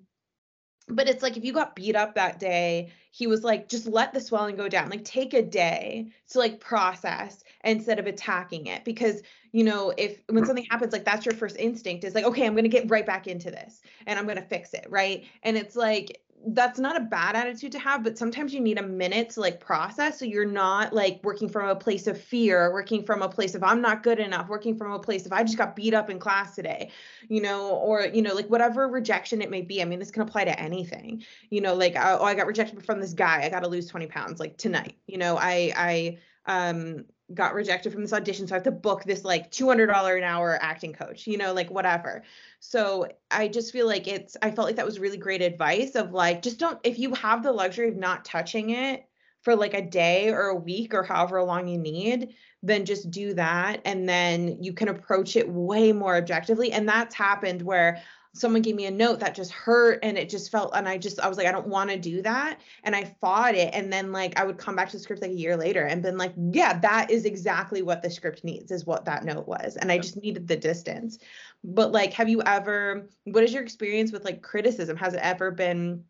but 0.88 1.08
it's 1.08 1.22
like 1.22 1.36
if 1.36 1.44
you 1.44 1.52
got 1.52 1.76
beat 1.76 1.96
up 1.96 2.14
that 2.14 2.38
day 2.38 2.92
he 3.18 3.26
was 3.26 3.42
like 3.42 3.68
just 3.68 3.88
let 3.88 4.12
the 4.12 4.20
swelling 4.20 4.54
go 4.54 4.68
down. 4.68 4.88
Like 4.88 5.04
take 5.04 5.34
a 5.34 5.42
day 5.42 6.06
to 6.30 6.38
like 6.38 6.60
process 6.60 7.42
instead 7.64 7.98
of 7.98 8.06
attacking 8.06 8.68
it. 8.68 8.84
Because 8.84 9.22
you 9.50 9.64
know 9.64 9.92
if 9.96 10.22
when 10.28 10.46
something 10.46 10.66
happens 10.70 10.92
like 10.92 11.04
that's 11.04 11.26
your 11.26 11.34
first 11.34 11.56
instinct 11.56 12.04
is 12.04 12.14
like 12.14 12.24
okay 12.26 12.46
i'm 12.46 12.52
going 12.52 12.64
to 12.64 12.68
get 12.68 12.90
right 12.90 13.06
back 13.06 13.26
into 13.26 13.50
this 13.50 13.80
and 14.06 14.18
i'm 14.18 14.26
going 14.26 14.36
to 14.36 14.42
fix 14.42 14.74
it 14.74 14.86
right? 14.90 15.24
And 15.42 15.56
it's 15.56 15.74
like 15.74 16.20
that's 16.46 16.78
not 16.78 16.96
a 16.96 17.00
bad 17.00 17.34
attitude 17.34 17.72
to 17.72 17.78
have 17.78 18.02
but 18.04 18.16
sometimes 18.16 18.54
you 18.54 18.60
need 18.60 18.78
a 18.78 18.82
minute 18.82 19.30
to 19.30 19.40
like 19.40 19.60
process 19.60 20.18
so 20.18 20.24
you're 20.24 20.44
not 20.44 20.92
like 20.92 21.20
working 21.22 21.48
from 21.48 21.68
a 21.68 21.74
place 21.74 22.06
of 22.06 22.20
fear 22.20 22.72
working 22.72 23.02
from 23.02 23.22
a 23.22 23.28
place 23.28 23.54
of 23.54 23.62
i'm 23.62 23.80
not 23.80 24.02
good 24.02 24.18
enough 24.18 24.48
working 24.48 24.76
from 24.76 24.92
a 24.92 24.98
place 24.98 25.26
of 25.26 25.32
i 25.32 25.42
just 25.42 25.58
got 25.58 25.74
beat 25.74 25.94
up 25.94 26.10
in 26.10 26.18
class 26.18 26.54
today 26.54 26.90
you 27.28 27.40
know 27.40 27.70
or 27.70 28.06
you 28.06 28.22
know 28.22 28.34
like 28.34 28.46
whatever 28.46 28.88
rejection 28.88 29.42
it 29.42 29.50
may 29.50 29.62
be 29.62 29.82
i 29.82 29.84
mean 29.84 29.98
this 29.98 30.10
can 30.10 30.22
apply 30.22 30.44
to 30.44 30.60
anything 30.60 31.22
you 31.50 31.60
know 31.60 31.74
like 31.74 31.94
oh 31.96 32.24
i 32.24 32.34
got 32.34 32.46
rejected 32.46 32.84
from 32.84 33.00
this 33.00 33.12
guy 33.12 33.42
i 33.42 33.48
got 33.48 33.60
to 33.60 33.68
lose 33.68 33.86
20 33.88 34.06
pounds 34.06 34.38
like 34.38 34.56
tonight 34.56 34.94
you 35.06 35.18
know 35.18 35.36
i 35.36 35.72
i 35.76 36.18
um 36.46 37.04
got 37.34 37.54
rejected 37.54 37.92
from 37.92 38.02
this 38.02 38.12
audition 38.12 38.46
so 38.46 38.54
i 38.54 38.56
have 38.56 38.64
to 38.64 38.70
book 38.70 39.04
this 39.04 39.24
like 39.24 39.50
$200 39.50 40.16
an 40.16 40.24
hour 40.24 40.58
acting 40.62 40.92
coach 40.92 41.26
you 41.26 41.36
know 41.36 41.52
like 41.52 41.70
whatever. 41.70 42.22
So 42.60 43.08
i 43.30 43.48
just 43.48 43.72
feel 43.72 43.86
like 43.86 44.08
it's 44.08 44.36
i 44.42 44.50
felt 44.50 44.66
like 44.66 44.76
that 44.76 44.86
was 44.86 44.98
really 44.98 45.18
great 45.18 45.42
advice 45.42 45.94
of 45.94 46.12
like 46.12 46.42
just 46.42 46.58
don't 46.58 46.78
if 46.84 46.98
you 46.98 47.14
have 47.14 47.42
the 47.42 47.52
luxury 47.52 47.88
of 47.88 47.96
not 47.96 48.24
touching 48.24 48.70
it 48.70 49.06
for 49.42 49.54
like 49.54 49.74
a 49.74 49.82
day 49.82 50.30
or 50.30 50.48
a 50.48 50.54
week 50.54 50.94
or 50.94 51.02
however 51.02 51.42
long 51.42 51.68
you 51.68 51.78
need 51.78 52.34
then 52.62 52.84
just 52.84 53.10
do 53.10 53.34
that 53.34 53.80
and 53.84 54.08
then 54.08 54.62
you 54.62 54.72
can 54.72 54.88
approach 54.88 55.36
it 55.36 55.48
way 55.48 55.92
more 55.92 56.16
objectively 56.16 56.72
and 56.72 56.88
that's 56.88 57.14
happened 57.14 57.62
where 57.62 58.02
someone 58.38 58.62
gave 58.62 58.74
me 58.74 58.86
a 58.86 58.90
note 58.90 59.20
that 59.20 59.34
just 59.34 59.50
hurt 59.50 59.98
and 60.02 60.16
it 60.16 60.28
just 60.28 60.50
felt 60.50 60.70
and 60.74 60.88
I 60.88 60.98
just 60.98 61.20
I 61.20 61.28
was 61.28 61.36
like 61.36 61.46
I 61.46 61.52
don't 61.52 61.66
want 61.66 61.90
to 61.90 61.98
do 61.98 62.22
that. 62.22 62.60
And 62.84 62.94
I 62.94 63.16
fought 63.20 63.54
it 63.54 63.74
and 63.74 63.92
then 63.92 64.12
like 64.12 64.38
I 64.38 64.44
would 64.44 64.58
come 64.58 64.76
back 64.76 64.88
to 64.90 64.96
the 64.96 65.02
script 65.02 65.22
like 65.22 65.30
a 65.30 65.34
year 65.34 65.56
later 65.56 65.84
and 65.84 66.02
been 66.02 66.16
like 66.16 66.32
yeah 66.52 66.78
that 66.80 67.10
is 67.10 67.24
exactly 67.24 67.82
what 67.82 68.02
the 68.02 68.10
script 68.10 68.44
needs 68.44 68.70
is 68.70 68.86
what 68.86 69.04
that 69.06 69.24
note 69.24 69.46
was. 69.48 69.76
And 69.76 69.90
I 69.90 69.98
just 69.98 70.20
needed 70.22 70.48
the 70.48 70.56
distance. 70.56 71.18
But 71.64 71.92
like 71.92 72.12
have 72.12 72.28
you 72.28 72.42
ever 72.42 73.08
what 73.24 73.44
is 73.44 73.52
your 73.52 73.62
experience 73.62 74.12
with 74.12 74.24
like 74.24 74.42
criticism? 74.42 74.96
Has 74.96 75.14
it 75.14 75.20
ever 75.22 75.50
been 75.50 76.04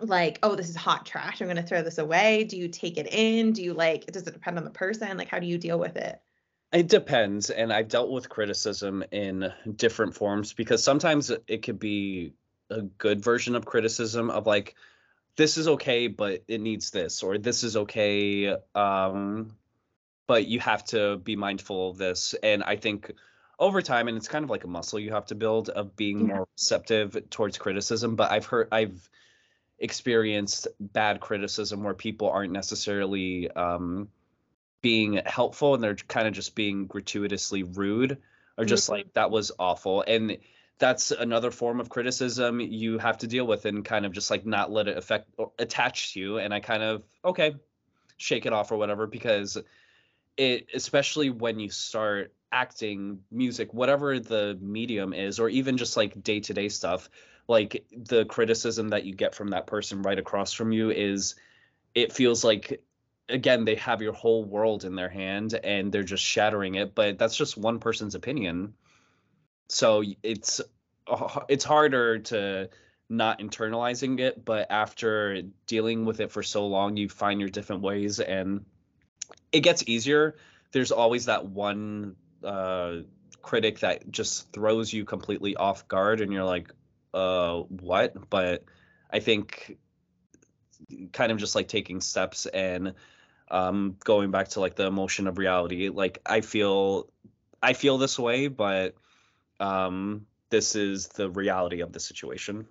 like 0.00 0.38
oh 0.42 0.54
this 0.54 0.68
is 0.68 0.76
hot 0.76 1.04
trash 1.04 1.40
I'm 1.40 1.48
going 1.48 1.56
to 1.56 1.62
throw 1.62 1.82
this 1.82 1.98
away? 1.98 2.44
Do 2.44 2.56
you 2.56 2.68
take 2.68 2.98
it 2.98 3.12
in? 3.12 3.52
Do 3.52 3.62
you 3.62 3.74
like 3.74 4.06
does 4.06 4.26
it 4.26 4.32
depend 4.34 4.58
on 4.58 4.64
the 4.64 4.70
person? 4.70 5.16
Like 5.16 5.28
how 5.28 5.38
do 5.38 5.46
you 5.46 5.58
deal 5.58 5.78
with 5.78 5.96
it 5.96 6.20
it 6.72 6.88
depends, 6.88 7.50
and 7.50 7.72
I've 7.72 7.88
dealt 7.88 8.10
with 8.10 8.28
criticism 8.28 9.04
in 9.10 9.52
different 9.76 10.14
forms 10.14 10.52
because 10.52 10.84
sometimes 10.84 11.30
it 11.46 11.62
could 11.62 11.78
be 11.78 12.34
a 12.70 12.82
good 12.82 13.22
version 13.22 13.54
of 13.54 13.64
criticism 13.64 14.30
of 14.30 14.46
like 14.46 14.74
this 15.36 15.56
is 15.56 15.68
okay 15.68 16.08
but 16.08 16.42
it 16.48 16.60
needs 16.60 16.90
this 16.90 17.22
or 17.22 17.38
this 17.38 17.64
is 17.64 17.76
okay 17.76 18.54
um 18.74 19.54
but 20.26 20.46
you 20.46 20.60
have 20.60 20.84
to 20.84 21.16
be 21.18 21.36
mindful 21.36 21.90
of 21.90 21.96
this 21.96 22.34
and 22.42 22.62
I 22.62 22.76
think 22.76 23.12
over 23.58 23.80
time 23.80 24.08
and 24.08 24.16
it's 24.16 24.28
kind 24.28 24.44
of 24.44 24.50
like 24.50 24.64
a 24.64 24.68
muscle 24.68 24.98
you 24.98 25.12
have 25.12 25.26
to 25.26 25.34
build 25.34 25.70
of 25.70 25.96
being 25.96 26.20
yeah. 26.20 26.34
more 26.34 26.48
receptive 26.54 27.30
towards 27.30 27.56
criticism 27.56 28.16
but 28.16 28.30
I've 28.30 28.44
heard 28.44 28.68
I've 28.70 29.08
experienced 29.78 30.68
bad 30.78 31.20
criticism 31.20 31.84
where 31.84 31.94
people 31.94 32.28
aren't 32.28 32.52
necessarily 32.52 33.50
um 33.52 34.08
being 34.80 35.20
helpful 35.26 35.74
and 35.74 35.82
they're 35.82 35.94
kind 35.94 36.28
of 36.28 36.34
just 36.34 36.54
being 36.54 36.86
gratuitously 36.86 37.62
rude 37.62 38.18
or 38.56 38.64
just 38.64 38.84
mm-hmm. 38.84 38.92
like 38.94 39.12
that 39.14 39.30
was 39.30 39.52
awful 39.58 40.02
and 40.06 40.38
that's 40.78 41.10
another 41.10 41.50
form 41.50 41.80
of 41.80 41.88
criticism 41.88 42.60
you 42.60 42.98
have 42.98 43.18
to 43.18 43.26
deal 43.26 43.46
with 43.46 43.64
and 43.64 43.84
kind 43.84 44.06
of 44.06 44.12
just 44.12 44.30
like 44.30 44.46
not 44.46 44.70
let 44.70 44.86
it 44.88 44.96
affect 44.96 45.28
or 45.36 45.50
attach 45.58 46.12
to 46.12 46.20
you 46.20 46.38
and 46.38 46.54
i 46.54 46.60
kind 46.60 46.82
of 46.82 47.02
okay 47.24 47.54
shake 48.16 48.46
it 48.46 48.52
off 48.52 48.70
or 48.70 48.76
whatever 48.76 49.06
because 49.06 49.58
it 50.36 50.68
especially 50.74 51.30
when 51.30 51.58
you 51.58 51.70
start 51.70 52.32
acting 52.52 53.20
music 53.30 53.74
whatever 53.74 54.18
the 54.20 54.56
medium 54.60 55.12
is 55.12 55.38
or 55.38 55.48
even 55.48 55.76
just 55.76 55.96
like 55.96 56.22
day-to-day 56.22 56.68
stuff 56.68 57.10
like 57.48 57.84
the 57.92 58.24
criticism 58.26 58.90
that 58.90 59.04
you 59.04 59.14
get 59.14 59.34
from 59.34 59.48
that 59.48 59.66
person 59.66 60.02
right 60.02 60.18
across 60.18 60.52
from 60.52 60.70
you 60.72 60.90
is 60.90 61.34
it 61.94 62.12
feels 62.12 62.44
like 62.44 62.80
again 63.28 63.64
they 63.64 63.74
have 63.76 64.02
your 64.02 64.12
whole 64.12 64.44
world 64.44 64.84
in 64.84 64.94
their 64.94 65.08
hand 65.08 65.58
and 65.62 65.92
they're 65.92 66.02
just 66.02 66.24
shattering 66.24 66.76
it 66.76 66.94
but 66.94 67.18
that's 67.18 67.36
just 67.36 67.56
one 67.56 67.78
person's 67.78 68.14
opinion. 68.14 68.74
So 69.68 70.02
it's 70.22 70.60
it's 71.48 71.64
harder 71.64 72.18
to 72.18 72.70
not 73.08 73.38
internalizing 73.40 74.20
it 74.20 74.44
but 74.44 74.66
after 74.70 75.42
dealing 75.66 76.04
with 76.04 76.20
it 76.20 76.30
for 76.30 76.42
so 76.42 76.66
long 76.66 76.96
you 76.96 77.08
find 77.08 77.40
your 77.40 77.48
different 77.48 77.82
ways 77.82 78.20
and 78.20 78.64
it 79.52 79.60
gets 79.60 79.84
easier. 79.86 80.36
There's 80.72 80.92
always 80.92 81.26
that 81.26 81.46
one 81.46 82.16
uh, 82.44 82.96
critic 83.40 83.80
that 83.80 84.10
just 84.10 84.52
throws 84.52 84.92
you 84.92 85.04
completely 85.06 85.56
off 85.56 85.88
guard 85.88 86.20
and 86.20 86.32
you're 86.32 86.44
like 86.44 86.72
uh 87.14 87.60
what? 87.60 88.30
But 88.30 88.64
i 89.10 89.20
think 89.20 89.78
kind 91.12 91.32
of 91.32 91.38
just 91.38 91.54
like 91.54 91.68
taking 91.68 92.00
steps 92.00 92.46
and 92.46 92.94
um 93.50 93.96
going 94.04 94.30
back 94.30 94.48
to 94.48 94.60
like 94.60 94.76
the 94.76 94.86
emotion 94.86 95.26
of 95.26 95.38
reality 95.38 95.88
like 95.88 96.18
i 96.26 96.40
feel 96.40 97.08
i 97.62 97.72
feel 97.72 97.98
this 97.98 98.18
way 98.18 98.48
but 98.48 98.94
um 99.60 100.26
this 100.50 100.76
is 100.76 101.08
the 101.08 101.30
reality 101.30 101.80
of 101.80 101.92
the 101.92 102.00
situation 102.00 102.66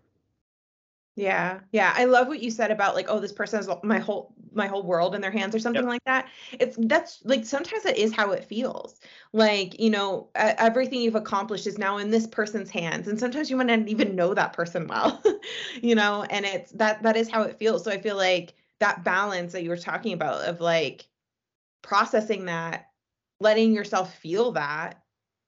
yeah. 1.17 1.61
Yeah. 1.71 1.91
I 1.95 2.05
love 2.05 2.28
what 2.28 2.43
you 2.43 2.51
said 2.51 2.69
about 2.69 2.93
like, 2.93 3.07
oh, 3.09 3.19
this 3.19 3.34
person 3.34 3.57
has 3.57 3.67
my 3.82 3.97
whole 3.97 4.36
my 4.53 4.67
whole 4.67 4.84
world 4.84 5.15
in 5.15 5.21
their 5.21 5.32
hands 5.32 5.55
or 5.55 5.59
something 5.59 5.82
yep. 5.82 5.89
like 5.89 6.03
that. 6.05 6.28
It's 6.59 6.78
that's 6.80 7.25
like 7.25 7.43
sometimes 7.43 7.84
that 7.84 7.97
is 7.97 8.13
how 8.13 8.32
it 8.34 8.45
feels. 8.45 8.99
Like, 9.34 9.80
you 9.80 9.89
know, 9.89 10.30
everything 10.36 11.01
you've 11.01 11.15
accomplished 11.15 11.65
is 11.65 11.80
now 11.80 11.97
in 11.97 12.11
this 12.11 12.28
person's 12.28 12.69
hands. 12.69 13.07
And 13.07 13.19
sometimes 13.19 13.49
you 13.49 13.57
might 13.57 13.65
not 13.65 13.88
even 13.88 14.15
know 14.15 14.36
that 14.36 14.53
person 14.53 14.88
well, 14.88 15.23
you 15.82 15.95
know, 15.95 16.23
and 16.30 16.45
it's 16.45 16.71
that 16.73 17.01
that 17.01 17.17
is 17.17 17.32
how 17.32 17.41
it 17.41 17.57
feels. 17.57 17.84
So 17.84 17.89
I 17.89 17.97
feel 17.99 18.15
like 18.15 18.53
that 18.80 19.03
balance 19.03 19.53
that 19.53 19.63
you 19.63 19.69
were 19.69 19.78
talking 19.78 20.13
about 20.13 20.47
of 20.47 20.61
like 20.61 21.07
processing 21.82 22.45
that, 22.45 22.88
letting 23.39 23.73
yourself 23.73 24.15
feel 24.15 24.51
that, 24.53 25.01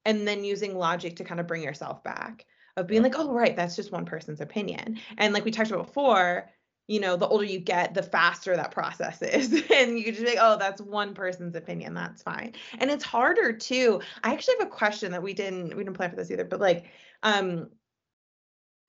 and 0.05 0.27
then 0.27 0.43
using 0.43 0.77
logic 0.77 1.17
to 1.17 1.23
kind 1.23 1.39
of 1.39 1.47
bring 1.47 1.63
yourself 1.63 2.03
back 2.03 2.45
of 2.77 2.88
being 2.88 3.03
like, 3.03 3.15
oh, 3.17 3.34
right, 3.34 3.55
that's 3.55 3.75
just 3.75 3.91
one 3.91 4.05
person's 4.05 4.41
opinion. 4.41 4.99
And 5.17 5.34
like 5.34 5.45
we 5.45 5.51
talked 5.51 5.69
about 5.69 5.88
before, 5.88 6.49
you 6.88 6.99
know, 6.99 7.15
the 7.15 7.27
older 7.27 7.43
you 7.43 7.59
get, 7.59 7.93
the 7.93 8.01
faster 8.01 8.55
that 8.55 8.71
process 8.71 9.21
is. 9.21 9.53
and 9.75 9.99
you 9.99 10.05
just 10.05 10.23
be 10.23 10.30
like, 10.30 10.38
oh, 10.41 10.57
that's 10.57 10.82
one 10.82 11.13
person's 11.13 11.55
opinion. 11.55 11.93
That's 11.93 12.23
fine. 12.23 12.53
And 12.80 12.89
it's 12.89 13.03
harder 13.03 13.53
too. 13.53 14.01
I 14.23 14.34
actually 14.34 14.55
have 14.59 14.67
a 14.67 14.71
question 14.71 15.11
that 15.11 15.21
we 15.21 15.34
didn't 15.34 15.75
we 15.75 15.84
didn't 15.84 15.97
plan 15.97 16.09
for 16.09 16.15
this 16.15 16.32
either, 16.32 16.45
but 16.45 16.59
like 16.59 16.86
um 17.23 17.69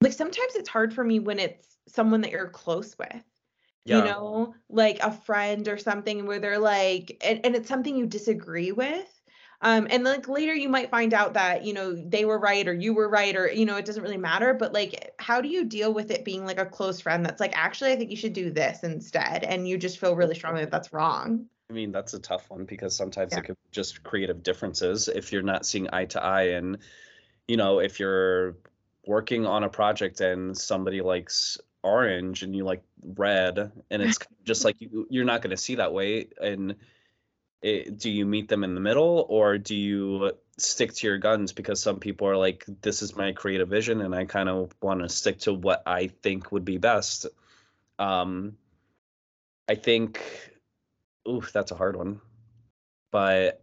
like 0.01 0.13
sometimes 0.13 0.55
it's 0.55 0.69
hard 0.69 0.95
for 0.95 1.05
me 1.05 1.19
when 1.19 1.39
it's 1.39 1.77
someone 1.89 2.23
that 2.23 2.31
you're 2.31 2.49
close 2.49 2.97
with. 2.99 3.23
Yeah. 3.85 3.99
You 3.99 4.05
know, 4.05 4.55
like 4.69 4.99
a 5.01 5.11
friend 5.11 5.67
or 5.67 5.79
something 5.79 6.27
where 6.27 6.39
they're 6.39 6.59
like 6.59 7.21
and, 7.25 7.41
and 7.45 7.57
it's 7.57 7.69
something 7.69 7.97
you 7.97 8.07
disagree 8.07 8.73
with 8.73 9.21
um, 9.63 9.87
and 9.91 10.05
like 10.05 10.27
later 10.27 10.55
you 10.55 10.69
might 10.69 10.91
find 10.91 11.13
out 11.13 11.35
that, 11.35 11.65
you 11.65 11.75
know, 11.75 11.95
they 11.95 12.25
were 12.25 12.39
right 12.39 12.67
or 12.67 12.73
you 12.73 12.95
were 12.95 13.09
right 13.09 13.37
or, 13.37 13.51
you 13.51 13.67
know, 13.67 13.77
it 13.77 13.85
doesn't 13.85 14.03
really 14.03 14.17
matter. 14.17 14.55
But 14.55 14.73
like, 14.73 15.13
how 15.19 15.41
do 15.41 15.49
you 15.49 15.65
deal 15.65 15.93
with 15.93 16.11
it 16.11 16.25
being 16.25 16.47
like 16.47 16.59
a 16.59 16.65
close 16.65 17.01
friend 17.01 17.25
that's 17.25 17.41
like, 17.41 17.53
actually, 17.55 17.93
I 17.93 17.97
think 17.97 18.11
you 18.11 18.17
should 18.17 18.33
do 18.33 18.51
this 18.51 18.83
instead. 18.83 19.45
And 19.45 19.69
you 19.69 19.77
just 19.77 19.99
feel 19.99 20.17
really 20.17 20.35
strongly 20.35 20.63
that 20.63 20.71
that's 20.71 20.95
wrong. 20.95 21.47
I 21.69 21.75
mean, 21.75 21.93
that's 21.93 22.15
a 22.15 22.19
tough 22.19 22.49
one 22.49 22.65
because 22.65 22.97
sometimes 22.97 23.33
yeah. 23.33 23.41
it 23.41 23.45
could 23.45 23.57
just 23.71 24.03
creative 24.03 24.43
differences 24.43 25.09
if 25.09 25.31
you're 25.31 25.43
not 25.43 25.67
seeing 25.67 25.89
eye 25.93 26.07
to 26.07 26.25
eye. 26.25 26.49
And, 26.53 26.79
you 27.47 27.59
know, 27.59 27.81
if 27.81 28.01
you're 28.01 28.57
working 29.07 29.45
on 29.45 29.63
a 29.63 29.69
project 29.69 30.23
and 30.23 30.57
somebody 30.57 31.03
likes 31.03 31.59
orange 31.83 32.43
and 32.43 32.55
you 32.55 32.65
like 32.65 32.83
red 33.03 33.73
and 33.91 34.03
it's 34.03 34.19
just 34.45 34.65
like 34.65 34.81
you, 34.81 35.07
you're 35.11 35.25
not 35.25 35.43
going 35.43 35.51
to 35.51 35.57
see 35.57 35.77
that 35.77 35.93
way. 35.93 36.29
And, 36.41 36.77
it, 37.63 37.99
do 37.99 38.11
you 38.11 38.25
meet 38.25 38.49
them 38.49 38.65
in 38.65 38.75
the 38.75 38.81
middle 38.81 39.27
or 39.29 39.59
do 39.59 39.77
you 39.77 40.33
stick 40.57 40.95
to 40.95 41.07
your 41.07 41.19
guns 41.19 41.53
because 41.53 41.83
some 41.83 42.01
people 42.01 42.27
are 42.27 42.37
like 42.37 42.65
this 42.81 43.03
is 43.03 43.17
my 43.17 43.33
creative 43.33 43.69
vision 43.69 44.01
and 44.01 44.15
i 44.15 44.25
kind 44.25 44.49
of 44.49 44.75
want 44.81 45.01
to 45.01 45.09
stick 45.09 45.39
to 45.41 45.53
what 45.53 45.83
i 45.87 46.07
think 46.07 46.53
would 46.53 46.65
be 46.65 46.79
best 46.79 47.27
um 47.99 48.57
i 49.69 49.75
think 49.75 50.23
ooh 51.29 51.43
that's 51.53 51.71
a 51.71 51.77
hard 51.77 51.97
one 51.97 52.21
but 53.11 53.63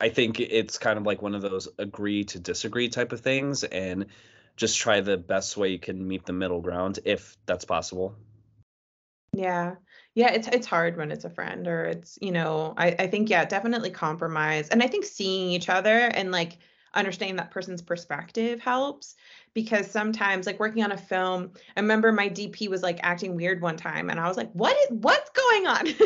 i 0.00 0.08
think 0.08 0.40
it's 0.40 0.78
kind 0.78 0.98
of 0.98 1.04
like 1.04 1.22
one 1.22 1.34
of 1.34 1.42
those 1.42 1.68
agree 1.78 2.24
to 2.24 2.38
disagree 2.40 2.88
type 2.88 3.12
of 3.12 3.20
things 3.20 3.62
and 3.62 4.06
just 4.56 4.78
try 4.78 5.00
the 5.00 5.16
best 5.16 5.56
way 5.56 5.68
you 5.68 5.78
can 5.78 6.06
meet 6.06 6.26
the 6.26 6.32
middle 6.32 6.60
ground 6.60 6.98
if 7.04 7.36
that's 7.46 7.64
possible. 7.64 8.16
Yeah. 9.32 9.76
Yeah 10.14 10.32
it's 10.32 10.48
it's 10.48 10.66
hard 10.66 10.96
when 10.96 11.12
it's 11.12 11.24
a 11.24 11.30
friend 11.30 11.68
or 11.68 11.84
it's 11.84 12.18
you 12.20 12.32
know 12.32 12.74
i 12.76 12.88
i 12.98 13.06
think 13.06 13.30
yeah 13.30 13.44
definitely 13.44 13.90
compromise. 13.90 14.68
And 14.68 14.82
i 14.82 14.86
think 14.86 15.04
seeing 15.04 15.50
each 15.50 15.68
other 15.68 15.96
and 15.96 16.32
like 16.32 16.58
understanding 16.94 17.36
that 17.36 17.50
person's 17.50 17.82
perspective 17.82 18.60
helps 18.60 19.14
because 19.54 19.90
sometimes 19.90 20.46
like 20.46 20.58
working 20.60 20.82
on 20.82 20.92
a 20.92 20.96
film 20.96 21.50
i 21.76 21.80
remember 21.80 22.12
my 22.12 22.28
dp 22.28 22.68
was 22.68 22.82
like 22.82 22.98
acting 23.02 23.34
weird 23.34 23.60
one 23.60 23.76
time 23.76 24.10
and 24.10 24.18
i 24.18 24.26
was 24.26 24.36
like 24.36 24.50
what 24.52 24.76
is 24.76 24.98
what's 24.98 25.30
going 25.30 25.66
on? 25.66 25.86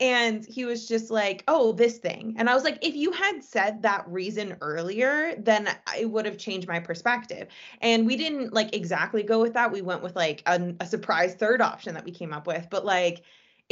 And 0.00 0.44
he 0.44 0.64
was 0.64 0.88
just 0.88 1.10
like 1.10 1.44
oh 1.46 1.72
this 1.72 1.98
thing. 1.98 2.34
And 2.38 2.48
i 2.48 2.54
was 2.54 2.64
like 2.64 2.78
if 2.82 2.94
you 2.94 3.12
had 3.12 3.44
said 3.44 3.82
that 3.82 4.04
reason 4.08 4.56
earlier 4.60 5.34
then 5.38 5.68
i 5.86 6.04
would 6.04 6.24
have 6.26 6.38
changed 6.38 6.66
my 6.66 6.80
perspective. 6.80 7.48
And 7.80 8.06
we 8.06 8.16
didn't 8.16 8.52
like 8.52 8.74
exactly 8.74 9.22
go 9.22 9.40
with 9.40 9.52
that. 9.54 9.70
We 9.70 9.82
went 9.82 10.02
with 10.02 10.16
like 10.16 10.42
a, 10.46 10.74
a 10.80 10.86
surprise 10.86 11.34
third 11.34 11.60
option 11.60 11.94
that 11.94 12.04
we 12.04 12.10
came 12.10 12.32
up 12.32 12.46
with 12.46 12.66
but 12.70 12.84
like 12.84 13.22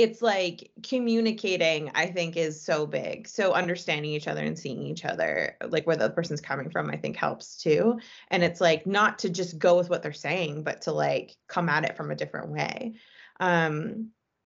it's 0.00 0.22
like 0.22 0.70
communicating 0.82 1.90
i 1.94 2.06
think 2.06 2.36
is 2.36 2.60
so 2.60 2.86
big. 2.86 3.28
So 3.28 3.52
understanding 3.52 4.12
each 4.12 4.28
other 4.28 4.42
and 4.42 4.58
seeing 4.58 4.82
each 4.82 5.04
other 5.04 5.56
like 5.68 5.86
where 5.86 5.96
the 5.96 6.10
person's 6.10 6.40
coming 6.40 6.70
from 6.70 6.90
i 6.90 6.96
think 6.96 7.16
helps 7.16 7.56
too. 7.56 7.98
And 8.28 8.42
it's 8.42 8.60
like 8.60 8.86
not 8.86 9.18
to 9.20 9.30
just 9.30 9.58
go 9.58 9.76
with 9.76 9.90
what 9.90 10.02
they're 10.02 10.12
saying 10.12 10.62
but 10.62 10.82
to 10.82 10.92
like 10.92 11.36
come 11.48 11.68
at 11.68 11.84
it 11.84 11.96
from 11.96 12.10
a 12.10 12.16
different 12.16 12.50
way. 12.50 12.94
Um 13.38 14.10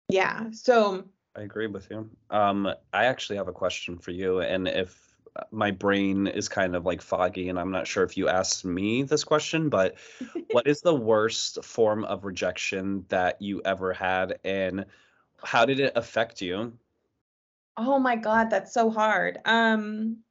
yeah 0.09 0.51
so 0.51 1.05
i 1.35 1.41
agree 1.41 1.67
with 1.67 1.89
you. 1.89 2.09
Um 2.29 2.67
i 2.93 3.05
actually 3.05 3.37
have 3.37 3.47
a 3.47 3.53
question 3.53 3.97
for 3.97 4.11
you 4.11 4.39
and 4.41 4.67
if 4.67 4.97
my 5.51 5.71
brain 5.71 6.27
is 6.27 6.47
kind 6.47 6.75
of 6.75 6.85
like 6.85 7.01
foggy 7.01 7.49
and 7.49 7.59
i'm 7.59 7.71
not 7.71 7.87
sure 7.87 8.03
if 8.03 8.15
you 8.15 8.29
asked 8.29 8.63
me 8.63 9.01
this 9.01 9.23
question 9.23 9.67
but 9.67 9.95
what 10.51 10.67
is 10.67 10.81
the 10.81 10.93
worst 10.93 11.63
form 11.63 12.05
of 12.05 12.23
rejection 12.23 13.05
that 13.09 13.41
you 13.41 13.59
ever 13.65 13.91
had? 13.91 14.39
And 14.43 14.85
how 15.43 15.65
did 15.65 15.79
it 15.79 15.93
affect 15.95 16.41
you? 16.41 16.77
Oh 17.77 17.99
my 17.99 18.15
god, 18.15 18.49
that's 18.49 18.73
so 18.73 18.89
hard. 18.89 19.39
Um 19.45 20.23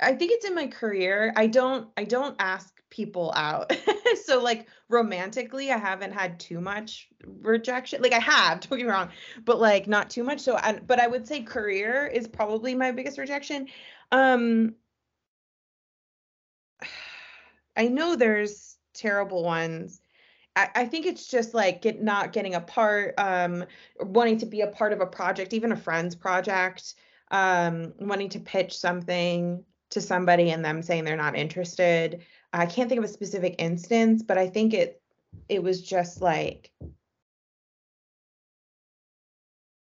I 0.00 0.14
think 0.14 0.32
it's 0.32 0.44
in 0.44 0.54
my 0.54 0.66
career. 0.66 1.32
I 1.36 1.46
don't 1.46 1.88
I 1.96 2.04
don't 2.04 2.36
ask 2.38 2.82
people 2.90 3.32
out. 3.36 3.72
so 4.24 4.40
like 4.42 4.66
romantically, 4.88 5.70
I 5.70 5.78
haven't 5.78 6.12
had 6.12 6.38
too 6.40 6.60
much 6.60 7.08
rejection. 7.24 8.02
Like 8.02 8.12
I 8.12 8.18
have, 8.18 8.60
don't 8.68 8.78
get 8.78 8.86
me 8.86 8.92
wrong, 8.92 9.10
but 9.44 9.60
like 9.60 9.86
not 9.86 10.10
too 10.10 10.24
much. 10.24 10.40
So 10.40 10.56
I, 10.56 10.78
but 10.80 11.00
I 11.00 11.06
would 11.06 11.26
say 11.26 11.42
career 11.42 12.06
is 12.06 12.28
probably 12.28 12.74
my 12.74 12.92
biggest 12.92 13.18
rejection. 13.18 13.68
Um 14.10 14.74
I 17.76 17.88
know 17.88 18.16
there's 18.16 18.76
terrible 18.92 19.42
ones. 19.44 20.00
I, 20.54 20.84
think 20.84 21.06
it's 21.06 21.28
just 21.28 21.54
like 21.54 21.80
get 21.80 22.02
not 22.02 22.32
getting 22.32 22.54
a 22.54 22.60
part, 22.60 23.14
um, 23.16 23.64
wanting 23.98 24.38
to 24.38 24.46
be 24.46 24.60
a 24.60 24.66
part 24.66 24.92
of 24.92 25.00
a 25.00 25.06
project, 25.06 25.54
even 25.54 25.72
a 25.72 25.76
friend's 25.76 26.14
project, 26.14 26.94
um, 27.30 27.94
wanting 27.98 28.28
to 28.30 28.40
pitch 28.40 28.76
something 28.76 29.64
to 29.90 30.00
somebody 30.00 30.50
and 30.50 30.64
them 30.64 30.82
saying 30.82 31.04
they're 31.04 31.16
not 31.16 31.36
interested. 31.36 32.22
I 32.52 32.66
can't 32.66 32.88
think 32.88 32.98
of 32.98 33.04
a 33.04 33.08
specific 33.08 33.54
instance, 33.58 34.22
but 34.22 34.36
I 34.36 34.48
think 34.48 34.74
it 34.74 35.00
it 35.48 35.62
was 35.62 35.80
just 35.80 36.20
like 36.20 36.70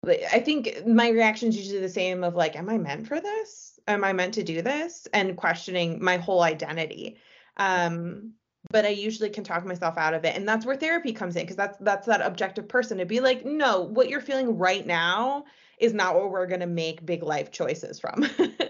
I 0.06 0.40
think 0.40 0.86
my 0.86 1.10
reaction 1.10 1.50
is 1.50 1.58
usually 1.58 1.80
the 1.80 1.88
same 1.88 2.24
of 2.24 2.34
like, 2.34 2.56
am 2.56 2.70
I 2.70 2.78
meant 2.78 3.06
for 3.06 3.20
this? 3.20 3.78
Am 3.86 4.02
I 4.02 4.12
meant 4.14 4.34
to 4.34 4.42
do 4.42 4.62
this? 4.62 5.06
And 5.12 5.36
questioning 5.36 6.02
my 6.02 6.16
whole 6.16 6.42
identity. 6.42 7.18
Um, 7.58 8.32
but 8.70 8.84
I 8.84 8.88
usually 8.88 9.30
can 9.30 9.44
talk 9.44 9.64
myself 9.64 9.98
out 9.98 10.14
of 10.14 10.24
it. 10.24 10.36
And 10.36 10.48
that's 10.48 10.64
where 10.64 10.76
therapy 10.76 11.12
comes 11.12 11.36
in 11.36 11.42
because 11.42 11.56
that's 11.56 11.76
that's 11.80 12.06
that 12.06 12.20
objective 12.20 12.68
person 12.68 12.98
to 12.98 13.04
be 13.04 13.20
like, 13.20 13.44
no, 13.44 13.82
what 13.82 14.08
you're 14.08 14.20
feeling 14.20 14.58
right 14.58 14.86
now 14.86 15.44
is 15.78 15.92
not 15.92 16.14
what 16.14 16.30
we're 16.30 16.46
going 16.46 16.60
to 16.60 16.66
make 16.66 17.04
big 17.04 17.22
life 17.22 17.50
choices 17.50 17.98
from. 17.98 18.26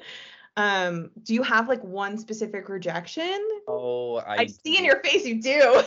um, 0.56 1.10
do 1.22 1.34
you 1.34 1.42
have 1.42 1.68
like 1.68 1.82
one 1.84 2.16
specific 2.16 2.68
rejection? 2.68 3.46
Oh, 3.68 4.16
I, 4.16 4.36
I 4.38 4.46
see 4.46 4.78
in 4.78 4.84
your 4.84 5.00
face 5.00 5.26
you 5.26 5.40
do. 5.40 5.60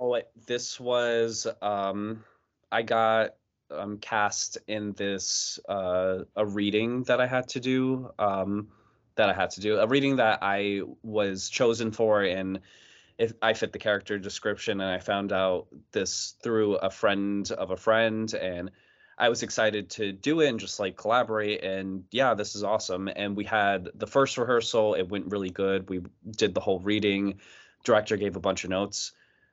oh, 0.00 0.20
this 0.46 0.78
was 0.78 1.46
um 1.60 2.24
I 2.70 2.82
got 2.82 3.34
um 3.70 3.98
cast 3.98 4.58
in 4.68 4.92
this 4.92 5.58
uh 5.68 6.20
a 6.36 6.46
reading 6.46 7.02
that 7.04 7.20
I 7.20 7.26
had 7.26 7.48
to 7.48 7.60
do 7.60 8.10
um 8.18 8.68
that 9.16 9.28
I 9.28 9.32
had 9.32 9.50
to 9.50 9.60
do, 9.60 9.78
a 9.78 9.86
reading 9.86 10.16
that 10.16 10.40
I 10.42 10.82
was 11.02 11.48
chosen 11.48 11.92
for, 11.92 12.22
and 12.22 12.60
if 13.18 13.32
I 13.40 13.52
fit 13.52 13.72
the 13.72 13.78
character 13.78 14.18
description. 14.18 14.80
And 14.80 14.90
I 14.90 14.98
found 14.98 15.32
out 15.32 15.66
this 15.92 16.34
through 16.42 16.76
a 16.76 16.90
friend 16.90 17.50
of 17.52 17.70
a 17.70 17.76
friend, 17.76 18.32
and 18.34 18.70
I 19.16 19.28
was 19.28 19.42
excited 19.42 19.90
to 19.90 20.12
do 20.12 20.40
it 20.40 20.48
and 20.48 20.58
just 20.58 20.80
like 20.80 20.96
collaborate. 20.96 21.62
And 21.62 22.04
yeah, 22.10 22.34
this 22.34 22.56
is 22.56 22.64
awesome. 22.64 23.08
And 23.14 23.36
we 23.36 23.44
had 23.44 23.88
the 23.94 24.06
first 24.06 24.36
rehearsal; 24.36 24.94
it 24.94 25.08
went 25.08 25.30
really 25.30 25.50
good. 25.50 25.88
We 25.88 26.02
did 26.28 26.54
the 26.54 26.60
whole 26.60 26.80
reading. 26.80 27.40
Director 27.84 28.16
gave 28.16 28.36
a 28.36 28.40
bunch 28.40 28.64
of 28.64 28.70
notes. 28.70 29.12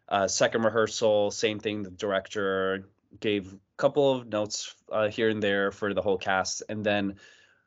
Uh, 0.09 0.27
second 0.27 0.63
rehearsal, 0.63 1.31
same 1.31 1.59
thing. 1.59 1.83
The 1.83 1.91
director 1.91 2.89
gave 3.19 3.53
a 3.53 3.57
couple 3.77 4.13
of 4.13 4.27
notes 4.27 4.73
uh, 4.91 5.09
here 5.09 5.29
and 5.29 5.41
there 5.41 5.71
for 5.71 5.93
the 5.93 6.01
whole 6.01 6.17
cast, 6.17 6.63
and 6.67 6.83
then 6.83 7.15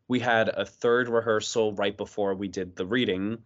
we 0.08 0.20
had 0.20 0.48
a 0.48 0.64
third 0.64 1.08
rehearsal 1.08 1.72
right 1.74 1.96
before 1.96 2.34
we 2.34 2.48
did 2.48 2.76
the 2.76 2.86
reading. 2.86 3.38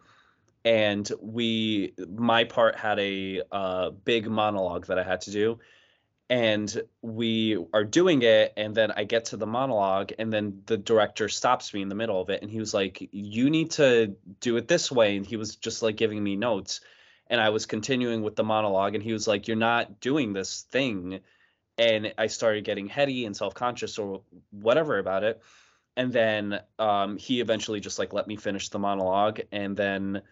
And 0.65 1.11
we 1.21 1.95
my 2.09 2.45
part 2.45 2.77
had 2.77 2.99
a 2.99 3.43
uh, 3.51 3.91
big 3.91 4.29
monologue 4.29 4.87
that 4.87 4.99
i 4.99 5.03
had 5.03 5.23
to 5.23 5.31
do. 5.31 5.59
And 6.31 6.83
we 7.01 7.57
are 7.73 7.85
doing 7.85 8.21
it 8.23 8.53
and 8.57 8.75
then 8.75 8.91
i 8.91 9.05
get 9.05 9.27
to 9.27 9.39
the 9.39 9.47
monologue 9.47 10.13
and 10.19 10.31
then 10.31 10.63
the 10.67 10.77
director 10.77 11.29
stops 11.29 11.73
me 11.73 11.81
in 11.81 11.89
the 11.89 11.95
middle 11.95 12.21
of 12.21 12.29
it 12.29 12.43
and 12.43 12.51
he 12.51 12.59
was 12.59 12.75
like 12.75 13.09
you 13.13 13.49
need 13.49 13.71
to 13.73 14.15
do 14.41 14.59
it 14.59 14.69
this 14.69 14.93
way 14.93 15.17
and 15.17 15.25
he 15.25 15.37
was 15.37 15.57
just 15.57 15.83
like 15.83 15.97
giving 15.97 16.23
me 16.23 16.37
notes. 16.37 16.81
And 17.29 17.41
i 17.41 17.51
was 17.51 17.67
continuing 17.67 18.23
with 18.23 18.37
the 18.37 18.45
monologue 18.45 18.95
and 18.95 19.03
he 19.03 19.13
was 19.13 19.29
like 19.29 19.49
you're 19.49 19.57
not 19.57 20.01
doing 20.01 20.33
this 20.33 20.63
thing. 20.71 21.21
And 21.79 22.13
i 22.19 22.27
started 22.27 22.65
getting 22.65 22.89
heady 22.89 23.25
and 23.25 23.37
self-conscious 23.37 23.97
or 23.99 24.23
whatever 24.51 24.99
about 24.99 25.23
it 25.23 25.41
and 25.99 26.13
then 26.13 26.61
um, 26.79 27.19
he 27.19 27.41
eventually 27.41 27.81
just 27.81 27.99
like 27.99 28.15
let 28.15 28.27
me 28.27 28.37
finish 28.37 28.71
the 28.71 28.79
monologue 28.79 29.41
and 29.53 29.77
then 29.77 30.23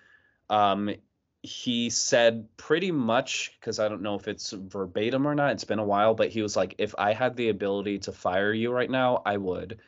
um, 0.49 0.95
he 1.43 1.91
said 1.91 2.49
pretty 2.57 2.91
much 2.91 3.53
because 3.61 3.79
i 3.79 3.89
don't 3.89 4.01
know 4.01 4.15
if 4.15 4.27
it's 4.27 4.53
verbatim 4.53 5.27
or 5.27 5.35
not 5.35 5.53
it's 5.53 5.65
been 5.65 5.79
a 5.79 5.85
while 5.85 6.15
but 6.15 6.29
he 6.31 6.41
was 6.41 6.57
like 6.57 6.75
if 6.79 6.95
i 6.99 7.13
had 7.13 7.37
the 7.37 7.51
ability 7.51 7.99
to 7.99 8.13
fire 8.13 8.53
you 8.53 8.73
right 8.73 8.91
now 8.91 9.21
i 9.27 9.37
would. 9.37 9.79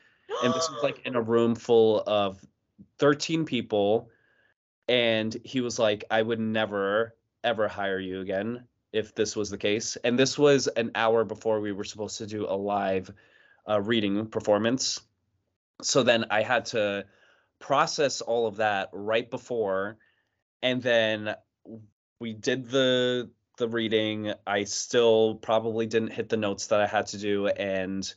And 0.44 0.52
this 0.52 0.68
was 0.70 0.82
like 0.82 1.06
in 1.06 1.16
a 1.16 1.22
room 1.32 1.54
full 1.54 2.02
of 2.06 2.44
13 2.98 3.44
people 3.46 4.10
and 4.88 5.34
he 5.44 5.60
was 5.60 5.78
like 5.78 6.04
i 6.10 6.20
would 6.20 6.40
never 6.40 7.14
ever 7.44 7.66
hire 7.68 7.98
you 7.98 8.20
again 8.20 8.64
if 8.92 9.14
this 9.14 9.36
was 9.36 9.50
the 9.50 9.58
case. 9.58 9.96
And 10.02 10.18
this 10.18 10.38
was 10.38 10.66
an 10.66 10.90
hour 10.94 11.24
before 11.24 11.60
we 11.60 11.72
were 11.72 11.84
supposed 11.84 12.18
to 12.18 12.26
do 12.26 12.46
a 12.48 12.56
live 12.56 13.12
uh, 13.68 13.80
reading 13.82 14.26
performance 14.26 15.02
so 15.82 16.02
then 16.02 16.24
i 16.30 16.42
had 16.42 16.64
to 16.66 17.04
process 17.58 18.20
all 18.20 18.46
of 18.46 18.56
that 18.56 18.88
right 18.92 19.30
before 19.30 19.96
and 20.62 20.82
then 20.82 21.34
we 22.20 22.32
did 22.32 22.68
the 22.68 23.30
the 23.58 23.68
reading. 23.68 24.32
I 24.46 24.64
still 24.64 25.34
probably 25.34 25.86
didn't 25.86 26.12
hit 26.12 26.28
the 26.28 26.36
notes 26.36 26.68
that 26.68 26.80
i 26.80 26.86
had 26.86 27.06
to 27.08 27.18
do 27.18 27.48
and 27.48 28.12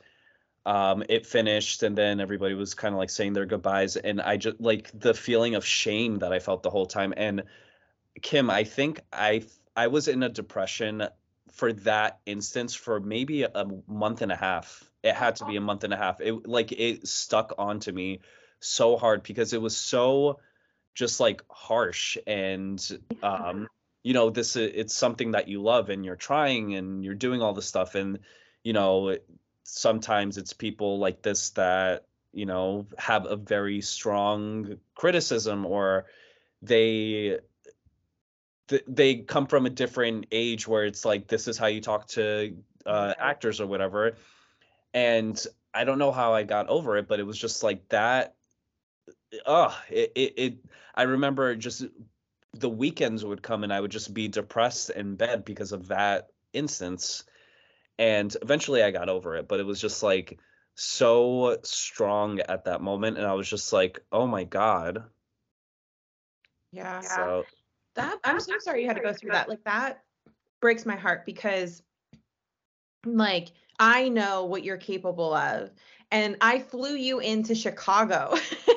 um 0.65 1.03
it 1.09 1.25
finished 1.25 1.81
and 1.81 1.97
then 1.97 2.19
everybody 2.19 2.53
was 2.53 2.75
kind 2.75 2.93
of 2.93 2.99
like 2.99 3.09
saying 3.09 3.33
their 3.33 3.47
goodbyes 3.47 3.95
and 3.95 4.21
i 4.21 4.37
just 4.37 4.61
like 4.61 4.91
the 4.93 5.13
feeling 5.13 5.55
of 5.55 5.65
shame 5.65 6.19
that 6.19 6.31
i 6.31 6.37
felt 6.39 6.61
the 6.61 6.69
whole 6.69 6.85
time. 6.85 7.13
And 7.17 7.43
kim 8.21 8.49
i 8.49 8.63
think 8.63 9.01
i 9.11 9.43
i 9.75 9.87
was 9.87 10.07
in 10.07 10.21
a 10.21 10.29
depression 10.29 11.07
for 11.51 11.73
that 11.73 12.19
instance 12.25 12.75
for 12.75 12.99
maybe 12.99 13.43
a 13.43 13.65
month 13.87 14.21
and 14.21 14.31
a 14.31 14.35
half 14.35 14.90
it 15.03 15.15
had 15.15 15.37
to 15.37 15.45
be 15.45 15.55
a 15.55 15.61
month 15.61 15.83
and 15.83 15.93
a 15.93 15.97
half. 15.97 16.21
It 16.21 16.47
like 16.47 16.71
it 16.71 17.07
stuck 17.07 17.53
onto 17.57 17.91
me 17.91 18.19
so 18.59 18.97
hard 18.97 19.23
because 19.23 19.53
it 19.53 19.61
was 19.61 19.75
so 19.75 20.39
just 20.93 21.19
like 21.19 21.41
harsh 21.49 22.17
and 22.27 22.99
um 23.23 23.67
you 24.03 24.13
know 24.13 24.29
this 24.29 24.55
it's 24.55 24.93
something 24.93 25.31
that 25.31 25.47
you 25.47 25.61
love 25.61 25.89
and 25.89 26.05
you're 26.05 26.15
trying 26.15 26.75
and 26.75 27.03
you're 27.03 27.15
doing 27.15 27.41
all 27.41 27.53
the 27.53 27.61
stuff 27.61 27.95
and 27.95 28.19
you 28.63 28.73
know 28.73 29.17
sometimes 29.63 30.37
it's 30.37 30.53
people 30.53 30.99
like 30.99 31.21
this 31.21 31.51
that 31.51 32.05
you 32.33 32.45
know 32.45 32.85
have 32.97 33.25
a 33.25 33.35
very 33.35 33.81
strong 33.81 34.77
criticism 34.95 35.65
or 35.65 36.05
they 36.61 37.39
they 38.87 39.15
come 39.15 39.47
from 39.47 39.65
a 39.65 39.69
different 39.69 40.27
age 40.31 40.67
where 40.67 40.85
it's 40.85 41.03
like 41.03 41.27
this 41.27 41.47
is 41.47 41.57
how 41.57 41.67
you 41.67 41.81
talk 41.81 42.07
to 42.07 42.55
uh, 42.85 43.13
actors 43.19 43.59
or 43.59 43.67
whatever 43.67 44.15
and 44.93 45.45
i 45.73 45.83
don't 45.83 45.99
know 45.99 46.11
how 46.11 46.33
i 46.33 46.43
got 46.43 46.67
over 46.67 46.97
it 46.97 47.07
but 47.07 47.19
it 47.19 47.25
was 47.25 47.37
just 47.37 47.63
like 47.63 47.87
that 47.89 48.35
oh 49.45 49.77
it, 49.89 50.11
it, 50.15 50.33
it 50.37 50.65
i 50.95 51.03
remember 51.03 51.55
just 51.55 51.85
the 52.53 52.69
weekends 52.69 53.23
would 53.23 53.41
come 53.41 53.63
and 53.63 53.73
i 53.73 53.79
would 53.79 53.91
just 53.91 54.13
be 54.13 54.27
depressed 54.27 54.89
in 54.89 55.15
bed 55.15 55.45
because 55.45 55.71
of 55.71 55.87
that 55.87 56.27
instance 56.53 57.23
and 57.97 58.35
eventually 58.41 58.83
i 58.83 58.91
got 58.91 59.09
over 59.09 59.35
it 59.35 59.47
but 59.47 59.59
it 59.59 59.65
was 59.65 59.79
just 59.79 60.03
like 60.03 60.39
so 60.75 61.57
strong 61.63 62.39
at 62.41 62.65
that 62.65 62.81
moment 62.81 63.17
and 63.17 63.25
i 63.25 63.33
was 63.33 63.49
just 63.49 63.71
like 63.73 63.99
oh 64.11 64.25
my 64.25 64.43
god. 64.43 65.03
Yeah. 66.71 67.01
So 67.01 67.45
that 67.95 68.17
i'm 68.23 68.39
so 68.39 68.53
sorry 68.59 68.81
you 68.81 68.87
had 68.87 68.95
to 68.95 69.03
go 69.03 69.13
through 69.13 69.31
that. 69.31 69.49
Like 69.49 69.63
that 69.65 70.03
breaks 70.61 70.85
my 70.85 70.95
heart 70.95 71.25
because 71.25 71.83
like 73.05 73.51
i 73.81 74.07
know 74.07 74.45
what 74.45 74.63
you're 74.63 74.77
capable 74.77 75.33
of 75.33 75.69
and 76.11 76.37
i 76.39 76.57
flew 76.57 76.95
you 76.95 77.19
into 77.19 77.53
chicago 77.53 78.33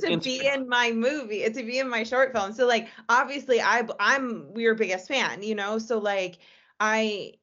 to 0.00 0.18
be 0.18 0.46
in 0.46 0.68
my 0.68 0.92
movie, 0.92 1.48
to 1.48 1.62
be 1.62 1.78
in 1.78 1.88
my 1.88 2.02
short 2.04 2.32
film. 2.32 2.52
So 2.52 2.66
like 2.66 2.88
obviously 3.08 3.60
I 3.60 3.86
I'm 4.00 4.50
your 4.56 4.74
biggest 4.74 5.08
fan, 5.08 5.42
you 5.42 5.54
know? 5.54 5.78
So 5.78 5.98
like 5.98 6.38
I 6.80 7.34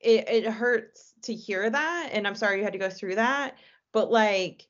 it, 0.00 0.28
it 0.28 0.44
hurts 0.46 1.14
to 1.22 1.34
hear 1.34 1.68
that 1.68 2.10
and 2.12 2.26
I'm 2.26 2.34
sorry 2.34 2.58
you 2.58 2.64
had 2.64 2.72
to 2.74 2.78
go 2.78 2.90
through 2.90 3.16
that, 3.16 3.56
but 3.92 4.10
like 4.10 4.68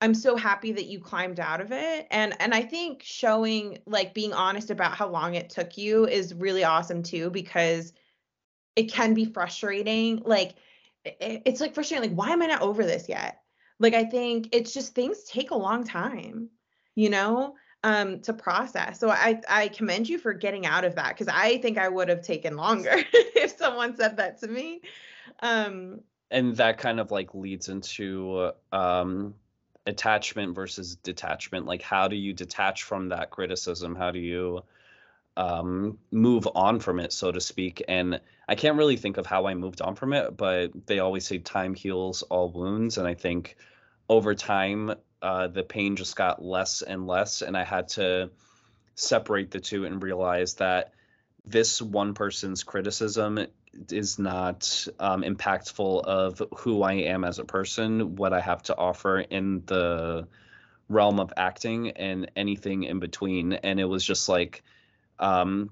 I'm 0.00 0.14
so 0.14 0.36
happy 0.36 0.72
that 0.72 0.86
you 0.86 0.98
climbed 0.98 1.38
out 1.38 1.60
of 1.60 1.72
it. 1.72 2.06
And 2.10 2.34
and 2.40 2.54
I 2.54 2.62
think 2.62 3.02
showing 3.02 3.78
like 3.86 4.14
being 4.14 4.32
honest 4.32 4.70
about 4.70 4.96
how 4.96 5.08
long 5.08 5.34
it 5.34 5.50
took 5.50 5.78
you 5.78 6.06
is 6.06 6.34
really 6.34 6.64
awesome 6.64 7.02
too 7.02 7.30
because 7.30 7.92
it 8.74 8.90
can 8.90 9.14
be 9.14 9.26
frustrating. 9.26 10.22
Like 10.24 10.54
it, 11.04 11.42
it's 11.44 11.60
like 11.60 11.74
frustrating 11.74 12.10
like 12.10 12.16
why 12.16 12.32
am 12.32 12.42
I 12.42 12.46
not 12.46 12.62
over 12.62 12.84
this 12.84 13.08
yet? 13.08 13.40
Like 13.78 13.94
I 13.94 14.04
think 14.04 14.48
it's 14.52 14.72
just 14.72 14.94
things 14.94 15.24
take 15.24 15.50
a 15.50 15.56
long 15.56 15.84
time, 15.84 16.48
you 16.94 17.10
know, 17.10 17.54
um, 17.84 18.20
to 18.20 18.32
process. 18.32 19.00
So 19.00 19.10
I 19.10 19.40
I 19.48 19.68
commend 19.68 20.08
you 20.08 20.18
for 20.18 20.32
getting 20.32 20.66
out 20.66 20.84
of 20.84 20.94
that 20.96 21.10
because 21.10 21.28
I 21.28 21.58
think 21.58 21.78
I 21.78 21.88
would 21.88 22.08
have 22.08 22.22
taken 22.22 22.56
longer 22.56 22.94
if 23.12 23.56
someone 23.56 23.96
said 23.96 24.16
that 24.18 24.38
to 24.40 24.48
me. 24.48 24.80
Um, 25.40 26.00
and 26.30 26.56
that 26.56 26.78
kind 26.78 26.98
of 26.98 27.10
like 27.10 27.34
leads 27.34 27.68
into 27.68 28.52
um, 28.72 29.34
attachment 29.86 30.54
versus 30.54 30.96
detachment. 30.96 31.66
Like, 31.66 31.82
how 31.82 32.08
do 32.08 32.16
you 32.16 32.32
detach 32.32 32.84
from 32.84 33.08
that 33.10 33.30
criticism? 33.30 33.94
How 33.94 34.10
do 34.10 34.18
you 34.18 34.62
um, 35.36 35.98
move 36.10 36.46
on 36.54 36.80
from 36.80 37.00
it, 37.00 37.12
so 37.12 37.32
to 37.32 37.40
speak? 37.40 37.82
And 37.88 38.20
I 38.48 38.54
can't 38.54 38.76
really 38.76 38.96
think 38.96 39.16
of 39.16 39.26
how 39.26 39.46
I 39.46 39.54
moved 39.54 39.80
on 39.80 39.94
from 39.94 40.12
it, 40.12 40.36
but 40.36 40.86
they 40.86 40.98
always 40.98 41.26
say 41.26 41.38
time 41.38 41.74
heals 41.74 42.22
all 42.22 42.50
wounds, 42.50 42.98
and 42.98 43.06
I 43.06 43.14
think 43.14 43.56
over 44.08 44.34
time, 44.34 44.94
uh, 45.22 45.46
the 45.46 45.62
pain 45.62 45.96
just 45.96 46.16
got 46.16 46.44
less 46.44 46.82
and 46.82 47.06
less, 47.06 47.42
and 47.42 47.56
I 47.56 47.64
had 47.64 47.88
to 47.88 48.30
separate 48.94 49.50
the 49.50 49.60
two 49.60 49.84
and 49.84 50.02
realize 50.02 50.54
that 50.54 50.92
this 51.44 51.80
one 51.80 52.14
person's 52.14 52.62
criticism 52.62 53.46
is 53.90 54.18
not 54.18 54.86
um, 54.98 55.22
impactful 55.22 56.04
of 56.04 56.42
who 56.58 56.82
I 56.82 56.94
am 56.94 57.24
as 57.24 57.38
a 57.38 57.44
person, 57.44 58.16
what 58.16 58.32
I 58.32 58.40
have 58.40 58.62
to 58.64 58.76
offer 58.76 59.20
in 59.20 59.62
the 59.66 60.28
realm 60.88 61.20
of 61.20 61.32
acting, 61.36 61.90
and 61.92 62.30
anything 62.36 62.82
in 62.84 62.98
between. 62.98 63.54
And 63.54 63.80
it 63.80 63.86
was 63.86 64.04
just 64.04 64.28
like, 64.28 64.62
um, 65.22 65.70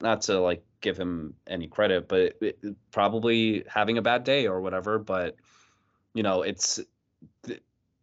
not 0.00 0.22
to 0.22 0.40
like 0.40 0.64
give 0.80 0.98
him 0.98 1.34
any 1.46 1.68
credit, 1.68 2.08
but 2.08 2.20
it, 2.40 2.58
it, 2.62 2.76
probably 2.90 3.64
having 3.68 3.98
a 3.98 4.02
bad 4.02 4.24
day 4.24 4.46
or 4.46 4.60
whatever. 4.60 4.98
But 4.98 5.36
you 6.14 6.22
know, 6.22 6.42
it's 6.42 6.80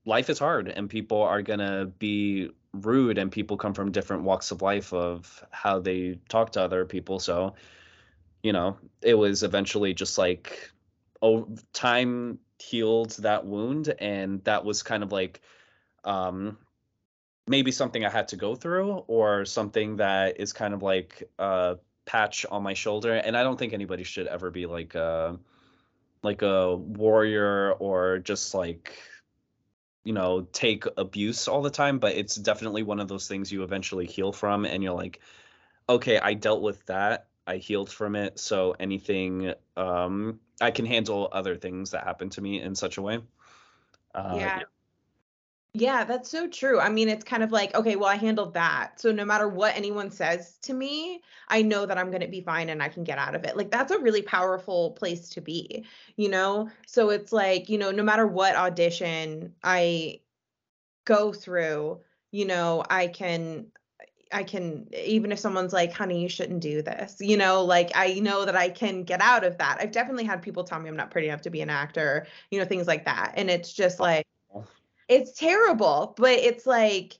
life 0.05 0.29
is 0.29 0.39
hard 0.39 0.67
and 0.67 0.89
people 0.89 1.21
are 1.21 1.41
to 1.59 1.91
be 1.97 2.49
rude 2.73 3.17
and 3.17 3.31
people 3.31 3.57
come 3.57 3.73
from 3.73 3.91
different 3.91 4.23
walks 4.23 4.51
of 4.51 4.61
life 4.61 4.93
of 4.93 5.43
how 5.51 5.79
they 5.79 6.19
talk 6.27 6.51
to 6.51 6.61
other 6.61 6.85
people 6.85 7.19
so 7.19 7.53
you 8.41 8.51
know 8.51 8.77
it 9.01 9.13
was 9.13 9.43
eventually 9.43 9.93
just 9.93 10.17
like 10.17 10.71
oh 11.21 11.47
time 11.71 12.39
healed 12.59 13.11
that 13.19 13.45
wound 13.45 13.93
and 13.99 14.43
that 14.43 14.65
was 14.65 14.83
kind 14.83 15.03
of 15.03 15.11
like 15.11 15.41
um 16.03 16.57
maybe 17.47 17.71
something 17.71 18.05
i 18.05 18.09
had 18.09 18.27
to 18.27 18.35
go 18.35 18.55
through 18.55 19.03
or 19.07 19.45
something 19.45 19.97
that 19.97 20.39
is 20.39 20.53
kind 20.53 20.73
of 20.73 20.81
like 20.81 21.23
a 21.39 21.77
patch 22.05 22.45
on 22.51 22.63
my 22.63 22.73
shoulder 22.73 23.13
and 23.13 23.35
i 23.35 23.43
don't 23.43 23.57
think 23.57 23.73
anybody 23.73 24.03
should 24.03 24.27
ever 24.27 24.49
be 24.49 24.65
like 24.65 24.95
a 24.95 25.37
like 26.21 26.41
a 26.41 26.75
warrior 26.75 27.73
or 27.73 28.19
just 28.19 28.53
like 28.53 28.97
you 30.05 30.13
know 30.13 30.41
take 30.51 30.85
abuse 30.97 31.47
all 31.47 31.61
the 31.61 31.69
time 31.69 31.99
but 31.99 32.13
it's 32.15 32.35
definitely 32.35 32.83
one 32.83 32.99
of 32.99 33.07
those 33.07 33.27
things 33.27 33.51
you 33.51 33.63
eventually 33.63 34.05
heal 34.05 34.31
from 34.31 34.65
and 34.65 34.83
you're 34.83 34.93
like 34.93 35.19
okay, 35.89 36.19
I 36.19 36.33
dealt 36.33 36.61
with 36.61 36.85
that. 36.85 37.27
I 37.45 37.57
healed 37.57 37.89
from 37.89 38.15
it. 38.15 38.39
So 38.39 38.75
anything, 38.79 39.53
um, 39.75 40.39
I 40.61 40.71
can 40.71 40.85
handle 40.85 41.29
other 41.31 41.57
things 41.57 41.91
that 41.91 42.03
happen 42.03 42.29
to 42.31 42.41
me 42.41 42.61
in 42.61 42.75
such 42.75 42.97
a 42.97 43.01
way. 43.01 43.19
Uh, 44.15 44.35
yeah. 44.37 44.59
Yeah, 44.59 44.63
that's 45.75 46.29
so 46.29 46.47
true. 46.47 46.79
I 46.79 46.89
mean, 46.89 47.09
it's 47.09 47.23
kind 47.23 47.41
of 47.41 47.51
like, 47.51 47.73
okay, 47.73 47.95
well, 47.95 48.09
I 48.09 48.15
handled 48.15 48.53
that. 48.53 48.99
So 48.99 49.11
no 49.11 49.25
matter 49.25 49.47
what 49.49 49.75
anyone 49.75 50.11
says 50.11 50.57
to 50.63 50.73
me, 50.73 51.21
I 51.47 51.63
know 51.63 51.87
that 51.87 51.97
I'm 51.97 52.11
going 52.11 52.21
to 52.21 52.27
be 52.27 52.41
fine 52.41 52.69
and 52.69 52.81
I 52.83 52.89
can 52.89 53.03
get 53.03 53.17
out 53.17 53.33
of 53.33 53.43
it. 53.43 53.57
Like, 53.57 53.71
that's 53.71 53.91
a 53.91 53.97
really 53.97 54.21
powerful 54.21 54.91
place 54.91 55.29
to 55.29 55.41
be, 55.41 55.85
you 56.15 56.29
know? 56.29 56.69
So 56.85 57.09
it's 57.09 57.31
like, 57.33 57.69
you 57.69 57.79
know, 57.79 57.89
no 57.91 58.03
matter 58.03 58.27
what 58.27 58.55
audition 58.55 59.55
I 59.63 60.21
go 61.05 61.33
through, 61.33 62.01
you 62.31 62.45
know, 62.45 62.83
I 62.89 63.07
can 63.07 63.67
I 64.31 64.43
can 64.43 64.87
even 64.97 65.31
if 65.31 65.39
someone's 65.39 65.73
like, 65.73 65.93
"Honey, 65.93 66.21
you 66.23 66.29
shouldn't 66.29 66.61
do 66.61 66.81
this." 66.81 67.17
You 67.19 67.37
know, 67.37 67.63
like 67.63 67.91
I 67.95 68.15
know 68.19 68.45
that 68.45 68.55
I 68.55 68.69
can 68.69 69.03
get 69.03 69.21
out 69.21 69.43
of 69.43 69.57
that. 69.59 69.77
I've 69.79 69.91
definitely 69.91 70.25
had 70.25 70.41
people 70.41 70.63
tell 70.63 70.79
me 70.79 70.89
I'm 70.89 70.95
not 70.97 71.11
pretty 71.11 71.27
enough 71.29 71.41
to 71.43 71.51
be 71.51 71.61
an 71.61 71.69
actor, 71.69 72.27
you 72.51 72.59
know, 72.59 72.65
things 72.65 72.87
like 72.87 73.05
that. 73.05 73.33
And 73.37 73.49
it's 73.51 73.73
just 73.73 73.99
like 73.99 74.25
it's 75.07 75.37
terrible, 75.37 76.13
but 76.17 76.31
it's 76.31 76.65
like 76.65 77.17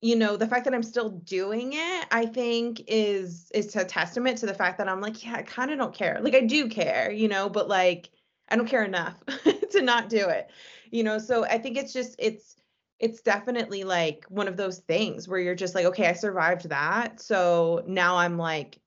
you 0.00 0.14
know, 0.14 0.36
the 0.36 0.46
fact 0.46 0.64
that 0.64 0.74
I'm 0.74 0.82
still 0.82 1.10
doing 1.10 1.72
it, 1.74 2.06
I 2.12 2.26
think 2.26 2.82
is 2.86 3.50
is 3.52 3.74
a 3.74 3.84
testament 3.84 4.38
to 4.38 4.46
the 4.46 4.54
fact 4.54 4.78
that 4.78 4.88
I'm 4.88 5.00
like, 5.00 5.24
yeah, 5.24 5.34
I 5.36 5.42
kind 5.42 5.70
of 5.70 5.78
don't 5.78 5.94
care. 5.94 6.18
Like 6.20 6.34
I 6.34 6.42
do 6.42 6.68
care, 6.68 7.10
you 7.10 7.28
know, 7.28 7.48
but 7.48 7.68
like 7.68 8.10
I 8.48 8.56
don't 8.56 8.68
care 8.68 8.84
enough 8.84 9.16
to 9.70 9.82
not 9.82 10.08
do 10.08 10.28
it. 10.28 10.50
You 10.90 11.02
know, 11.02 11.18
so 11.18 11.44
I 11.44 11.58
think 11.58 11.76
it's 11.76 11.92
just 11.92 12.14
it's 12.18 12.56
it's 13.00 13.22
definitely 13.22 13.84
like 13.84 14.24
one 14.28 14.48
of 14.48 14.56
those 14.56 14.78
things 14.78 15.28
where 15.28 15.40
you're 15.40 15.54
just 15.54 15.74
like, 15.74 15.86
okay, 15.86 16.06
I 16.06 16.12
survived 16.12 16.68
that. 16.68 17.20
So 17.20 17.82
now 17.86 18.16
I'm 18.16 18.38
like 18.38 18.80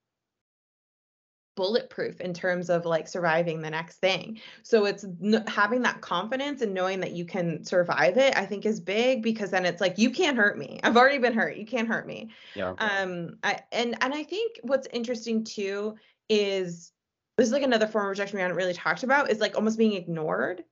bulletproof 1.55 2.21
in 2.21 2.33
terms 2.33 2.69
of 2.69 2.85
like 2.85 3.07
surviving 3.07 3.61
the 3.61 3.69
next 3.69 3.97
thing. 3.97 4.39
So 4.63 4.85
it's 4.85 5.03
n- 5.03 5.43
having 5.47 5.81
that 5.81 6.01
confidence 6.01 6.61
and 6.61 6.73
knowing 6.73 6.99
that 7.01 7.11
you 7.11 7.25
can 7.25 7.63
survive 7.63 8.17
it, 8.17 8.35
I 8.37 8.45
think 8.45 8.65
is 8.65 8.79
big 8.79 9.21
because 9.21 9.51
then 9.51 9.65
it's 9.65 9.81
like 9.81 9.97
you 9.97 10.11
can't 10.11 10.37
hurt 10.37 10.57
me. 10.57 10.79
I've 10.83 10.97
already 10.97 11.17
been 11.17 11.33
hurt. 11.33 11.57
You 11.57 11.65
can't 11.65 11.87
hurt 11.87 12.07
me. 12.07 12.29
Yeah. 12.55 12.73
Um 12.77 13.37
I 13.43 13.59
and 13.71 13.95
and 14.01 14.13
I 14.13 14.23
think 14.23 14.59
what's 14.63 14.87
interesting 14.91 15.43
too 15.43 15.95
is 16.29 16.91
this 17.37 17.47
is 17.47 17.53
like 17.53 17.63
another 17.63 17.87
form 17.87 18.05
of 18.05 18.09
rejection 18.09 18.37
we 18.37 18.41
haven't 18.41 18.57
really 18.57 18.73
talked 18.73 19.03
about 19.03 19.31
is 19.31 19.39
like 19.39 19.55
almost 19.55 19.77
being 19.77 19.93
ignored 19.93 20.63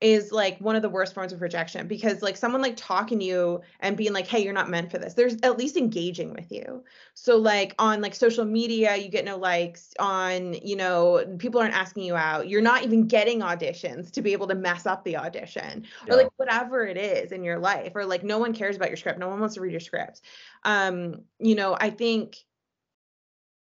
is 0.00 0.30
like 0.30 0.58
one 0.58 0.76
of 0.76 0.82
the 0.82 0.90
worst 0.90 1.14
forms 1.14 1.32
of 1.32 1.40
rejection 1.40 1.86
because 1.86 2.20
like 2.20 2.36
someone 2.36 2.60
like 2.60 2.76
talking 2.76 3.18
to 3.18 3.24
you 3.24 3.62
and 3.80 3.96
being 3.96 4.12
like 4.12 4.26
hey 4.26 4.44
you're 4.44 4.52
not 4.52 4.68
meant 4.68 4.90
for 4.90 4.98
this 4.98 5.14
there's 5.14 5.36
at 5.42 5.56
least 5.56 5.76
engaging 5.76 6.34
with 6.34 6.52
you. 6.52 6.84
So 7.14 7.36
like 7.36 7.74
on 7.78 8.02
like 8.02 8.14
social 8.14 8.44
media 8.44 8.96
you 8.96 9.08
get 9.08 9.24
no 9.24 9.36
likes. 9.38 9.94
On 9.98 10.52
you 10.54 10.76
know 10.76 11.24
people 11.38 11.60
aren't 11.60 11.74
asking 11.74 12.02
you 12.02 12.14
out. 12.14 12.48
You're 12.48 12.60
not 12.60 12.82
even 12.82 13.06
getting 13.06 13.40
auditions 13.40 14.10
to 14.12 14.22
be 14.22 14.32
able 14.32 14.48
to 14.48 14.54
mess 14.54 14.84
up 14.84 15.02
the 15.04 15.16
audition 15.16 15.86
yeah. 16.06 16.12
or 16.12 16.16
like 16.16 16.28
whatever 16.36 16.86
it 16.86 16.98
is 16.98 17.32
in 17.32 17.42
your 17.42 17.58
life 17.58 17.92
or 17.94 18.04
like 18.04 18.22
no 18.22 18.38
one 18.38 18.52
cares 18.52 18.76
about 18.76 18.88
your 18.88 18.98
script. 18.98 19.18
No 19.18 19.28
one 19.28 19.40
wants 19.40 19.54
to 19.54 19.62
read 19.62 19.72
your 19.72 19.80
script. 19.80 20.20
Um 20.64 21.22
you 21.38 21.54
know 21.54 21.76
i 21.78 21.90
think 21.90 22.36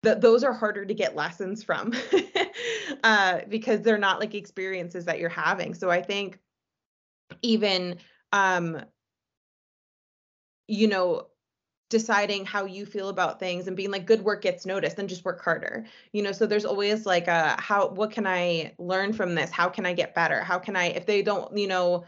that 0.04 0.22
those 0.22 0.44
are 0.44 0.54
harder 0.54 0.86
to 0.86 0.94
get 0.94 1.16
lessons 1.16 1.64
from 1.64 1.94
uh, 3.04 3.40
because 3.48 3.82
they're 3.82 3.98
not 3.98 4.20
like 4.20 4.36
experiences 4.36 5.06
that 5.06 5.20
you're 5.20 5.30
having. 5.30 5.74
So 5.74 5.90
I 5.90 6.02
think 6.02 6.40
even 7.42 7.98
um, 8.32 8.82
you 10.68 10.88
know 10.88 11.28
deciding 11.90 12.46
how 12.46 12.66
you 12.66 12.86
feel 12.86 13.10
about 13.10 13.40
things 13.40 13.68
and 13.68 13.76
being 13.76 13.90
like 13.90 14.06
good 14.06 14.22
work 14.22 14.44
gets 14.44 14.64
noticed 14.64 15.00
and 15.00 15.10
just 15.10 15.26
work 15.26 15.44
harder. 15.44 15.86
You 16.14 16.22
know 16.22 16.32
so 16.32 16.46
there's 16.46 16.66
always 16.66 17.06
like 17.06 17.28
a 17.28 17.60
how 17.60 17.90
what 17.90 18.12
can 18.12 18.28
i 18.28 18.74
learn 18.78 19.14
from 19.14 19.36
this? 19.36 19.50
How 19.50 19.70
can 19.70 19.86
i 19.86 19.94
get 19.94 20.16
better? 20.16 20.44
How 20.44 20.60
can 20.60 20.76
i 20.76 20.86
if 20.86 21.06
they 21.06 21.22
don't 21.22 21.58
you 21.58 21.68
know 21.68 22.06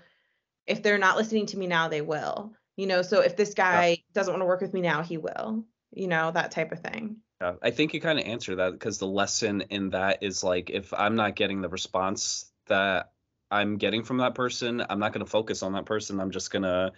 if 0.68 0.84
they're 0.84 1.00
not 1.00 1.18
listening 1.18 1.48
to 1.48 1.58
me 1.58 1.68
now 1.68 1.88
they 1.88 2.02
will. 2.02 2.54
You 2.78 2.88
know 2.88 3.02
so 3.02 3.22
if 3.22 3.36
this 3.36 3.54
guy 3.54 3.90
yeah. 3.90 3.96
doesn't 4.14 4.32
want 4.32 4.42
to 4.42 4.46
work 4.48 4.62
with 4.62 4.74
me 4.74 4.82
now 4.82 5.02
he 5.02 5.18
will 5.18 5.66
you 5.94 6.08
know 6.08 6.32
that 6.32 6.52
type 6.52 6.72
of 6.72 6.80
thing 6.80 7.18
yeah, 7.42 7.54
I 7.62 7.72
think 7.72 7.94
you 7.94 8.02
kind 8.02 8.20
of 8.20 8.26
answer 8.26 8.56
that 8.58 8.74
because 8.74 9.00
the 9.00 9.08
lesson 9.08 9.62
in 9.72 9.90
that 9.90 10.20
is 10.22 10.44
like 10.44 10.70
if 10.70 10.94
I'm 10.94 11.16
not 11.16 11.36
getting 11.36 11.62
the 11.62 11.70
response 11.70 12.52
that 12.68 13.12
I'm 13.50 13.78
getting 13.78 14.04
from 14.04 14.18
that 14.18 14.36
person, 14.36 14.86
I'm 14.88 15.00
not 15.00 15.12
going 15.12 15.26
to 15.26 15.30
focus 15.30 15.64
on 15.64 15.74
that 15.74 15.86
person. 15.86 16.20
I'm 16.20 16.30
just 16.30 16.52
going 16.52 16.64
to 16.64 16.94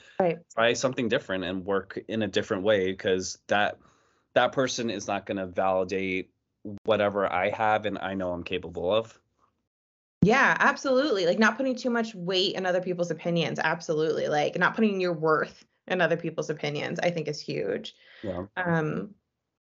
try 0.54 0.74
something 0.74 1.08
different 1.08 1.46
and 1.46 1.66
work 1.66 1.98
in 2.10 2.22
a 2.24 2.28
different 2.28 2.64
way 2.64 2.91
because 2.91 3.39
that 3.48 3.80
that 4.34 4.52
person 4.52 4.89
is 4.89 5.08
not 5.08 5.26
going 5.26 5.38
to 5.38 5.48
validate 5.48 6.30
whatever 6.84 7.32
I 7.32 7.50
have 7.50 7.86
and 7.86 7.98
I 7.98 8.14
know 8.14 8.34
I'm 8.34 8.44
capable 8.44 8.94
of. 8.94 9.18
Yeah, 10.22 10.56
absolutely. 10.60 11.26
Like 11.26 11.39
not 11.39 11.56
putting 11.56 11.76
too 11.76 11.89
much 11.89 12.14
weight 12.16 12.56
in 12.56 12.66
other 12.66 12.82
people's 12.82 13.12
opinions. 13.12 13.60
Absolutely. 13.60 14.28
Like 14.28 14.58
not 14.58 14.76
putting 14.76 15.00
your 15.00 15.14
worth 15.14 15.66
in 15.88 16.02
other 16.02 16.18
people's 16.18 16.50
opinions, 16.50 17.00
I 17.00 17.12
think 17.12 17.30
is 17.30 17.39
huge. 17.39 17.96
Yeah. 18.22 18.46
Um 18.58 19.16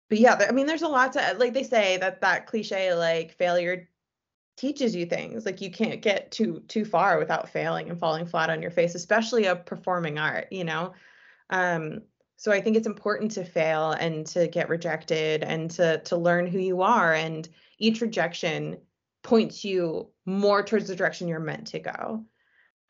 but 0.09 0.19
yeah, 0.19 0.47
I 0.49 0.53
mean, 0.53 0.67
there's 0.67 0.83
a 0.83 0.89
lot 0.89 1.13
to 1.15 1.37
like 1.39 1.55
they 1.55 1.63
say 1.63 1.97
that 1.99 2.21
that 2.21 2.47
cliche 2.47 2.95
like 2.95 3.33
failure 3.33 3.89
teaches 4.57 4.95
you 4.95 5.07
things. 5.07 5.47
Like 5.47 5.61
you 5.61 5.71
can't 5.71 6.03
get 6.03 6.31
too 6.31 6.63
too 6.69 6.85
far 6.85 7.19
without 7.19 7.49
failing 7.49 7.91
and 7.91 7.99
falling 7.99 8.27
flat 8.27 8.51
on 8.51 8.63
your 8.63 8.71
face, 8.71 8.95
especially 8.95 9.47
a 9.47 9.57
performing 9.57 10.19
art, 10.19 10.49
you 10.51 10.65
know. 10.65 10.93
Um, 11.51 12.03
so 12.37 12.53
I 12.53 12.61
think 12.61 12.77
it's 12.77 12.87
important 12.87 13.31
to 13.33 13.45
fail 13.45 13.93
and 13.93 14.27
to 14.29 14.49
get 14.49 14.69
rejected 14.69 15.43
and 15.43 15.71
to 15.73 15.99
to 15.99 16.17
learn 16.17 16.47
who 16.47 16.59
you 16.59 16.83
are. 16.83 17.15
And 17.15 17.49
each 17.79 18.01
rejection 18.01 18.79
points 19.23 19.65
you 19.65 20.11
more 20.27 20.63
towards 20.63 20.89
the 20.89 20.97
direction 20.97 21.29
you're 21.29 21.41
meant 21.41 21.69
to 21.69 21.81
go. 21.81 22.25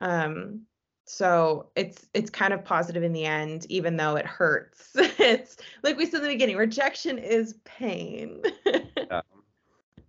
Um, 0.00 0.62
so 1.04 1.68
it's 1.76 2.06
it's 2.14 2.30
kind 2.30 2.52
of 2.52 2.64
positive 2.64 3.02
in 3.02 3.12
the 3.12 3.24
end 3.24 3.66
even 3.68 3.96
though 3.96 4.16
it 4.16 4.26
hurts 4.26 4.90
it's 4.94 5.56
like 5.82 5.96
we 5.96 6.06
said 6.06 6.18
in 6.18 6.22
the 6.22 6.28
beginning 6.28 6.56
rejection 6.56 7.18
is 7.18 7.54
pain 7.64 8.42
yeah. 8.66 9.20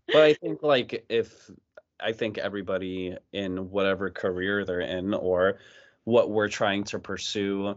but 0.08 0.22
i 0.22 0.34
think 0.34 0.64
like 0.64 1.06
if 1.10 1.52
i 2.00 2.12
think 2.12 2.38
everybody 2.38 3.16
in 3.34 3.70
whatever 3.70 4.10
career 4.10 4.64
they're 4.64 4.80
in 4.80 5.14
or 5.14 5.60
what 6.06 6.30
we're 6.30 6.48
trying 6.48 6.84
to 6.84 6.98
pursue 6.98 7.76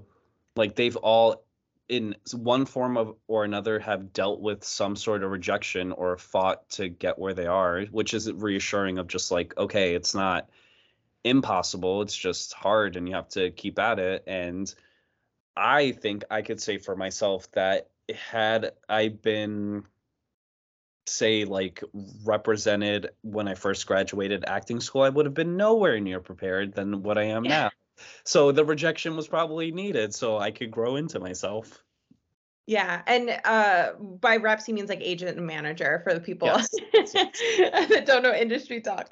like 0.55 0.77
they've 0.77 0.97
all 0.97 1.45
in 1.89 2.15
one 2.35 2.67
form 2.67 2.97
of 2.97 3.17
or 3.27 3.45
another 3.45 3.79
have 3.81 4.13
dealt 4.13 4.41
with 4.41 4.63
some 4.63 4.95
sort 4.95 5.23
of 5.25 5.31
rejection 5.31 5.91
or 5.93 6.19
fought 6.19 6.69
to 6.69 6.89
get 6.89 7.19
where 7.19 7.35
they 7.35 7.47
are 7.47 7.83
which 7.87 8.15
is 8.15 8.31
reassuring 8.33 8.99
of 8.99 9.09
just 9.09 9.33
like 9.33 9.57
okay 9.57 9.95
it's 9.95 10.15
not 10.15 10.49
impossible. 11.29 12.03
It's 12.03 12.17
just 12.17 12.53
hard 12.53 12.97
and 12.97 13.09
you 13.09 13.15
have 13.15 13.29
to 13.31 13.51
keep 13.51 13.79
at 13.79 13.99
it. 13.99 14.25
And 14.27 14.73
I 15.57 15.93
think 15.93 16.25
I 16.31 16.43
could 16.43 16.61
say 16.61 16.79
for 16.79 16.97
myself 16.97 17.51
that 17.53 17.91
had 18.15 18.73
I 18.89 19.09
been 19.09 19.85
say 21.07 21.45
like 21.45 21.83
represented 22.25 23.11
when 23.23 23.49
I 23.49 23.55
first 23.55 23.87
graduated 23.87 24.45
acting 24.47 24.81
school, 24.81 25.03
I 25.03 25.09
would 25.09 25.27
have 25.27 25.35
been 25.35 25.57
nowhere 25.57 26.01
near 26.01 26.21
prepared 26.21 26.75
than 26.75 27.03
what 27.03 27.19
I 27.19 27.25
am 27.25 27.45
yeah. 27.45 27.51
now. 27.51 27.71
So 28.25 28.53
the 28.53 28.65
rejection 28.65 29.17
was 29.17 29.27
probably 29.27 29.73
needed 29.73 30.15
so 30.15 30.39
I 30.39 30.51
could 30.53 30.71
grow 30.71 30.97
into 30.97 31.19
myself. 31.19 31.83
Yeah, 32.69 33.01
and 33.07 33.41
uh, 33.47 33.93
by 33.99 34.37
reps 34.37 34.67
he 34.67 34.75
means 34.75 34.91
like 34.91 35.01
agent 35.01 35.39
and 35.39 35.47
manager 35.47 36.03
for 36.05 36.13
the 36.13 36.21
people 36.21 36.49
yes. 36.49 36.69
that 36.93 38.03
don't 38.05 38.23
know 38.23 38.35
industry 38.35 38.83
talk. 38.83 39.11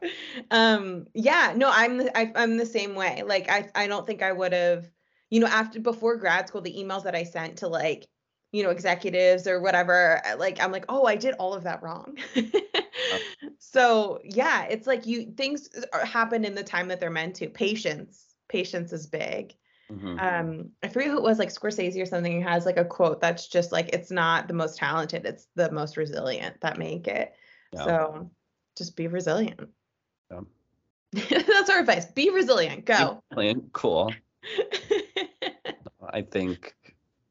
Um, 0.50 1.06
yeah, 1.14 1.54
no, 1.56 1.70
I'm 1.72 1.96
the, 1.96 2.18
I, 2.18 2.30
I'm 2.36 2.58
the 2.58 2.66
same 2.66 2.94
way. 2.94 3.22
Like 3.24 3.50
I 3.50 3.70
I 3.74 3.86
don't 3.86 4.06
think 4.06 4.20
I 4.20 4.30
would 4.30 4.52
have, 4.52 4.90
you 5.30 5.40
know, 5.40 5.46
after 5.46 5.80
before 5.80 6.16
grad 6.16 6.48
school, 6.48 6.60
the 6.60 6.74
emails 6.74 7.04
that 7.04 7.14
I 7.14 7.22
sent 7.22 7.56
to 7.58 7.68
like, 7.68 8.06
you 8.52 8.62
know, 8.62 8.68
executives 8.68 9.46
or 9.46 9.62
whatever, 9.62 10.20
uh, 10.26 10.36
like 10.36 10.60
I'm 10.62 10.70
like, 10.70 10.84
oh, 10.90 11.06
I 11.06 11.16
did 11.16 11.32
all 11.38 11.54
of 11.54 11.64
that 11.64 11.82
wrong. 11.82 12.18
oh. 12.36 13.18
So 13.58 14.20
yeah, 14.22 14.64
it's 14.64 14.86
like 14.86 15.06
you 15.06 15.32
things 15.34 15.70
happen 16.04 16.44
in 16.44 16.54
the 16.54 16.62
time 16.62 16.88
that 16.88 17.00
they're 17.00 17.08
meant 17.08 17.36
to. 17.36 17.48
Patience, 17.48 18.34
patience 18.48 18.92
is 18.92 19.06
big. 19.06 19.54
Mm-hmm. 19.90 20.18
Um, 20.18 20.70
I 20.82 20.88
forget 20.88 21.10
who 21.10 21.18
it 21.18 21.22
was, 21.22 21.38
like 21.38 21.50
Scorsese 21.50 22.00
or 22.00 22.06
something, 22.06 22.40
who 22.42 22.48
has 22.48 22.66
like 22.66 22.76
a 22.76 22.84
quote 22.84 23.20
that's 23.20 23.46
just 23.46 23.72
like, 23.72 23.90
it's 23.90 24.10
not 24.10 24.48
the 24.48 24.54
most 24.54 24.78
talented, 24.78 25.24
it's 25.24 25.46
the 25.54 25.70
most 25.70 25.96
resilient 25.96 26.60
that 26.60 26.78
make 26.78 27.06
it. 27.06 27.34
Yeah. 27.72 27.84
So 27.84 28.30
just 28.76 28.96
be 28.96 29.06
resilient. 29.06 29.68
Yeah. 30.30 30.40
that's 31.12 31.70
our 31.70 31.80
advice. 31.80 32.06
Be 32.06 32.30
resilient. 32.30 32.84
Go. 32.84 33.22
Resilient. 33.30 33.72
Cool. 33.72 34.12
I 36.10 36.22
think 36.22 36.74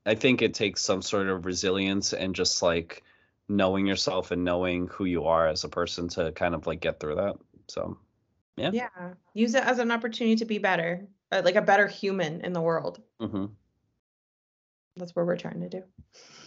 I 0.05 0.15
think 0.15 0.41
it 0.41 0.53
takes 0.53 0.81
some 0.81 1.01
sort 1.01 1.27
of 1.27 1.45
resilience 1.45 2.13
and 2.13 2.35
just 2.35 2.61
like 2.61 3.03
knowing 3.47 3.85
yourself 3.85 4.31
and 4.31 4.43
knowing 4.43 4.87
who 4.87 5.05
you 5.05 5.25
are 5.25 5.47
as 5.47 5.63
a 5.63 5.69
person 5.69 6.07
to 6.09 6.31
kind 6.31 6.55
of 6.55 6.67
like 6.67 6.79
get 6.79 6.99
through 6.99 7.15
that. 7.15 7.35
So 7.67 7.97
yeah. 8.57 8.71
Yeah. 8.73 9.13
Use 9.33 9.55
it 9.55 9.63
as 9.63 9.79
an 9.79 9.91
opportunity 9.91 10.37
to 10.37 10.45
be 10.45 10.57
better 10.57 11.07
uh, 11.31 11.41
like 11.43 11.55
a 11.55 11.61
better 11.61 11.87
human 11.87 12.41
in 12.41 12.53
the 12.53 12.61
world. 12.61 13.01
Mm-hmm. 13.21 13.45
That's 14.97 15.15
what 15.15 15.25
we're 15.25 15.37
trying 15.37 15.61
to 15.61 15.69
do. 15.69 15.83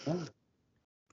Yeah. 0.07 0.25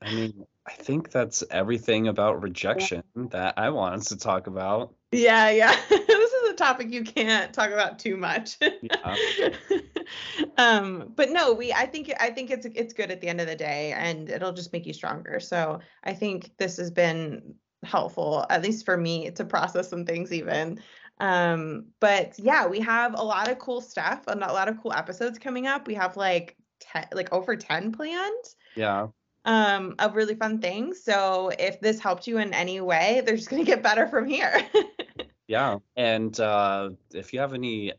I 0.02 0.14
mean, 0.14 0.46
I 0.66 0.72
think 0.72 1.10
that's 1.10 1.42
everything 1.50 2.08
about 2.08 2.42
rejection 2.42 3.02
that 3.30 3.54
I 3.56 3.70
want 3.70 3.94
us 3.94 4.08
to 4.08 4.16
talk 4.16 4.46
about. 4.46 4.94
Yeah, 5.12 5.50
yeah. 5.50 5.74
this 5.88 6.32
is 6.32 6.50
a 6.50 6.54
topic 6.54 6.92
you 6.92 7.02
can't 7.02 7.52
talk 7.52 7.70
about 7.70 7.98
too 7.98 8.16
much. 8.16 8.58
Yeah. 8.82 9.50
um, 10.56 11.12
but 11.16 11.30
no, 11.30 11.52
we 11.52 11.72
I 11.72 11.86
think 11.86 12.12
I 12.20 12.30
think 12.30 12.50
it's 12.50 12.66
it's 12.74 12.92
good 12.92 13.10
at 13.10 13.20
the 13.20 13.28
end 13.28 13.40
of 13.40 13.48
the 13.48 13.56
day 13.56 13.92
and 13.92 14.28
it'll 14.30 14.52
just 14.52 14.72
make 14.72 14.86
you 14.86 14.92
stronger. 14.92 15.40
So 15.40 15.80
I 16.04 16.12
think 16.12 16.52
this 16.58 16.76
has 16.76 16.90
been 16.90 17.54
helpful, 17.82 18.46
at 18.48 18.62
least 18.62 18.84
for 18.84 18.96
me, 18.96 19.30
to 19.32 19.44
process 19.44 19.88
some 19.88 20.04
things 20.04 20.32
even. 20.32 20.80
Um, 21.18 21.86
but 22.00 22.38
yeah, 22.38 22.66
we 22.66 22.80
have 22.80 23.14
a 23.18 23.22
lot 23.22 23.50
of 23.50 23.58
cool 23.58 23.80
stuff 23.80 24.24
and 24.28 24.42
a 24.42 24.52
lot 24.52 24.68
of 24.68 24.80
cool 24.82 24.92
episodes 24.92 25.38
coming 25.38 25.66
up. 25.66 25.86
We 25.86 25.94
have 25.94 26.16
like 26.16 26.56
10 26.80 27.06
like 27.12 27.32
over 27.32 27.56
10 27.56 27.92
planned 27.92 28.44
Yeah. 28.74 29.08
um 29.44 29.94
of 29.98 30.14
really 30.16 30.34
fun 30.34 30.60
things. 30.60 31.02
So 31.02 31.50
if 31.58 31.80
this 31.80 31.98
helped 32.00 32.26
you 32.26 32.38
in 32.38 32.52
any 32.54 32.80
way, 32.80 33.22
they're 33.24 33.36
just 33.36 33.48
gonna 33.50 33.64
get 33.64 33.82
better 33.82 34.06
from 34.08 34.26
here. 34.28 34.60
Yeah. 35.48 35.78
And 35.96 36.38
uh, 36.40 36.90
if 37.12 37.32
you 37.32 37.40
have 37.40 37.54
any 37.54 37.92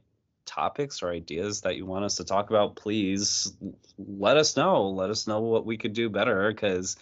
topics 0.46 1.02
or 1.02 1.12
ideas 1.12 1.62
that 1.62 1.76
you 1.78 1.86
want 1.86 2.06
us 2.06 2.16
to 2.16 2.26
talk 2.26 2.50
about, 2.50 2.76
please 2.76 3.54
let 3.98 4.38
us 4.38 4.58
know. 4.58 4.90
Let 4.90 5.10
us 5.10 5.28
know 5.28 5.40
what 5.42 5.66
we 5.66 5.78
could 5.78 5.94
do 5.94 6.10
better 6.10 6.52
because 6.52 6.98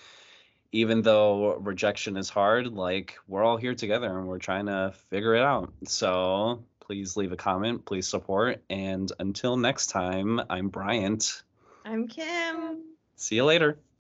even 0.76 1.02
though 1.02 1.56
rejection 1.56 2.18
is 2.18 2.30
hard, 2.30 2.68
like 2.68 3.18
we're 3.30 3.46
all 3.46 3.56
here 3.56 3.74
together 3.74 4.20
and 4.20 4.28
we're 4.28 4.38
trying 4.38 4.66
to 4.66 4.94
figure 5.10 5.34
it 5.34 5.42
out. 5.42 5.72
So 5.86 6.66
please 6.82 7.16
leave 7.16 7.32
a 7.32 7.38
comment, 7.38 7.86
please 7.86 8.10
support. 8.10 8.62
And 8.70 9.10
until 9.20 9.56
next 9.56 9.88
time, 9.88 10.42
I'm 10.50 10.68
Bryant. 10.68 11.44
I'm 11.86 12.10
Kim. 12.10 12.82
See 13.16 13.38
you 13.38 13.46
later. 13.46 13.80